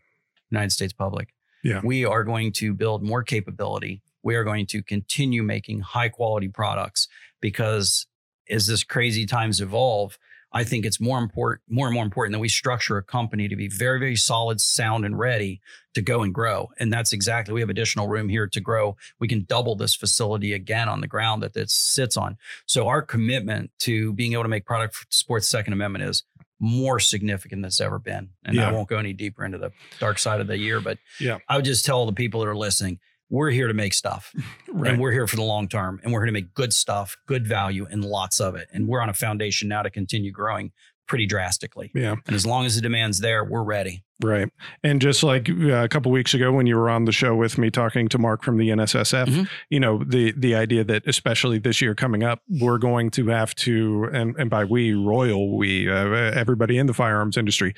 United 0.51 0.71
States 0.71 0.93
public. 0.93 1.33
Yeah. 1.63 1.81
We 1.85 2.05
are 2.05 2.25
going 2.25 2.53
to 2.55 2.75
build 2.75 3.05
more 3.05 3.23
capability. 3.23 4.03
We 4.25 4.35
are 4.35 4.45
going 4.45 4.67
to 4.67 4.83
continue 4.83 5.45
making 5.45 5.81
high 5.81 6.09
quality 6.09 6.49
products 6.49 7.07
because 7.41 8.07
as 8.51 8.67
this 8.67 8.83
crazy 8.83 9.27
times 9.27 9.61
evolve, 9.61 10.19
I 10.55 10.65
think 10.65 10.85
it's 10.85 11.01
more 11.01 11.19
important, 11.19 11.63
more 11.69 11.87
and 11.87 11.95
more 11.95 12.05
important 12.05 12.33
that 12.35 12.41
we 12.41 12.49
structure 12.49 12.97
a 12.99 13.03
company 13.03 13.49
to 13.49 13.57
be 13.57 13.69
very, 13.69 13.99
very 13.99 14.17
solid, 14.17 14.61
sound, 14.61 15.05
and 15.05 15.19
ready 15.19 15.61
to 15.95 16.03
go 16.03 16.23
and 16.23 16.33
grow. 16.33 16.71
And 16.79 16.93
that's 16.93 17.13
exactly 17.13 17.55
we 17.55 17.61
have 17.61 17.71
additional 17.71 18.09
room 18.09 18.29
here 18.29 18.47
to 18.47 18.61
grow. 18.61 18.97
We 19.19 19.29
can 19.29 19.45
double 19.45 19.77
this 19.77 19.95
facility 19.95 20.53
again 20.53 20.89
on 20.89 21.01
the 21.01 21.07
ground 21.07 21.43
that 21.43 21.57
it 21.57 21.71
sits 21.71 22.17
on. 22.17 22.37
So 22.67 22.89
our 22.89 23.03
commitment 23.03 23.71
to 23.81 24.13
being 24.13 24.33
able 24.35 24.43
to 24.43 24.49
make 24.49 24.67
product 24.67 24.95
for 24.95 25.07
sports 25.11 25.49
Second 25.49 25.73
Amendment 25.73 26.05
is 26.05 26.23
more 26.61 27.01
significant 27.01 27.63
than 27.63 27.67
it's 27.69 27.81
ever 27.81 27.99
been. 27.99 28.31
And 28.45 28.55
Yeah. 28.55 28.69
I 28.69 28.73
won't 28.73 28.89
go 28.89 28.97
any 28.99 29.13
deeper 29.13 29.45
into 29.45 29.59
the 29.59 29.73
dark 29.99 30.19
side 30.19 30.41
of 30.41 30.47
the 30.47 30.57
year, 30.57 30.81
but 30.81 30.99
Yeah. 31.19 31.39
I 31.49 31.57
would 31.57 31.65
just 31.65 31.85
tell 31.85 32.07
the 32.07 32.13
people 32.13 32.41
that 32.41 32.47
are 32.49 32.57
listening, 32.57 33.01
we're 33.33 33.51
here 33.51 33.67
to 33.67 33.75
make 33.75 33.95
stuff 33.95 34.33
Right. 34.73 34.93
and 34.93 35.01
we're 35.01 35.11
here 35.13 35.27
for 35.27 35.37
the 35.37 35.43
long 35.43 35.67
term 35.67 36.01
and 36.05 36.13
we're 36.13 36.21
here 36.21 36.27
to 36.27 36.33
make 36.33 36.55
good 36.55 36.73
stuff, 36.73 37.17
good 37.27 37.47
value, 37.47 37.87
and 37.91 38.05
lots 38.05 38.39
of 38.41 38.55
it. 38.55 38.69
And 38.73 38.87
we're 38.87 39.01
on 39.01 39.09
a 39.09 39.15
foundation 39.15 39.69
now 39.69 39.83
to 39.83 39.91
continue 39.91 40.31
growing 40.31 40.71
pretty 41.09 41.27
drastically. 41.27 41.91
yeah. 41.95 42.15
And 42.27 42.35
as 42.37 42.47
long 42.47 42.65
as 42.65 42.77
the 42.77 42.81
demand's 42.81 43.19
there, 43.19 43.45
we're 43.45 43.65
ready. 43.65 44.05
Right. 44.23 44.49
And 44.85 45.01
just 45.01 45.23
like 45.23 45.51
uh, 45.51 45.83
a 45.83 45.89
couple 45.89 46.13
weeks 46.13 46.33
ago 46.33 46.53
when 46.53 46.67
you 46.67 46.77
were 46.77 46.89
on 46.89 47.05
the 47.07 47.13
show 47.13 47.35
with 47.35 47.59
me 47.59 47.71
talking 47.71 48.09
to 48.11 48.19
Mark 48.19 48.45
from 48.45 48.57
the 48.57 48.69
NSSF, 48.71 49.27
Mhm. 49.27 49.49
you 49.69 49.81
know, 49.81 50.03
the 50.07 50.33
the 50.37 50.55
idea 50.55 50.85
that 50.85 51.03
especially 51.07 51.59
this 51.59 51.81
year 51.83 51.95
coming 51.95 52.23
up, 52.23 52.41
we're 52.49 52.79
going 52.79 53.11
to 53.13 53.27
have 53.29 53.55
to 53.57 54.09
and 54.13 54.37
and 54.37 54.49
by 54.49 54.65
we 54.65 54.93
royal 54.95 55.57
we 55.59 55.91
uh, 55.91 55.95
everybody 56.43 56.79
in 56.79 56.87
the 56.87 56.95
firearms 56.95 57.37
industry, 57.37 57.75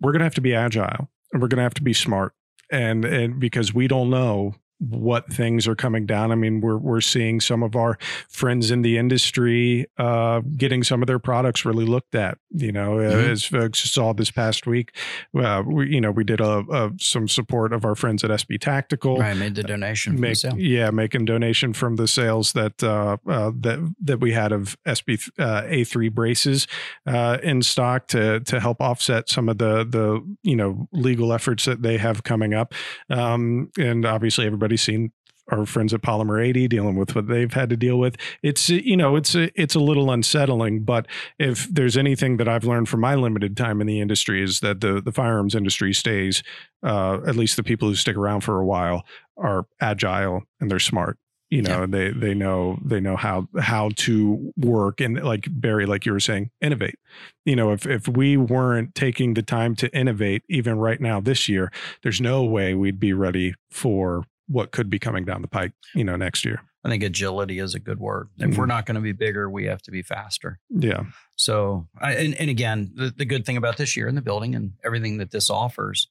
we're 0.00 0.12
going 0.12 0.20
to 0.20 0.26
have 0.26 0.34
to 0.34 0.40
be 0.42 0.54
agile 0.54 1.08
and 1.32 1.40
we're 1.42 1.48
going 1.48 1.58
to 1.58 1.62
have 1.64 1.74
to 1.74 1.82
be 1.82 1.94
smart 1.94 2.34
and 2.70 3.04
and 3.04 3.40
because 3.40 3.72
we 3.74 3.88
don't 3.88 4.10
know 4.10 4.54
what 4.78 5.32
things 5.32 5.66
are 5.66 5.74
coming 5.74 6.04
down. 6.06 6.30
I 6.32 6.34
mean, 6.34 6.60
we're 6.60 6.76
we're 6.76 7.00
seeing 7.00 7.40
some 7.40 7.62
of 7.62 7.74
our 7.76 7.98
friends 8.28 8.70
in 8.70 8.82
the 8.82 8.98
industry 8.98 9.86
uh, 9.98 10.40
getting 10.56 10.82
some 10.82 11.02
of 11.02 11.06
their 11.06 11.18
products 11.18 11.64
really 11.64 11.86
looked 11.86 12.14
at. 12.14 12.38
You 12.50 12.72
know, 12.72 12.98
uh, 12.98 13.12
Mhm. 13.12 13.30
as 13.30 13.44
folks 13.44 13.78
saw 13.90 14.12
this 14.12 14.30
past 14.30 14.66
week, 14.66 14.92
uh, 15.38 15.62
we 15.66 15.94
you 15.94 16.00
know 16.00 16.10
we 16.10 16.24
did 16.24 16.40
a, 16.40 16.62
a 16.70 16.92
some 16.98 17.26
support 17.28 17.72
of 17.72 17.84
our 17.84 17.94
friends 17.94 18.22
at 18.24 18.30
SB 18.30 18.58
Tactical. 18.60 19.18
Right. 19.18 19.36
Made 19.36 19.54
the 19.54 19.62
donation. 19.62 20.14
from 20.14 20.22
the 20.22 20.34
sale. 20.34 20.54
yeah, 20.58 20.90
making 20.90 21.24
donation 21.24 21.72
from 21.72 21.96
the 21.96 22.06
sales 22.08 22.52
that 22.52 22.82
uh, 22.82 23.16
uh, 23.26 23.52
that 23.60 23.94
that 24.02 24.20
we 24.20 24.32
had 24.32 24.52
of 24.52 24.76
SB 24.86 25.30
uh, 25.38 25.62
A3 25.62 26.12
braces 26.12 26.66
uh, 27.06 27.38
in 27.42 27.62
stock 27.62 28.08
to 28.08 28.40
to 28.40 28.60
help 28.60 28.80
offset 28.80 29.28
some 29.28 29.48
of 29.48 29.58
the 29.58 29.84
the 29.84 30.22
you 30.42 30.56
know 30.56 30.88
legal 30.92 31.32
efforts 31.32 31.64
that 31.64 31.82
they 31.82 31.96
have 31.98 32.22
coming 32.24 32.52
up. 32.54 32.74
Um, 33.10 33.70
and 33.78 34.04
obviously, 34.04 34.46
everybody's 34.66 34.82
seen 34.82 35.12
our 35.52 35.64
friends 35.64 35.94
at 35.94 36.02
Polymer 36.02 36.44
80 36.44 36.66
dealing 36.66 36.96
with 36.96 37.14
what 37.14 37.28
they've 37.28 37.52
had 37.52 37.70
to 37.70 37.76
deal 37.76 38.00
with. 38.00 38.16
It's 38.42 38.68
you 38.68 38.96
know 38.96 39.14
it's 39.14 39.36
a, 39.36 39.48
it's 39.60 39.76
a 39.76 39.80
little 39.80 40.10
unsettling, 40.10 40.82
but 40.82 41.06
if 41.38 41.68
there's 41.72 41.96
anything 41.96 42.38
that 42.38 42.48
I've 42.48 42.64
learned 42.64 42.88
from 42.88 43.00
my 43.00 43.14
limited 43.14 43.56
time 43.56 43.80
in 43.80 43.86
the 43.86 44.00
industry 44.00 44.42
is 44.42 44.58
that 44.60 44.80
the 44.80 45.00
the 45.00 45.12
firearms 45.12 45.54
industry 45.54 45.94
stays 45.94 46.42
uh, 46.82 47.20
at 47.26 47.36
least 47.36 47.56
the 47.56 47.62
people 47.62 47.88
who 47.88 47.94
stick 47.94 48.16
around 48.16 48.40
for 48.40 48.60
a 48.60 48.66
while 48.66 49.04
are 49.36 49.66
agile 49.80 50.42
and 50.60 50.68
they're 50.68 50.80
smart 50.80 51.16
you 51.50 51.62
know 51.62 51.80
yeah. 51.80 51.86
they 51.86 52.10
they 52.10 52.34
know 52.34 52.76
they 52.84 52.98
know 52.98 53.14
how 53.14 53.46
how 53.60 53.90
to 53.94 54.52
work 54.56 55.00
and 55.00 55.22
like 55.22 55.46
barry 55.48 55.86
like 55.86 56.04
you 56.04 56.12
were 56.12 56.18
saying 56.18 56.50
innovate 56.60 56.98
you 57.44 57.54
know 57.54 57.70
if 57.70 57.86
if 57.86 58.08
we 58.08 58.36
weren't 58.36 58.94
taking 58.96 59.34
the 59.34 59.42
time 59.42 59.76
to 59.76 59.94
innovate 59.96 60.42
even 60.48 60.76
right 60.78 61.00
now 61.00 61.20
this 61.20 61.48
year 61.48 61.70
there's 62.02 62.20
no 62.20 62.42
way 62.42 62.74
we'd 62.74 62.98
be 62.98 63.12
ready 63.12 63.54
for 63.70 64.24
what 64.48 64.72
could 64.72 64.88
be 64.88 64.98
coming 64.98 65.24
down 65.24 65.42
the 65.42 65.48
pike 65.48 65.72
you 65.94 66.04
know 66.04 66.16
next 66.16 66.44
year. 66.44 66.60
I 66.84 66.88
think 66.88 67.02
agility 67.02 67.58
is 67.58 67.74
a 67.74 67.80
good 67.80 67.98
word. 67.98 68.28
If 68.38 68.50
mm-hmm. 68.50 68.60
we're 68.60 68.66
not 68.66 68.86
going 68.86 68.94
to 68.94 69.00
be 69.00 69.12
bigger 69.12 69.50
we 69.50 69.64
have 69.66 69.82
to 69.82 69.90
be 69.90 70.02
faster. 70.02 70.60
Yeah. 70.70 71.04
So 71.34 71.88
I, 72.00 72.14
and, 72.14 72.34
and 72.34 72.50
again 72.50 72.92
the, 72.94 73.12
the 73.16 73.24
good 73.24 73.44
thing 73.44 73.56
about 73.56 73.76
this 73.76 73.96
year 73.96 74.08
in 74.08 74.14
the 74.14 74.22
building 74.22 74.54
and 74.54 74.72
everything 74.84 75.18
that 75.18 75.30
this 75.30 75.50
offers 75.50 76.08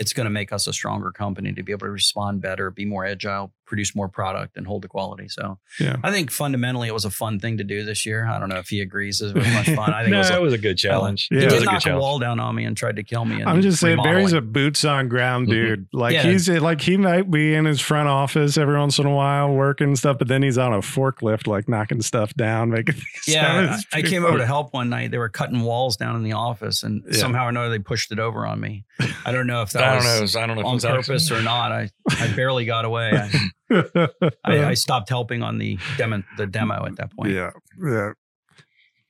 it's 0.00 0.14
going 0.14 0.24
to 0.24 0.30
make 0.30 0.50
us 0.50 0.66
a 0.66 0.72
stronger 0.72 1.12
company 1.12 1.52
to 1.52 1.62
be 1.62 1.72
able 1.72 1.86
to 1.86 1.92
respond 1.92 2.40
better, 2.40 2.70
be 2.70 2.86
more 2.86 3.04
agile, 3.04 3.52
produce 3.70 3.94
more 3.94 4.08
product, 4.08 4.56
and 4.56 4.66
hold 4.66 4.82
the 4.82 4.88
quality. 4.88 5.28
So, 5.28 5.58
yeah. 5.78 5.96
I 6.02 6.10
think 6.10 6.32
fundamentally 6.32 6.88
it 6.88 6.92
was 6.92 7.04
a 7.04 7.10
fun 7.10 7.38
thing 7.38 7.56
to 7.58 7.64
do 7.64 7.84
this 7.84 8.04
year. 8.04 8.26
I 8.26 8.40
don't 8.40 8.48
know 8.48 8.58
if 8.58 8.68
he 8.68 8.80
agrees. 8.80 9.20
It 9.22 9.32
was 9.32 9.46
much 9.52 9.66
fun. 9.66 9.94
I 9.94 10.02
think 10.02 10.10
no, 10.10 10.18
it 10.18 10.20
was, 10.22 10.30
a, 10.30 10.40
was 10.40 10.52
a 10.52 10.58
good 10.58 10.76
challenge. 10.76 11.28
Yeah. 11.30 11.42
He 11.42 11.46
did 11.46 11.64
knock 11.64 11.86
a, 11.86 11.94
a, 11.94 11.98
wall 11.98 12.18
down 12.18 12.40
on 12.40 12.54
me 12.56 12.64
and 12.64 12.76
tried 12.76 12.96
to 12.96 13.04
kill 13.04 13.24
me. 13.24 13.44
I'm 13.44 13.62
just 13.62 13.80
saying, 13.80 14.02
Barry's 14.02 14.32
a 14.32 14.40
boots 14.40 14.84
on 14.84 15.08
ground 15.08 15.46
mm-hmm. 15.46 15.52
dude. 15.52 15.80
Mm-hmm. 15.86 15.98
Like 15.98 16.14
yeah. 16.14 16.24
he's 16.24 16.48
like 16.48 16.80
he 16.80 16.96
might 16.96 17.30
be 17.30 17.54
in 17.54 17.64
his 17.64 17.80
front 17.80 18.08
office 18.08 18.58
every 18.58 18.76
once 18.76 18.98
in 18.98 19.06
a 19.06 19.14
while 19.14 19.54
working 19.54 19.94
stuff, 19.94 20.18
but 20.18 20.26
then 20.26 20.42
he's 20.42 20.58
on 20.58 20.74
a 20.74 20.78
forklift, 20.78 21.46
like 21.46 21.68
knocking 21.68 22.02
stuff 22.02 22.34
down, 22.34 22.70
making. 22.70 22.96
Yeah, 23.26 23.78
I, 23.92 23.98
I 23.98 24.02
came 24.02 24.24
over 24.24 24.38
to 24.38 24.46
help 24.46 24.72
one 24.72 24.88
night. 24.88 25.10
They 25.10 25.18
were 25.18 25.28
cutting 25.28 25.60
walls 25.60 25.96
down 25.96 26.16
in 26.16 26.22
the 26.24 26.32
office, 26.32 26.82
and 26.82 27.04
yeah. 27.06 27.18
somehow 27.18 27.46
or 27.46 27.50
another 27.50 27.68
they 27.68 27.78
pushed 27.78 28.10
it 28.10 28.18
over 28.18 28.46
on 28.46 28.58
me. 28.58 28.84
I 29.24 29.30
don't 29.30 29.46
know 29.46 29.62
if 29.62 29.72
that 29.72 29.84
I 29.84 29.96
was, 29.96 30.32
don't 30.32 30.40
know. 30.40 30.42
I 30.42 30.46
don't 30.46 30.64
know 30.64 30.68
on 30.68 30.80
purpose 30.80 31.30
or 31.30 31.42
not. 31.42 31.70
I, 31.70 31.90
I 32.08 32.32
barely 32.34 32.64
got 32.64 32.84
away. 32.84 33.10
I, 33.12 33.30
I, 34.44 34.64
I, 34.64 34.74
stopped 34.74 35.08
helping 35.08 35.42
on 35.42 35.58
the 35.58 35.78
demo 35.96 36.22
the 36.36 36.46
demo 36.46 36.86
at 36.86 36.96
that 36.96 37.14
point. 37.14 37.32
Yeah, 37.32 37.50
yeah. 37.82 38.12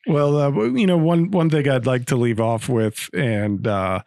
Well, 0.06 0.36
uh, 0.36 0.50
you 0.64 0.86
know, 0.86 0.98
one 0.98 1.30
one 1.30 1.50
thing 1.50 1.68
I'd 1.68 1.86
like 1.86 2.06
to 2.06 2.16
leave 2.16 2.40
off 2.40 2.68
with, 2.68 3.08
and 3.14 3.66
uh, 3.66 4.00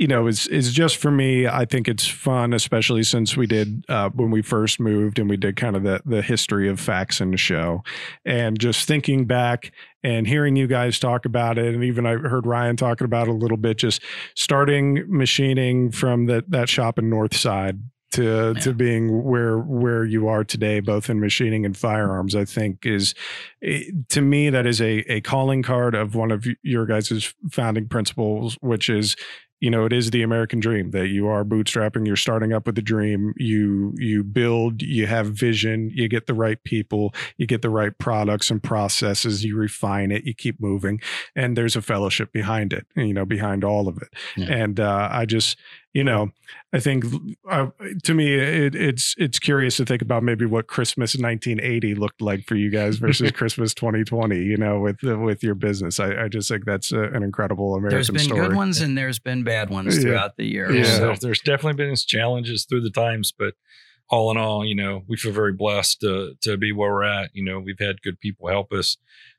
you 0.00 0.06
know, 0.06 0.26
is 0.26 0.46
is 0.46 0.72
just 0.72 0.96
for 0.96 1.10
me. 1.10 1.46
I 1.46 1.66
think 1.66 1.86
it's 1.86 2.06
fun, 2.06 2.54
especially 2.54 3.02
since 3.02 3.36
we 3.36 3.46
did 3.46 3.84
uh, 3.88 4.08
when 4.10 4.30
we 4.30 4.40
first 4.40 4.80
moved 4.80 5.18
and 5.18 5.28
we 5.28 5.36
did 5.36 5.56
kind 5.56 5.76
of 5.76 5.82
the 5.82 6.00
the 6.06 6.22
history 6.22 6.68
of 6.68 6.80
Faxon 6.80 7.36
show, 7.36 7.82
and 8.24 8.58
just 8.58 8.88
thinking 8.88 9.26
back 9.26 9.72
and 10.02 10.26
hearing 10.26 10.56
you 10.56 10.66
guys 10.66 10.98
talk 10.98 11.26
about 11.26 11.58
it, 11.58 11.74
and 11.74 11.84
even 11.84 12.06
I 12.06 12.16
heard 12.16 12.46
Ryan 12.46 12.76
talking 12.76 13.04
about 13.04 13.28
it 13.28 13.32
a 13.32 13.34
little 13.34 13.58
bit, 13.58 13.76
just 13.76 14.02
starting 14.34 15.04
machining 15.06 15.90
from 15.90 16.24
that 16.26 16.50
that 16.50 16.70
shop 16.70 16.98
in 16.98 17.10
North 17.10 17.36
Side 17.36 17.80
to 18.12 18.52
yeah. 18.54 18.60
to 18.62 18.72
being 18.72 19.24
where 19.24 19.58
where 19.58 20.04
you 20.04 20.28
are 20.28 20.44
today 20.44 20.80
both 20.80 21.08
in 21.08 21.20
machining 21.20 21.64
and 21.64 21.76
firearms 21.76 22.34
i 22.34 22.44
think 22.44 22.84
is 22.84 23.14
eh, 23.62 23.84
to 24.08 24.20
me 24.20 24.50
that 24.50 24.66
is 24.66 24.80
a 24.80 24.98
a 25.12 25.20
calling 25.20 25.62
card 25.62 25.94
of 25.94 26.14
one 26.14 26.30
of 26.30 26.46
your 26.62 26.86
guys' 26.86 27.34
founding 27.50 27.88
principles 27.88 28.56
which 28.60 28.88
is 28.88 29.16
you 29.60 29.70
know 29.70 29.84
it 29.84 29.92
is 29.92 30.10
the 30.10 30.22
american 30.22 30.58
dream 30.58 30.90
that 30.90 31.08
you 31.08 31.28
are 31.28 31.44
bootstrapping 31.44 32.06
you're 32.06 32.16
starting 32.16 32.52
up 32.52 32.66
with 32.66 32.76
a 32.78 32.82
dream 32.82 33.32
you 33.36 33.92
you 33.96 34.24
build 34.24 34.82
you 34.82 35.06
have 35.06 35.26
vision 35.26 35.90
you 35.94 36.08
get 36.08 36.26
the 36.26 36.34
right 36.34 36.64
people 36.64 37.14
you 37.36 37.46
get 37.46 37.62
the 37.62 37.70
right 37.70 37.96
products 37.98 38.50
and 38.50 38.62
processes 38.62 39.44
you 39.44 39.56
refine 39.56 40.10
it 40.10 40.24
you 40.24 40.34
keep 40.34 40.60
moving 40.60 41.00
and 41.36 41.56
there's 41.56 41.76
a 41.76 41.82
fellowship 41.82 42.32
behind 42.32 42.72
it 42.72 42.86
you 42.96 43.14
know 43.14 43.24
behind 43.24 43.62
all 43.62 43.86
of 43.86 43.98
it 43.98 44.08
yeah. 44.36 44.46
and 44.46 44.80
uh, 44.80 45.08
i 45.12 45.24
just 45.24 45.56
you 45.92 46.04
know, 46.04 46.30
I 46.72 46.78
think 46.78 47.04
uh, 47.48 47.66
to 48.04 48.14
me 48.14 48.34
it, 48.34 48.74
it's 48.76 49.14
it's 49.18 49.40
curious 49.40 49.76
to 49.78 49.84
think 49.84 50.02
about 50.02 50.22
maybe 50.22 50.46
what 50.46 50.68
Christmas 50.68 51.16
1980 51.16 51.96
looked 51.96 52.22
like 52.22 52.46
for 52.46 52.54
you 52.54 52.70
guys 52.70 52.98
versus 52.98 53.30
Christmas 53.34 53.74
2020. 53.74 54.36
You 54.36 54.56
know, 54.56 54.78
with 54.80 55.02
with 55.02 55.42
your 55.42 55.56
business, 55.56 55.98
I, 55.98 56.24
I 56.24 56.28
just 56.28 56.48
think 56.48 56.64
that's 56.64 56.92
a, 56.92 57.02
an 57.02 57.24
incredible 57.24 57.74
American. 57.74 57.96
There's 57.96 58.10
been 58.10 58.20
story. 58.20 58.48
good 58.48 58.56
ones 58.56 58.80
and 58.80 58.96
there's 58.96 59.18
been 59.18 59.42
bad 59.42 59.70
ones 59.70 60.00
throughout 60.00 60.32
yeah. 60.32 60.34
the 60.36 60.46
year. 60.46 60.70
Yeah, 60.70 60.84
so. 60.84 61.14
there's 61.20 61.40
definitely 61.40 61.84
been 61.84 61.96
challenges 61.96 62.66
through 62.66 62.82
the 62.82 62.90
times, 62.90 63.32
but 63.36 63.54
all 64.08 64.30
in 64.30 64.36
all, 64.36 64.64
you 64.64 64.74
know, 64.74 65.02
we 65.08 65.16
feel 65.16 65.32
very 65.32 65.52
blessed 65.52 66.00
to 66.02 66.34
to 66.42 66.56
be 66.56 66.70
where 66.70 66.92
we're 66.92 67.04
at. 67.04 67.30
You 67.34 67.44
know, 67.44 67.58
we've 67.58 67.78
had 67.80 68.02
good 68.02 68.20
people 68.20 68.48
help 68.48 68.72
us, 68.72 68.96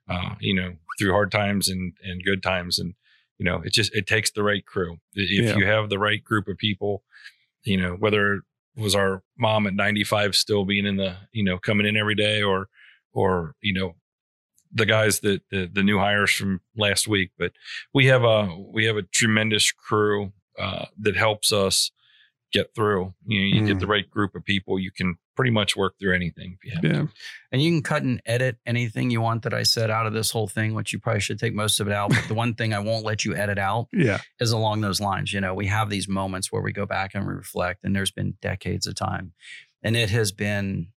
uh, 0.10 0.36
you 0.42 0.54
know, 0.54 0.74
through 1.00 1.12
hard 1.12 1.32
times 1.32 1.70
and 1.70 1.94
and 2.04 2.24
good 2.26 2.44
times, 2.44 2.78
and 2.78 2.94
you 3.42 3.46
know, 3.46 3.60
it 3.66 3.74
just 3.74 3.92
it 3.96 4.06
takes 4.06 4.30
the 4.30 4.44
right 4.44 4.64
crew. 4.64 5.00
If 5.16 5.32
yeah. 5.32 5.58
you 5.58 5.66
have 5.66 5.90
the 5.90 5.98
right 5.98 6.24
group 6.24 6.48
of 6.48 6.60
people, 6.60 7.02
you 7.64 7.76
know, 7.76 7.94
whether 7.94 8.36
it 8.36 8.44
was 8.76 8.94
our 8.94 9.24
mom 9.36 9.66
at 9.66 9.74
95 9.74 10.36
still 10.36 10.64
being 10.64 10.86
in 10.86 10.98
the, 10.98 11.16
you 11.32 11.44
know, 11.44 11.58
coming 11.58 11.88
in 11.88 11.98
every 11.98 12.14
day 12.14 12.44
or 12.44 12.68
or, 13.14 13.56
you 13.60 13.74
know, 13.74 13.96
the 14.72 14.86
guys 14.86 15.22
that 15.22 15.42
the, 15.50 15.68
the 15.74 15.82
new 15.82 15.98
hires 15.98 16.30
from 16.30 16.62
last 16.78 17.08
week, 17.08 17.32
but 17.40 17.52
we 17.96 18.06
have 18.06 18.24
a 18.24 18.56
we 18.72 18.86
have 18.86 18.96
a 18.96 19.02
tremendous 19.02 19.72
crew 19.72 20.34
uh, 20.60 20.86
that 21.00 21.16
helps 21.16 21.52
us 21.52 21.90
get 22.54 22.76
through. 22.76 23.16
You 23.26 23.40
know, 23.40 23.56
you 23.58 23.64
mm. 23.64 23.68
get 23.68 23.80
the 23.80 23.88
mm. 23.88 23.90
right 23.90 24.08
group 24.08 24.36
of 24.36 24.46
people, 24.46 24.78
you 24.78 24.92
can 24.92 25.16
pretty 25.42 25.52
much 25.52 25.76
work 25.76 25.98
through 25.98 26.14
anything 26.14 26.56
if 26.56 26.64
you 26.64 26.72
have 26.76 26.86
yeah. 26.86 27.02
to. 27.02 27.10
And 27.52 27.64
you 27.64 27.72
can 27.72 27.82
cut 27.82 28.04
and 28.04 28.22
edit 28.28 28.58
anything 28.64 29.10
you 29.10 29.22
want 29.22 29.42
that 29.42 29.56
I 29.56 29.64
said 29.64 29.90
out 29.90 30.06
of 30.06 30.14
this 30.14 30.30
whole 30.30 30.48
thing, 30.48 30.76
which 30.76 30.94
you 30.94 31.00
probably 31.00 31.20
should 31.20 31.40
take 31.40 31.56
most 31.56 31.80
of 31.80 31.88
it 31.88 31.94
out. 31.94 32.12
But 32.12 32.26
the 32.28 32.36
one 32.36 32.54
thing 32.54 32.76
I 32.76 32.80
won't 32.80 33.04
let 33.04 33.26
you 33.26 33.36
edit 33.36 33.58
out 33.58 33.88
yeah. 33.92 34.20
is 34.40 34.52
along 34.52 34.82
those 34.82 35.02
lines. 35.02 35.34
You 35.34 35.42
know, 35.42 35.56
we 35.56 35.66
have 35.66 35.90
these 35.90 36.08
moments 36.08 36.52
where 36.52 36.62
we 36.62 36.72
go 36.72 36.86
back 36.86 37.16
and 37.16 37.28
reflect, 37.28 37.84
and 37.84 37.96
there's 37.96 38.12
been 38.12 38.36
decades 38.40 38.86
of 38.86 38.94
time. 38.94 39.34
And 39.82 39.96
it 39.96 40.12
has 40.12 40.32
been 40.32 40.90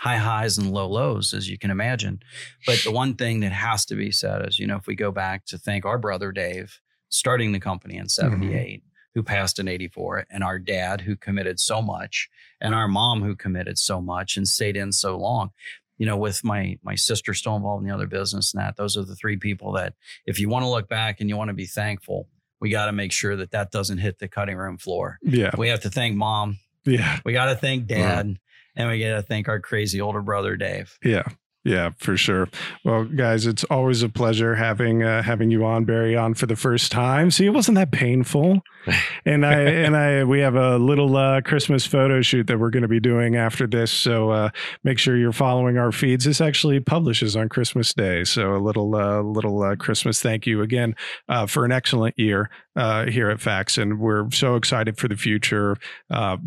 high 0.00 0.16
highs 0.16 0.58
and 0.58 0.72
low 0.72 0.88
lows, 0.88 1.32
as 1.32 1.48
you 1.48 1.56
can 1.56 1.70
imagine. 1.70 2.18
But 2.66 2.80
the 2.82 2.90
one 2.90 3.14
thing 3.14 3.38
that 3.40 3.52
has 3.52 3.86
to 3.86 3.94
be 3.94 4.10
said 4.10 4.44
is, 4.48 4.58
you 4.58 4.66
know, 4.66 4.76
if 4.76 4.88
we 4.88 4.96
go 4.96 5.12
back 5.12 5.46
to 5.46 5.56
thank 5.56 5.84
our 5.84 5.98
brother 5.98 6.32
Dave 6.32 6.80
starting 7.10 7.52
the 7.52 7.60
company 7.60 7.96
in 7.96 8.08
78, 8.08 8.80
mm-hmm 8.80 8.88
who 9.14 9.22
passed 9.22 9.58
in 9.58 9.68
84 9.68 10.26
and 10.30 10.42
our 10.42 10.58
dad 10.58 11.02
who 11.02 11.16
committed 11.16 11.60
so 11.60 11.80
much 11.80 12.28
and 12.60 12.74
our 12.74 12.88
mom 12.88 13.22
who 13.22 13.36
committed 13.36 13.78
so 13.78 14.00
much 14.00 14.36
and 14.36 14.46
stayed 14.46 14.76
in 14.76 14.92
so 14.92 15.16
long. 15.16 15.50
You 15.98 16.06
know 16.06 16.16
with 16.16 16.42
my 16.42 16.76
my 16.82 16.96
sister 16.96 17.34
still 17.34 17.54
involved 17.54 17.82
in 17.84 17.88
the 17.88 17.94
other 17.94 18.08
business 18.08 18.52
and 18.52 18.60
that 18.60 18.76
those 18.76 18.96
are 18.96 19.04
the 19.04 19.14
three 19.14 19.36
people 19.36 19.72
that 19.72 19.94
if 20.26 20.40
you 20.40 20.48
want 20.48 20.64
to 20.64 20.68
look 20.68 20.88
back 20.88 21.20
and 21.20 21.28
you 21.28 21.36
want 21.36 21.50
to 21.50 21.54
be 21.54 21.66
thankful 21.66 22.28
we 22.60 22.70
got 22.70 22.86
to 22.86 22.92
make 22.92 23.12
sure 23.12 23.36
that 23.36 23.52
that 23.52 23.70
doesn't 23.70 23.98
hit 23.98 24.18
the 24.18 24.26
cutting 24.26 24.56
room 24.56 24.78
floor. 24.78 25.18
Yeah. 25.22 25.50
We 25.56 25.68
have 25.68 25.80
to 25.80 25.90
thank 25.90 26.16
mom. 26.16 26.58
Yeah. 26.86 27.18
We 27.24 27.32
got 27.32 27.46
to 27.46 27.56
thank 27.56 27.86
dad 27.86 28.38
and 28.74 28.88
we 28.88 29.00
got 29.00 29.16
to 29.16 29.22
thank 29.22 29.48
our 29.48 29.60
crazy 29.60 30.00
older 30.00 30.22
brother 30.22 30.56
dave. 30.56 30.98
Yeah 31.04 31.24
yeah, 31.64 31.90
for 31.96 32.14
sure. 32.16 32.50
Well, 32.84 33.04
guys, 33.04 33.46
it's 33.46 33.64
always 33.64 34.02
a 34.02 34.10
pleasure 34.10 34.54
having 34.54 35.02
uh, 35.02 35.22
having 35.22 35.50
you 35.50 35.64
on, 35.64 35.86
Barry, 35.86 36.14
on 36.14 36.34
for 36.34 36.44
the 36.44 36.56
first 36.56 36.92
time. 36.92 37.30
See, 37.30 37.46
it 37.46 37.54
wasn't 37.54 37.76
that 37.76 37.90
painful. 37.90 38.62
And 39.26 39.46
I 39.46 39.54
and 39.54 39.96
I 39.96 40.24
we 40.24 40.40
have 40.40 40.56
a 40.56 40.76
little 40.76 41.16
uh, 41.16 41.40
Christmas 41.40 41.86
photo 41.86 42.20
shoot 42.20 42.46
that 42.48 42.58
we're 42.58 42.68
going 42.68 42.82
to 42.82 42.88
be 42.88 43.00
doing 43.00 43.34
after 43.34 43.66
this. 43.66 43.90
So 43.90 44.28
uh, 44.28 44.50
make 44.82 44.98
sure 44.98 45.16
you're 45.16 45.32
following 45.32 45.78
our 45.78 45.90
feeds. 45.90 46.26
This 46.26 46.42
actually 46.42 46.80
publishes 46.80 47.34
on 47.34 47.48
Christmas 47.48 47.94
Day, 47.94 48.24
so 48.24 48.54
a 48.54 48.58
little 48.58 48.94
uh, 48.94 49.22
little 49.22 49.62
uh, 49.62 49.76
Christmas 49.76 50.20
thank 50.20 50.46
you 50.46 50.60
again 50.60 50.94
uh, 51.30 51.46
for 51.46 51.64
an 51.64 51.72
excellent 51.72 52.18
year 52.18 52.50
here 52.76 53.30
at 53.30 53.40
Faxon, 53.40 53.84
and 53.84 53.98
We're 54.00 54.30
so 54.30 54.56
excited 54.56 54.98
for 54.98 55.08
the 55.08 55.16
future. 55.16 55.76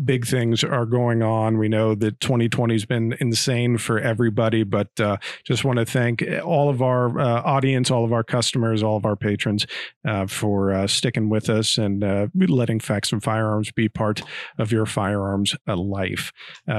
big 0.04 0.26
things 0.26 0.64
are 0.64 0.86
going 0.86 1.22
on. 1.22 1.58
We 1.58 1.68
know 1.68 1.94
that 1.94 2.20
2020 2.20 2.74
has 2.74 2.84
been 2.84 3.16
insane 3.20 3.78
for 3.78 3.98
everybody, 3.98 4.64
but 4.64 4.88
uh, 5.00 5.18
just 5.44 5.64
want 5.64 5.78
to 5.78 5.86
thank 5.86 6.24
all 6.44 6.68
of 6.68 6.82
our 6.82 7.18
uh, 7.18 7.42
audience, 7.42 7.90
all 7.90 8.04
of 8.04 8.12
our 8.12 8.24
customers, 8.24 8.82
all 8.82 8.96
of 8.96 9.04
our 9.04 9.16
patrons 9.16 9.66
uh, 10.06 10.26
for 10.26 10.72
uh, 10.72 10.86
sticking 10.86 11.28
with 11.28 11.48
us 11.48 11.78
and 11.78 12.04
uh, 12.04 12.26
letting 12.34 12.80
Faxon 12.80 13.20
Firearms 13.20 13.70
be 13.72 13.88
part 13.88 14.22
of 14.58 14.72
your 14.72 14.86
firearms 14.86 15.54
life. 15.66 16.32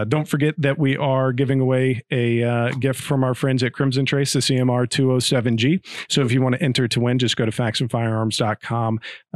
don't 0.07 0.27
forget 0.27 0.55
that 0.57 0.77
we 0.77 0.97
are 0.97 1.31
giving 1.31 1.59
away 1.59 2.03
a 2.11 2.71
gift 2.79 3.01
from 3.01 3.23
our 3.23 3.33
friends 3.33 3.63
at 3.63 3.73
Crimson 3.73 4.05
Trace, 4.05 4.33
the 4.33 4.39
CMR 4.39 4.87
207G. 4.87 5.85
So 6.09 6.21
if 6.21 6.31
you 6.31 6.41
want 6.41 6.55
to 6.55 6.61
enter 6.61 6.87
to 6.87 6.99
win, 6.99 7.19
just 7.19 7.37
go 7.37 7.45
to 7.45 7.51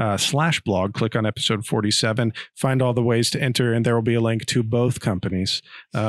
faxonfirearms.com 0.04 0.18
slash 0.18 0.62
blog, 0.62 0.94
click 0.94 1.16
on 1.16 1.26
episode 1.26 1.66
47, 1.66 2.34
find 2.56 2.82
all 2.82 2.94
the 2.94 3.04
ways 3.04 3.30
to 3.32 3.42
enter, 3.42 3.74
and 3.74 3.86
there 3.86 3.96
will 3.96 4.02
be 4.02 4.16
a 4.16 4.22
link 4.22 4.46
to 4.48 4.64
both 4.64 5.00
companies 5.00 5.62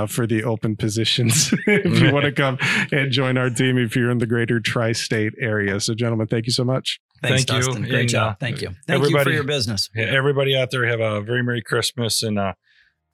for 0.08 0.26
the 0.26 0.42
open 0.44 0.76
positions 0.76 1.52
if 1.66 2.00
you 2.00 2.12
want 2.12 2.24
to 2.24 2.32
come 2.32 2.58
and 2.92 3.12
join 3.12 3.36
our 3.36 3.50
team 3.50 3.78
if 3.78 3.96
you're 3.96 4.10
in 4.10 4.18
the 4.18 4.26
greater 4.26 4.60
tri-state 4.60 5.34
area. 5.40 5.80
So, 5.80 5.94
gentlemen, 5.94 6.26
thank 6.26 6.46
you 6.46 6.52
so 6.52 6.64
much. 6.64 7.00
Thanks, 7.22 7.44
thank 7.44 7.64
Dustin. 7.64 7.84
you. 7.84 7.90
Great 7.90 8.00
and, 8.00 8.08
job. 8.08 8.32
Uh, 8.32 8.36
thank 8.40 8.62
you. 8.62 8.68
Thank 8.86 9.00
everybody, 9.00 9.18
you 9.18 9.24
for 9.24 9.30
your 9.30 9.44
business. 9.44 9.88
Everybody 9.96 10.56
out 10.56 10.70
there 10.70 10.86
have 10.86 11.00
a 11.00 11.20
very 11.20 11.42
Merry 11.42 11.62
Christmas 11.62 12.22
and 12.22 12.38
uh, 12.38 12.54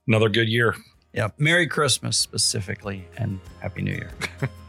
another 0.07 0.29
good 0.29 0.49
year. 0.49 0.75
Yeah. 1.13 1.29
Merry 1.39 1.67
Christmas 1.67 2.17
specifically 2.17 3.07
and 3.17 3.41
Happy 3.61 3.83
New 3.83 3.93
Year. 3.93 4.11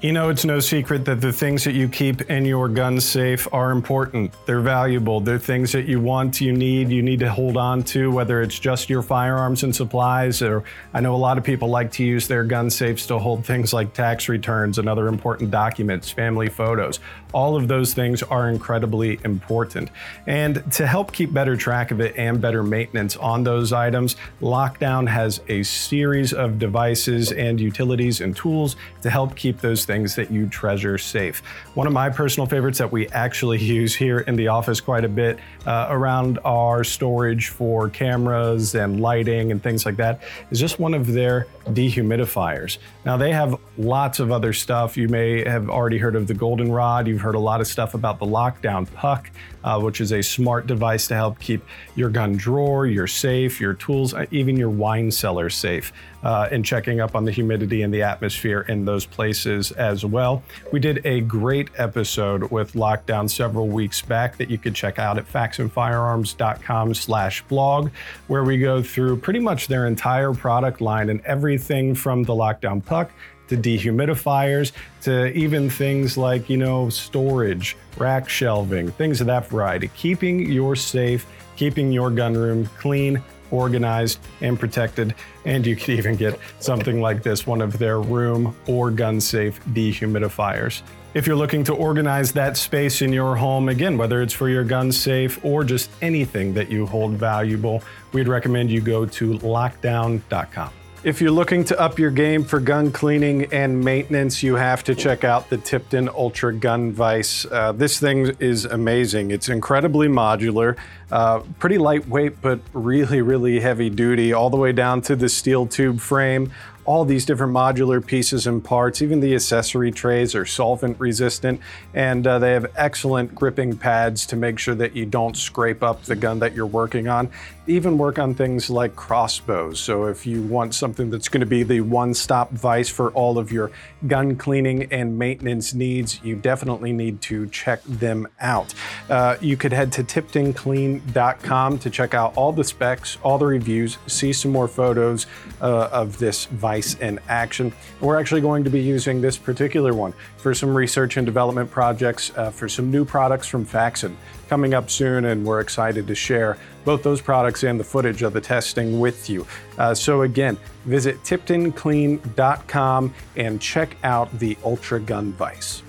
You 0.00 0.12
know, 0.12 0.28
it's 0.28 0.44
no 0.44 0.60
secret 0.60 1.04
that 1.06 1.20
the 1.20 1.32
things 1.32 1.64
that 1.64 1.72
you 1.72 1.88
keep 1.88 2.30
in 2.30 2.44
your 2.44 2.68
gun 2.68 3.00
safe 3.00 3.52
are 3.52 3.72
important. 3.72 4.32
They're 4.46 4.60
valuable. 4.60 5.18
They're 5.18 5.40
things 5.40 5.72
that 5.72 5.86
you 5.86 6.00
want, 6.00 6.40
you 6.40 6.52
need, 6.52 6.90
you 6.90 7.02
need 7.02 7.18
to 7.18 7.32
hold 7.32 7.56
on 7.56 7.82
to, 7.84 8.08
whether 8.12 8.40
it's 8.40 8.60
just 8.60 8.88
your 8.88 9.02
firearms 9.02 9.64
and 9.64 9.74
supplies, 9.74 10.40
or 10.40 10.62
I 10.94 11.00
know 11.00 11.16
a 11.16 11.18
lot 11.18 11.36
of 11.36 11.42
people 11.42 11.66
like 11.66 11.90
to 11.94 12.04
use 12.04 12.28
their 12.28 12.44
gun 12.44 12.70
safes 12.70 13.08
to 13.08 13.18
hold 13.18 13.44
things 13.44 13.72
like 13.72 13.92
tax 13.92 14.28
returns 14.28 14.78
and 14.78 14.88
other 14.88 15.08
important 15.08 15.50
documents, 15.50 16.08
family 16.12 16.48
photos. 16.48 17.00
All 17.32 17.56
of 17.56 17.68
those 17.68 17.94
things 17.94 18.22
are 18.22 18.48
incredibly 18.48 19.20
important. 19.24 19.90
And 20.26 20.62
to 20.72 20.86
help 20.86 21.12
keep 21.12 21.32
better 21.32 21.56
track 21.56 21.90
of 21.90 22.00
it 22.00 22.14
and 22.16 22.40
better 22.40 22.62
maintenance 22.62 23.16
on 23.16 23.44
those 23.44 23.72
items, 23.72 24.16
Lockdown 24.40 25.08
has 25.08 25.40
a 25.48 25.62
series 25.62 26.32
of 26.32 26.58
devices 26.58 27.32
and 27.32 27.60
utilities 27.60 28.20
and 28.20 28.34
tools 28.34 28.76
to 29.02 29.10
help 29.10 29.36
keep 29.36 29.60
those 29.60 29.84
things 29.84 30.14
that 30.14 30.30
you 30.30 30.46
treasure 30.48 30.98
safe. 30.98 31.40
One 31.74 31.86
of 31.86 31.92
my 31.92 32.10
personal 32.10 32.46
favorites 32.46 32.78
that 32.78 32.90
we 32.90 33.08
actually 33.08 33.58
use 33.62 33.94
here 33.94 34.20
in 34.20 34.36
the 34.36 34.48
office 34.48 34.80
quite 34.80 35.04
a 35.04 35.08
bit 35.08 35.38
uh, 35.66 35.88
around 35.90 36.38
our 36.44 36.84
storage 36.84 37.48
for 37.48 37.88
cameras 37.88 38.74
and 38.74 39.00
lighting 39.00 39.52
and 39.52 39.62
things 39.62 39.84
like 39.84 39.96
that 39.96 40.22
is 40.50 40.58
just 40.58 40.78
one 40.78 40.94
of 40.94 41.12
their 41.12 41.46
dehumidifiers. 41.66 42.78
Now, 43.04 43.16
they 43.16 43.32
have 43.32 43.58
lots 43.76 44.18
of 44.20 44.32
other 44.32 44.52
stuff. 44.52 44.96
You 44.96 45.08
may 45.08 45.48
have 45.48 45.68
already 45.68 45.98
heard 45.98 46.16
of 46.16 46.26
the 46.26 46.34
Goldenrod. 46.34 47.06
You've 47.06 47.17
heard 47.20 47.34
a 47.34 47.40
lot 47.40 47.60
of 47.60 47.66
stuff 47.66 47.94
about 47.94 48.18
the 48.18 48.26
Lockdown 48.26 48.92
Puck, 48.94 49.30
uh, 49.64 49.80
which 49.80 50.00
is 50.00 50.12
a 50.12 50.22
smart 50.22 50.66
device 50.66 51.06
to 51.08 51.14
help 51.14 51.38
keep 51.38 51.64
your 51.94 52.10
gun 52.10 52.36
drawer, 52.36 52.86
your 52.86 53.06
safe, 53.06 53.60
your 53.60 53.74
tools, 53.74 54.14
uh, 54.14 54.26
even 54.30 54.56
your 54.56 54.70
wine 54.70 55.10
cellar 55.10 55.50
safe, 55.50 55.92
uh, 56.22 56.48
and 56.50 56.64
checking 56.64 57.00
up 57.00 57.14
on 57.14 57.24
the 57.24 57.30
humidity 57.30 57.82
and 57.82 57.92
the 57.92 58.02
atmosphere 58.02 58.62
in 58.68 58.84
those 58.84 59.06
places 59.06 59.72
as 59.72 60.04
well. 60.04 60.42
We 60.72 60.80
did 60.80 61.04
a 61.04 61.20
great 61.20 61.70
episode 61.76 62.50
with 62.50 62.72
Lockdown 62.72 63.28
several 63.28 63.68
weeks 63.68 64.02
back 64.02 64.36
that 64.38 64.50
you 64.50 64.58
could 64.58 64.74
check 64.74 64.98
out 64.98 65.18
at 65.18 65.30
faxonfirearms.com 65.30 66.94
slash 66.94 67.42
blog, 67.42 67.90
where 68.26 68.44
we 68.44 68.58
go 68.58 68.82
through 68.82 69.18
pretty 69.18 69.40
much 69.40 69.68
their 69.68 69.86
entire 69.86 70.32
product 70.32 70.80
line 70.80 71.10
and 71.10 71.20
everything 71.22 71.94
from 71.94 72.22
the 72.22 72.32
Lockdown 72.32 72.84
Puck 72.84 73.10
to 73.48 73.56
dehumidifiers 73.56 74.72
to 75.02 75.32
even 75.36 75.68
things 75.70 76.16
like, 76.16 76.48
you 76.48 76.56
know, 76.56 76.88
storage, 76.88 77.76
rack 77.96 78.28
shelving, 78.28 78.90
things 78.92 79.20
of 79.20 79.26
that 79.26 79.46
variety. 79.46 79.88
Keeping 79.96 80.50
your 80.50 80.76
safe, 80.76 81.26
keeping 81.56 81.92
your 81.92 82.10
gun 82.10 82.34
room 82.34 82.66
clean, 82.78 83.22
organized, 83.50 84.20
and 84.40 84.58
protected. 84.58 85.14
And 85.44 85.66
you 85.66 85.76
could 85.76 85.90
even 85.90 86.16
get 86.16 86.38
something 86.60 87.00
like 87.00 87.22
this 87.22 87.46
one 87.46 87.60
of 87.60 87.78
their 87.78 88.00
room 88.00 88.54
or 88.66 88.90
gun 88.90 89.20
safe 89.20 89.62
dehumidifiers. 89.66 90.82
If 91.14 91.26
you're 91.26 91.36
looking 91.36 91.64
to 91.64 91.74
organize 91.74 92.32
that 92.32 92.56
space 92.56 93.00
in 93.00 93.12
your 93.12 93.34
home, 93.34 93.70
again, 93.70 93.96
whether 93.96 94.20
it's 94.20 94.34
for 94.34 94.48
your 94.48 94.62
gun 94.62 94.92
safe 94.92 95.42
or 95.42 95.64
just 95.64 95.90
anything 96.02 96.52
that 96.54 96.70
you 96.70 96.86
hold 96.86 97.12
valuable, 97.12 97.82
we'd 98.12 98.28
recommend 98.28 98.70
you 98.70 98.82
go 98.82 99.06
to 99.06 99.38
lockdown.com. 99.38 100.77
If 101.04 101.20
you're 101.20 101.30
looking 101.30 101.62
to 101.66 101.80
up 101.80 102.00
your 102.00 102.10
game 102.10 102.42
for 102.42 102.58
gun 102.58 102.90
cleaning 102.90 103.52
and 103.52 103.84
maintenance, 103.84 104.42
you 104.42 104.56
have 104.56 104.82
to 104.82 104.96
check 104.96 105.22
out 105.22 105.48
the 105.48 105.56
Tipton 105.56 106.08
Ultra 106.08 106.52
Gun 106.52 106.90
Vise. 106.90 107.46
Uh, 107.52 107.70
this 107.70 108.00
thing 108.00 108.34
is 108.40 108.64
amazing. 108.64 109.30
It's 109.30 109.48
incredibly 109.48 110.08
modular, 110.08 110.76
uh, 111.12 111.42
pretty 111.60 111.78
lightweight, 111.78 112.42
but 112.42 112.58
really, 112.72 113.22
really 113.22 113.60
heavy 113.60 113.90
duty, 113.90 114.32
all 114.32 114.50
the 114.50 114.56
way 114.56 114.72
down 114.72 115.00
to 115.02 115.14
the 115.14 115.28
steel 115.28 115.68
tube 115.68 116.00
frame 116.00 116.50
all 116.88 117.04
these 117.04 117.26
different 117.26 117.52
modular 117.52 118.04
pieces 118.04 118.46
and 118.46 118.64
parts. 118.64 119.02
Even 119.02 119.20
the 119.20 119.34
accessory 119.34 119.92
trays 119.92 120.34
are 120.34 120.46
solvent 120.46 120.98
resistant, 120.98 121.60
and 121.92 122.26
uh, 122.26 122.38
they 122.38 122.52
have 122.52 122.72
excellent 122.76 123.34
gripping 123.34 123.76
pads 123.76 124.24
to 124.24 124.36
make 124.36 124.58
sure 124.58 124.74
that 124.74 124.96
you 124.96 125.04
don't 125.04 125.36
scrape 125.36 125.82
up 125.82 126.02
the 126.04 126.16
gun 126.16 126.38
that 126.38 126.54
you're 126.54 126.64
working 126.64 127.06
on. 127.06 127.28
Even 127.66 127.98
work 127.98 128.18
on 128.18 128.34
things 128.34 128.70
like 128.70 128.96
crossbows. 128.96 129.78
So 129.78 130.06
if 130.06 130.26
you 130.26 130.40
want 130.40 130.74
something 130.74 131.10
that's 131.10 131.28
going 131.28 131.42
to 131.42 131.46
be 131.46 131.62
the 131.62 131.82
one-stop 131.82 132.52
vice 132.52 132.88
for 132.88 133.10
all 133.10 133.36
of 133.36 133.52
your 133.52 133.70
gun 134.06 134.34
cleaning 134.36 134.90
and 134.90 135.18
maintenance 135.18 135.74
needs, 135.74 136.22
you 136.24 136.36
definitely 136.36 136.94
need 136.94 137.20
to 137.20 137.46
check 137.48 137.82
them 137.84 138.26
out. 138.40 138.72
Uh, 139.10 139.36
you 139.42 139.58
could 139.58 139.74
head 139.74 139.92
to 139.92 140.02
tiptonclean.com 140.02 141.78
to 141.80 141.90
check 141.90 142.14
out 142.14 142.34
all 142.34 142.50
the 142.50 142.64
specs, 142.64 143.18
all 143.22 143.36
the 143.36 143.44
reviews, 143.44 143.98
see 144.06 144.32
some 144.32 144.52
more 144.52 144.68
photos 144.68 145.26
uh, 145.60 145.88
of 145.92 146.18
this 146.18 146.46
vice 146.46 146.94
in 146.96 147.18
action. 147.28 147.72
We're 148.00 148.18
actually 148.18 148.40
going 148.40 148.64
to 148.64 148.70
be 148.70 148.80
using 148.80 149.20
this 149.20 149.36
particular 149.36 149.94
one 149.94 150.14
for 150.36 150.54
some 150.54 150.74
research 150.74 151.16
and 151.16 151.26
development 151.26 151.70
projects 151.70 152.32
uh, 152.36 152.50
for 152.50 152.68
some 152.68 152.90
new 152.90 153.04
products 153.04 153.46
from 153.46 153.64
Faxon 153.64 154.16
coming 154.48 154.74
up 154.74 154.90
soon, 154.90 155.26
and 155.26 155.44
we're 155.44 155.60
excited 155.60 156.06
to 156.06 156.14
share 156.14 156.58
both 156.84 157.02
those 157.02 157.20
products 157.20 157.64
and 157.64 157.78
the 157.78 157.84
footage 157.84 158.22
of 158.22 158.32
the 158.32 158.40
testing 158.40 158.98
with 158.98 159.28
you. 159.28 159.46
Uh, 159.76 159.94
so, 159.94 160.22
again, 160.22 160.56
visit 160.86 161.22
tiptonclean.com 161.22 163.14
and 163.36 163.60
check 163.60 163.96
out 164.04 164.38
the 164.38 164.56
Ultra 164.64 165.00
Gun 165.00 165.32
Vise. 165.32 165.82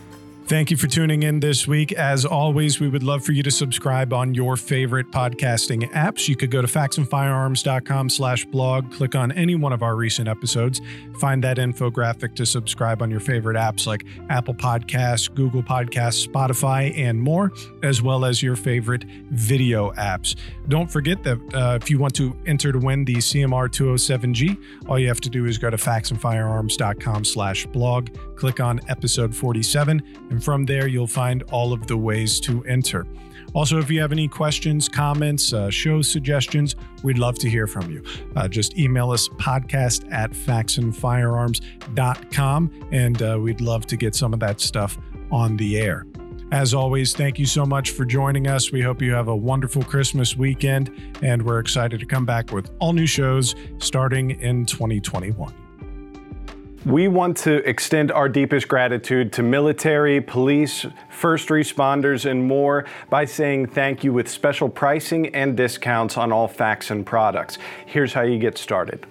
Thank 0.49 0.71
you 0.71 0.77
for 0.77 0.87
tuning 0.87 1.21
in 1.21 1.41
this 1.41 1.67
week. 1.67 1.91
As 1.91 2.25
always, 2.25 2.79
we 2.79 2.89
would 2.89 3.03
love 3.03 3.23
for 3.23 3.33
you 3.33 3.43
to 3.43 3.51
subscribe 3.51 4.11
on 4.13 4.33
your 4.33 4.57
favorite 4.57 5.11
podcasting 5.11 5.87
apps. 5.91 6.27
You 6.27 6.35
could 6.35 6.49
go 6.49 6.59
to 6.59 6.67
faxonfirearms.com 6.67 8.09
slash 8.09 8.45
blog, 8.45 8.91
click 8.91 9.13
on 9.13 9.31
any 9.33 9.53
one 9.53 9.73
of 9.73 9.83
our 9.83 9.95
recent 9.95 10.27
episodes, 10.27 10.81
find 11.19 11.43
that 11.43 11.57
infographic 11.57 12.35
to 12.37 12.47
subscribe 12.47 13.03
on 13.03 13.11
your 13.11 13.19
favorite 13.19 13.57
apps 13.57 13.85
like 13.85 14.03
Apple 14.31 14.55
Podcasts, 14.55 15.31
Google 15.31 15.61
Podcasts, 15.61 16.27
Spotify, 16.27 16.97
and 16.97 17.21
more, 17.21 17.51
as 17.83 18.01
well 18.01 18.25
as 18.25 18.41
your 18.41 18.55
favorite 18.55 19.05
video 19.29 19.91
apps. 19.91 20.35
Don't 20.67 20.89
forget 20.89 21.21
that 21.25 21.37
uh, 21.53 21.77
if 21.79 21.91
you 21.91 21.99
want 21.99 22.15
to 22.15 22.35
enter 22.47 22.71
to 22.71 22.79
win 22.79 23.05
the 23.05 23.17
CMR 23.17 23.69
207G, 23.69 24.57
all 24.87 24.97
you 24.97 25.09
have 25.09 25.21
to 25.21 25.29
do 25.29 25.45
is 25.45 25.59
go 25.59 25.69
to 25.69 25.77
faxonfirearms.com 25.77 27.23
slash 27.23 27.67
blog, 27.67 28.09
click 28.35 28.59
on 28.59 28.79
episode 28.87 29.35
47, 29.35 30.01
and 30.31 30.38
from 30.39 30.65
there 30.65 30.87
you'll 30.87 31.07
find 31.07 31.43
all 31.51 31.73
of 31.73 31.87
the 31.87 31.97
ways 31.97 32.39
to 32.41 32.63
enter. 32.65 33.07
Also, 33.53 33.79
if 33.79 33.89
you 33.89 33.99
have 33.99 34.11
any 34.11 34.27
questions, 34.27 34.87
comments, 34.87 35.53
uh, 35.53 35.71
show 35.71 36.01
suggestions, 36.01 36.75
we'd 37.03 37.17
love 37.17 37.39
to 37.39 37.49
hear 37.49 37.65
from 37.65 37.89
you. 37.89 38.03
Uh, 38.35 38.47
just 38.47 38.77
email 38.77 39.09
us 39.11 39.27
podcast 39.29 40.11
at 40.11 40.29
faxonfirearms.com 40.31 42.89
and 42.91 43.21
uh, 43.21 43.37
we'd 43.39 43.61
love 43.61 43.87
to 43.87 43.95
get 43.97 44.13
some 44.13 44.33
of 44.33 44.39
that 44.39 44.61
stuff 44.61 44.99
on 45.31 45.57
the 45.57 45.79
air. 45.79 46.05
As 46.51 46.73
always, 46.73 47.13
thank 47.13 47.37
you 47.37 47.45
so 47.45 47.63
much 47.63 47.91
for 47.91 48.05
joining 48.05 48.47
us. 48.47 48.71
We 48.71 48.81
hope 48.81 49.03
you 49.03 49.13
have 49.13 49.27
a 49.27 49.35
wonderful 49.35 49.83
Christmas 49.83 50.35
weekend, 50.35 51.19
and 51.21 51.43
we're 51.43 51.59
excited 51.59 51.99
to 51.99 52.07
come 52.07 52.25
back 52.25 52.51
with 52.51 52.71
all 52.79 52.93
new 52.93 53.05
shows 53.05 53.53
starting 53.77 54.31
in 54.31 54.65
2021. 54.65 55.68
We 56.85 57.09
want 57.09 57.35
to 57.37 57.57
extend 57.67 58.09
our 58.09 58.29
deepest 58.29 58.69
gratitude 58.69 59.33
to 59.33 59.43
military, 59.43 60.21
police, 60.21 60.85
first 61.09 61.49
responders, 61.49 62.29
and 62.29 62.47
more 62.47 62.85
by 63.09 63.25
saying 63.25 63.67
thank 63.67 64.05
you 64.05 64.13
with 64.13 64.29
special 64.29 64.69
pricing 64.69 65.35
and 65.35 65.57
discounts 65.57 66.17
on 66.17 66.31
all 66.31 66.47
Faxon 66.47 67.03
products. 67.03 67.57
Here's 67.85 68.13
how 68.13 68.21
you 68.21 68.39
get 68.39 68.57
started. 68.57 69.05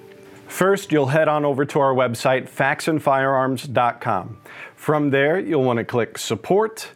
First, 0.46 0.92
you'll 0.92 1.08
head 1.08 1.28
on 1.28 1.44
over 1.44 1.66
to 1.66 1.78
our 1.78 1.92
website, 1.92 2.48
faxonfirearms.com. 2.48 4.38
From 4.74 5.10
there, 5.10 5.38
you'll 5.38 5.64
want 5.64 5.76
to 5.76 5.84
click 5.84 6.16
Support 6.16 6.92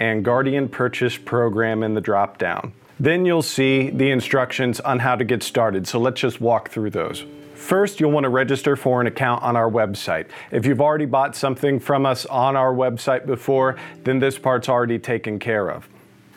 and 0.00 0.24
Guardian 0.24 0.70
Purchase 0.70 1.18
Program 1.18 1.82
in 1.82 1.92
the 1.92 2.00
drop 2.00 2.38
down. 2.38 2.72
Then 2.98 3.26
you'll 3.26 3.42
see 3.42 3.90
the 3.90 4.10
instructions 4.10 4.80
on 4.80 5.00
how 5.00 5.16
to 5.16 5.24
get 5.24 5.42
started. 5.42 5.86
So 5.86 6.00
let's 6.00 6.22
just 6.22 6.40
walk 6.40 6.70
through 6.70 6.90
those. 6.90 7.26
First, 7.54 8.00
you'll 8.00 8.10
want 8.10 8.24
to 8.24 8.30
register 8.30 8.76
for 8.76 9.00
an 9.00 9.06
account 9.06 9.42
on 9.42 9.56
our 9.56 9.70
website. 9.70 10.26
If 10.50 10.66
you've 10.66 10.80
already 10.80 11.06
bought 11.06 11.36
something 11.36 11.80
from 11.80 12.04
us 12.04 12.26
on 12.26 12.56
our 12.56 12.74
website 12.74 13.26
before, 13.26 13.76
then 14.02 14.18
this 14.18 14.38
part's 14.38 14.68
already 14.68 14.98
taken 14.98 15.38
care 15.38 15.70
of. 15.70 15.88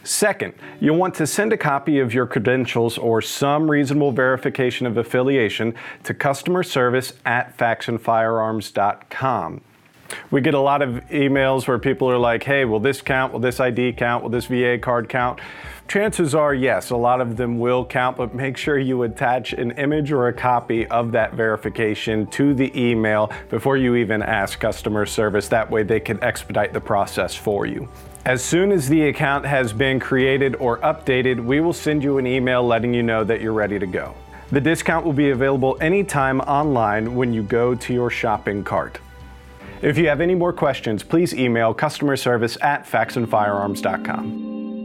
Second, 0.04 0.54
you'll 0.80 0.96
want 0.96 1.16
to 1.16 1.28
send 1.28 1.52
a 1.52 1.58
copy 1.58 2.00
of 2.00 2.14
your 2.14 2.26
credentials 2.26 2.98
or 2.98 3.22
some 3.22 3.70
reasonable 3.70 4.14
verification 4.14 4.88
of 4.88 4.96
affiliation 4.96 5.76
to 6.04 6.14
customer 6.14 6.64
service 6.64 7.12
at 7.26 7.58
faxonfirearms.com. 7.58 9.62
We 10.32 10.42
get 10.42 10.54
a 10.54 10.60
lot 10.60 10.82
of 10.82 11.04
emails 11.10 11.68
where 11.68 11.80
people 11.80 12.10
are 12.10 12.18
like, 12.18 12.44
hey, 12.44 12.66
will 12.66 12.80
this 12.80 13.02
count? 13.02 13.34
Will 13.34 13.40
this 13.40 13.60
ID 13.60 13.94
count? 13.94 14.24
Will 14.24 14.30
this 14.30 14.46
VA 14.46 14.78
card 14.78 15.10
count? 15.10 15.40
Chances 15.88 16.36
are, 16.36 16.54
yes, 16.54 16.90
a 16.90 16.98
lot 16.98 17.22
of 17.22 17.38
them 17.38 17.60
will 17.60 17.86
count, 17.86 18.18
but 18.18 18.36
make 18.36 18.58
sure 18.58 18.78
you 18.78 19.04
attach 19.04 19.54
an 19.54 19.72
image 19.72 20.12
or 20.12 20.28
a 20.28 20.34
copy 20.34 20.86
of 20.88 21.14
that 21.14 21.34
verification 21.34 22.28
to 22.28 22.54
the 22.54 22.78
email 22.78 23.32
before 23.50 23.78
you 23.78 23.96
even 23.96 24.22
ask 24.22 24.60
customer 24.60 25.06
service. 25.06 25.48
That 25.48 25.72
way 25.72 25.84
they 25.84 26.02
can 26.02 26.22
expedite 26.22 26.74
the 26.74 26.82
process 26.82 27.36
for 27.36 27.66
you. 27.66 27.88
As 28.26 28.44
soon 28.44 28.74
as 28.74 28.90
the 28.90 29.04
account 29.04 29.46
has 29.46 29.72
been 29.72 30.02
created 30.02 30.58
or 30.58 30.80
updated, 30.80 31.42
we 31.42 31.62
will 31.62 31.72
send 31.72 32.04
you 32.04 32.18
an 32.18 32.28
email 32.28 32.62
letting 32.62 32.94
you 32.94 33.02
know 33.02 33.24
that 33.24 33.40
you're 33.40 33.54
ready 33.54 33.80
to 33.80 33.88
go. 33.88 34.14
The 34.52 34.60
discount 34.60 35.06
will 35.06 35.14
be 35.14 35.30
available 35.30 35.78
anytime 35.80 36.42
online 36.42 37.16
when 37.16 37.34
you 37.34 37.44
go 37.44 37.76
to 37.76 37.94
your 37.94 38.10
shopping 38.10 38.64
cart. 38.64 39.00
If 39.82 39.98
you 39.98 40.08
have 40.08 40.22
any 40.22 40.36
more 40.36 40.54
questions, 40.54 41.04
please 41.04 41.34
email 41.34 41.74
customer 41.74 42.16
service 42.16 42.58
at 42.62 42.86
faxonfirearms.com. 42.86 44.77